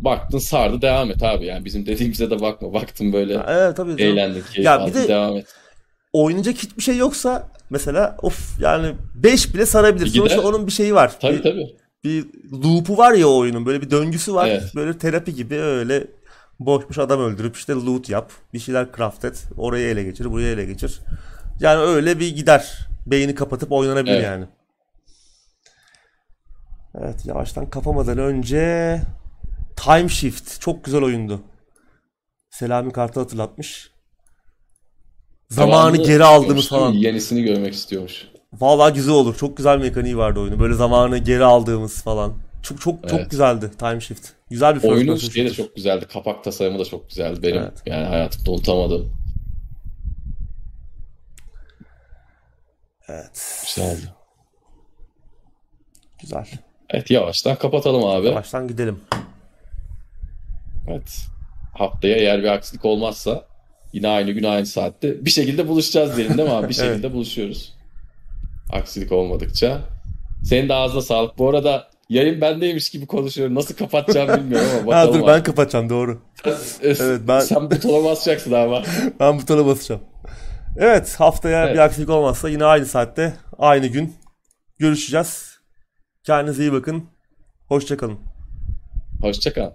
Baktın 0.00 0.38
sardı 0.38 0.82
devam 0.82 1.10
et 1.10 1.22
abi 1.22 1.46
yani 1.46 1.64
bizim 1.64 1.86
dediğimize 1.86 2.30
de 2.30 2.40
bakma. 2.40 2.72
Baktın 2.74 3.12
böyle 3.12 3.36
Ha, 3.36 3.46
Evet 3.48 3.76
tabii. 3.76 3.96
canım. 3.96 4.12
eğlendin 4.12 4.42
keyif 4.52 4.66
Ya 4.66 4.86
bir 4.86 4.94
de- 4.94 5.08
devam 5.08 5.36
et. 5.36 5.46
oynayacak 6.12 6.54
hiçbir 6.56 6.82
şey 6.82 6.96
yoksa 6.96 7.48
mesela 7.70 8.16
of 8.22 8.60
yani 8.60 8.94
5 9.14 9.54
bile 9.54 9.66
sarabilir. 9.66 10.06
Gider. 10.06 10.18
Sonuçta 10.18 10.40
onun 10.40 10.66
bir 10.66 10.72
şeyi 10.72 10.94
var. 10.94 11.12
Tabii 11.20 11.36
bir, 11.38 11.42
tabii. 11.42 11.76
bir 12.04 12.24
loop'u 12.64 12.96
var 12.96 13.12
ya 13.12 13.26
oyunun. 13.26 13.66
Böyle 13.66 13.82
bir 13.82 13.90
döngüsü 13.90 14.34
var. 14.34 14.48
Evet. 14.48 14.62
Böyle 14.74 14.98
terapi 14.98 15.34
gibi 15.34 15.54
öyle 15.60 16.06
boş 16.60 16.88
boş 16.88 16.98
adam 16.98 17.20
öldürüp 17.20 17.56
işte 17.56 17.72
loot 17.72 18.08
yap. 18.08 18.30
Bir 18.54 18.58
şeyler 18.58 18.86
craft 18.96 19.24
et. 19.24 19.44
Orayı 19.56 19.88
ele 19.88 20.02
geçir, 20.02 20.32
burayı 20.32 20.46
ele 20.48 20.64
geçir. 20.64 20.98
Yani 21.60 21.80
öyle 21.80 22.20
bir 22.20 22.36
gider. 22.36 22.78
Beyni 23.06 23.34
kapatıp 23.34 23.72
oynanabilir 23.72 24.14
Evet. 24.14 24.24
yani. 24.24 24.44
Evet 26.98 27.26
yavaştan 27.26 27.70
kapamadan 27.70 28.18
önce 28.18 29.00
Time 29.76 30.08
Shift 30.08 30.60
çok 30.60 30.84
güzel 30.84 31.02
oyundu. 31.02 31.40
Selami 32.50 32.92
Kart'ı 32.92 33.20
hatırlatmış. 33.20 33.90
Zamanı 35.48 35.96
geri 35.96 36.24
aldığımız 36.24 36.68
falan. 36.68 36.92
Yenisini 36.92 37.42
görmek 37.42 37.74
istiyormuş. 37.74 38.28
Vallahi 38.52 38.94
güzel 38.94 39.14
olur. 39.14 39.36
Çok 39.36 39.56
güzel 39.56 39.78
mekaniği 39.78 40.16
vardı 40.16 40.40
oyunun. 40.40 40.60
Böyle 40.60 40.74
zamanı 40.74 41.18
geri 41.18 41.44
aldığımız 41.44 42.02
falan. 42.02 42.34
Çok 42.62 42.80
çok 42.80 43.08
çok 43.08 43.20
Evet. 43.20 43.30
güzeldi 43.30 43.70
Time 43.78 44.00
Shift. 44.00 44.28
Güzel 44.50 44.74
bir 44.74 44.80
first 44.80 44.92
Oyunun 44.94 45.16
şeyi 45.16 45.46
de 45.46 45.52
çok 45.52 45.76
güzeldi. 45.76 46.06
Kapak 46.12 46.44
tasarımı 46.44 46.78
da 46.78 46.84
çok 46.84 47.08
güzeldi 47.08 47.42
benim. 47.42 47.62
Evet. 47.62 47.82
Yani 47.86 48.06
hayatımda 48.06 48.50
unutamadığım. 48.50 49.12
Evet. 53.08 53.64
Güzeldi. 53.66 54.14
Güzel. 56.20 56.46
Evet 56.92 57.10
yavaştan 57.10 57.56
kapatalım 57.56 58.04
abi. 58.04 58.34
Baştan 58.34 58.68
gidelim. 58.68 59.00
Evet. 60.88 61.18
Haftaya 61.74 62.16
eğer 62.16 62.42
bir 62.42 62.48
aksilik 62.48 62.84
olmazsa 62.84 63.44
yine 63.92 64.08
aynı 64.08 64.30
gün 64.30 64.44
aynı 64.44 64.66
saatte 64.66 65.24
bir 65.24 65.30
şekilde 65.30 65.68
buluşacağız 65.68 66.16
diyelim 66.16 66.38
değil 66.38 66.48
mi 66.48 66.54
abi? 66.54 66.68
Bir 66.68 66.76
Evet. 66.80 66.90
şekilde 66.90 67.12
buluşuyoruz. 67.12 67.72
Aksilik 68.72 69.12
olmadıkça. 69.12 69.80
Senin 70.44 70.68
de 70.68 70.74
ağzına 70.74 71.02
sağlık. 71.02 71.38
Bu 71.38 71.48
arada 71.48 71.88
yayın 72.08 72.40
bendeymiş 72.40 72.90
gibi 72.90 73.06
konuşuyorum. 73.06 73.54
Nasıl 73.54 73.74
kapatacağımı 73.74 74.36
bilmiyorum 74.36 74.68
ama 74.82 74.96
Ha 74.96 75.02
bakalım 75.06 75.14
dur 75.14 75.28
abi. 75.28 75.36
ben 75.36 75.42
kapatacağım 75.42 75.88
doğru. 75.90 76.22
Evet, 76.82 77.20
ben- 77.28 77.40
Sen 77.40 77.70
butona 77.70 78.04
basacaksın 78.04 78.52
ama. 78.52 78.82
Ben 79.20 79.38
butona 79.40 79.66
basacağım. 79.66 80.00
Evet 80.78 81.14
haftaya 81.20 81.64
Evet. 81.64 81.74
bir 81.74 81.78
aksilik 81.78 82.08
olmazsa 82.10 82.48
yine 82.48 82.64
aynı 82.64 82.86
saatte 82.86 83.34
aynı 83.58 83.86
gün 83.86 84.14
görüşeceğiz. 84.78 85.51
Kendinize 86.24 86.62
iyi 86.62 86.72
bakın. 86.72 87.04
Hoşçakalın. 87.68 88.18
Hoşça 89.20 89.52
kal. 89.52 89.70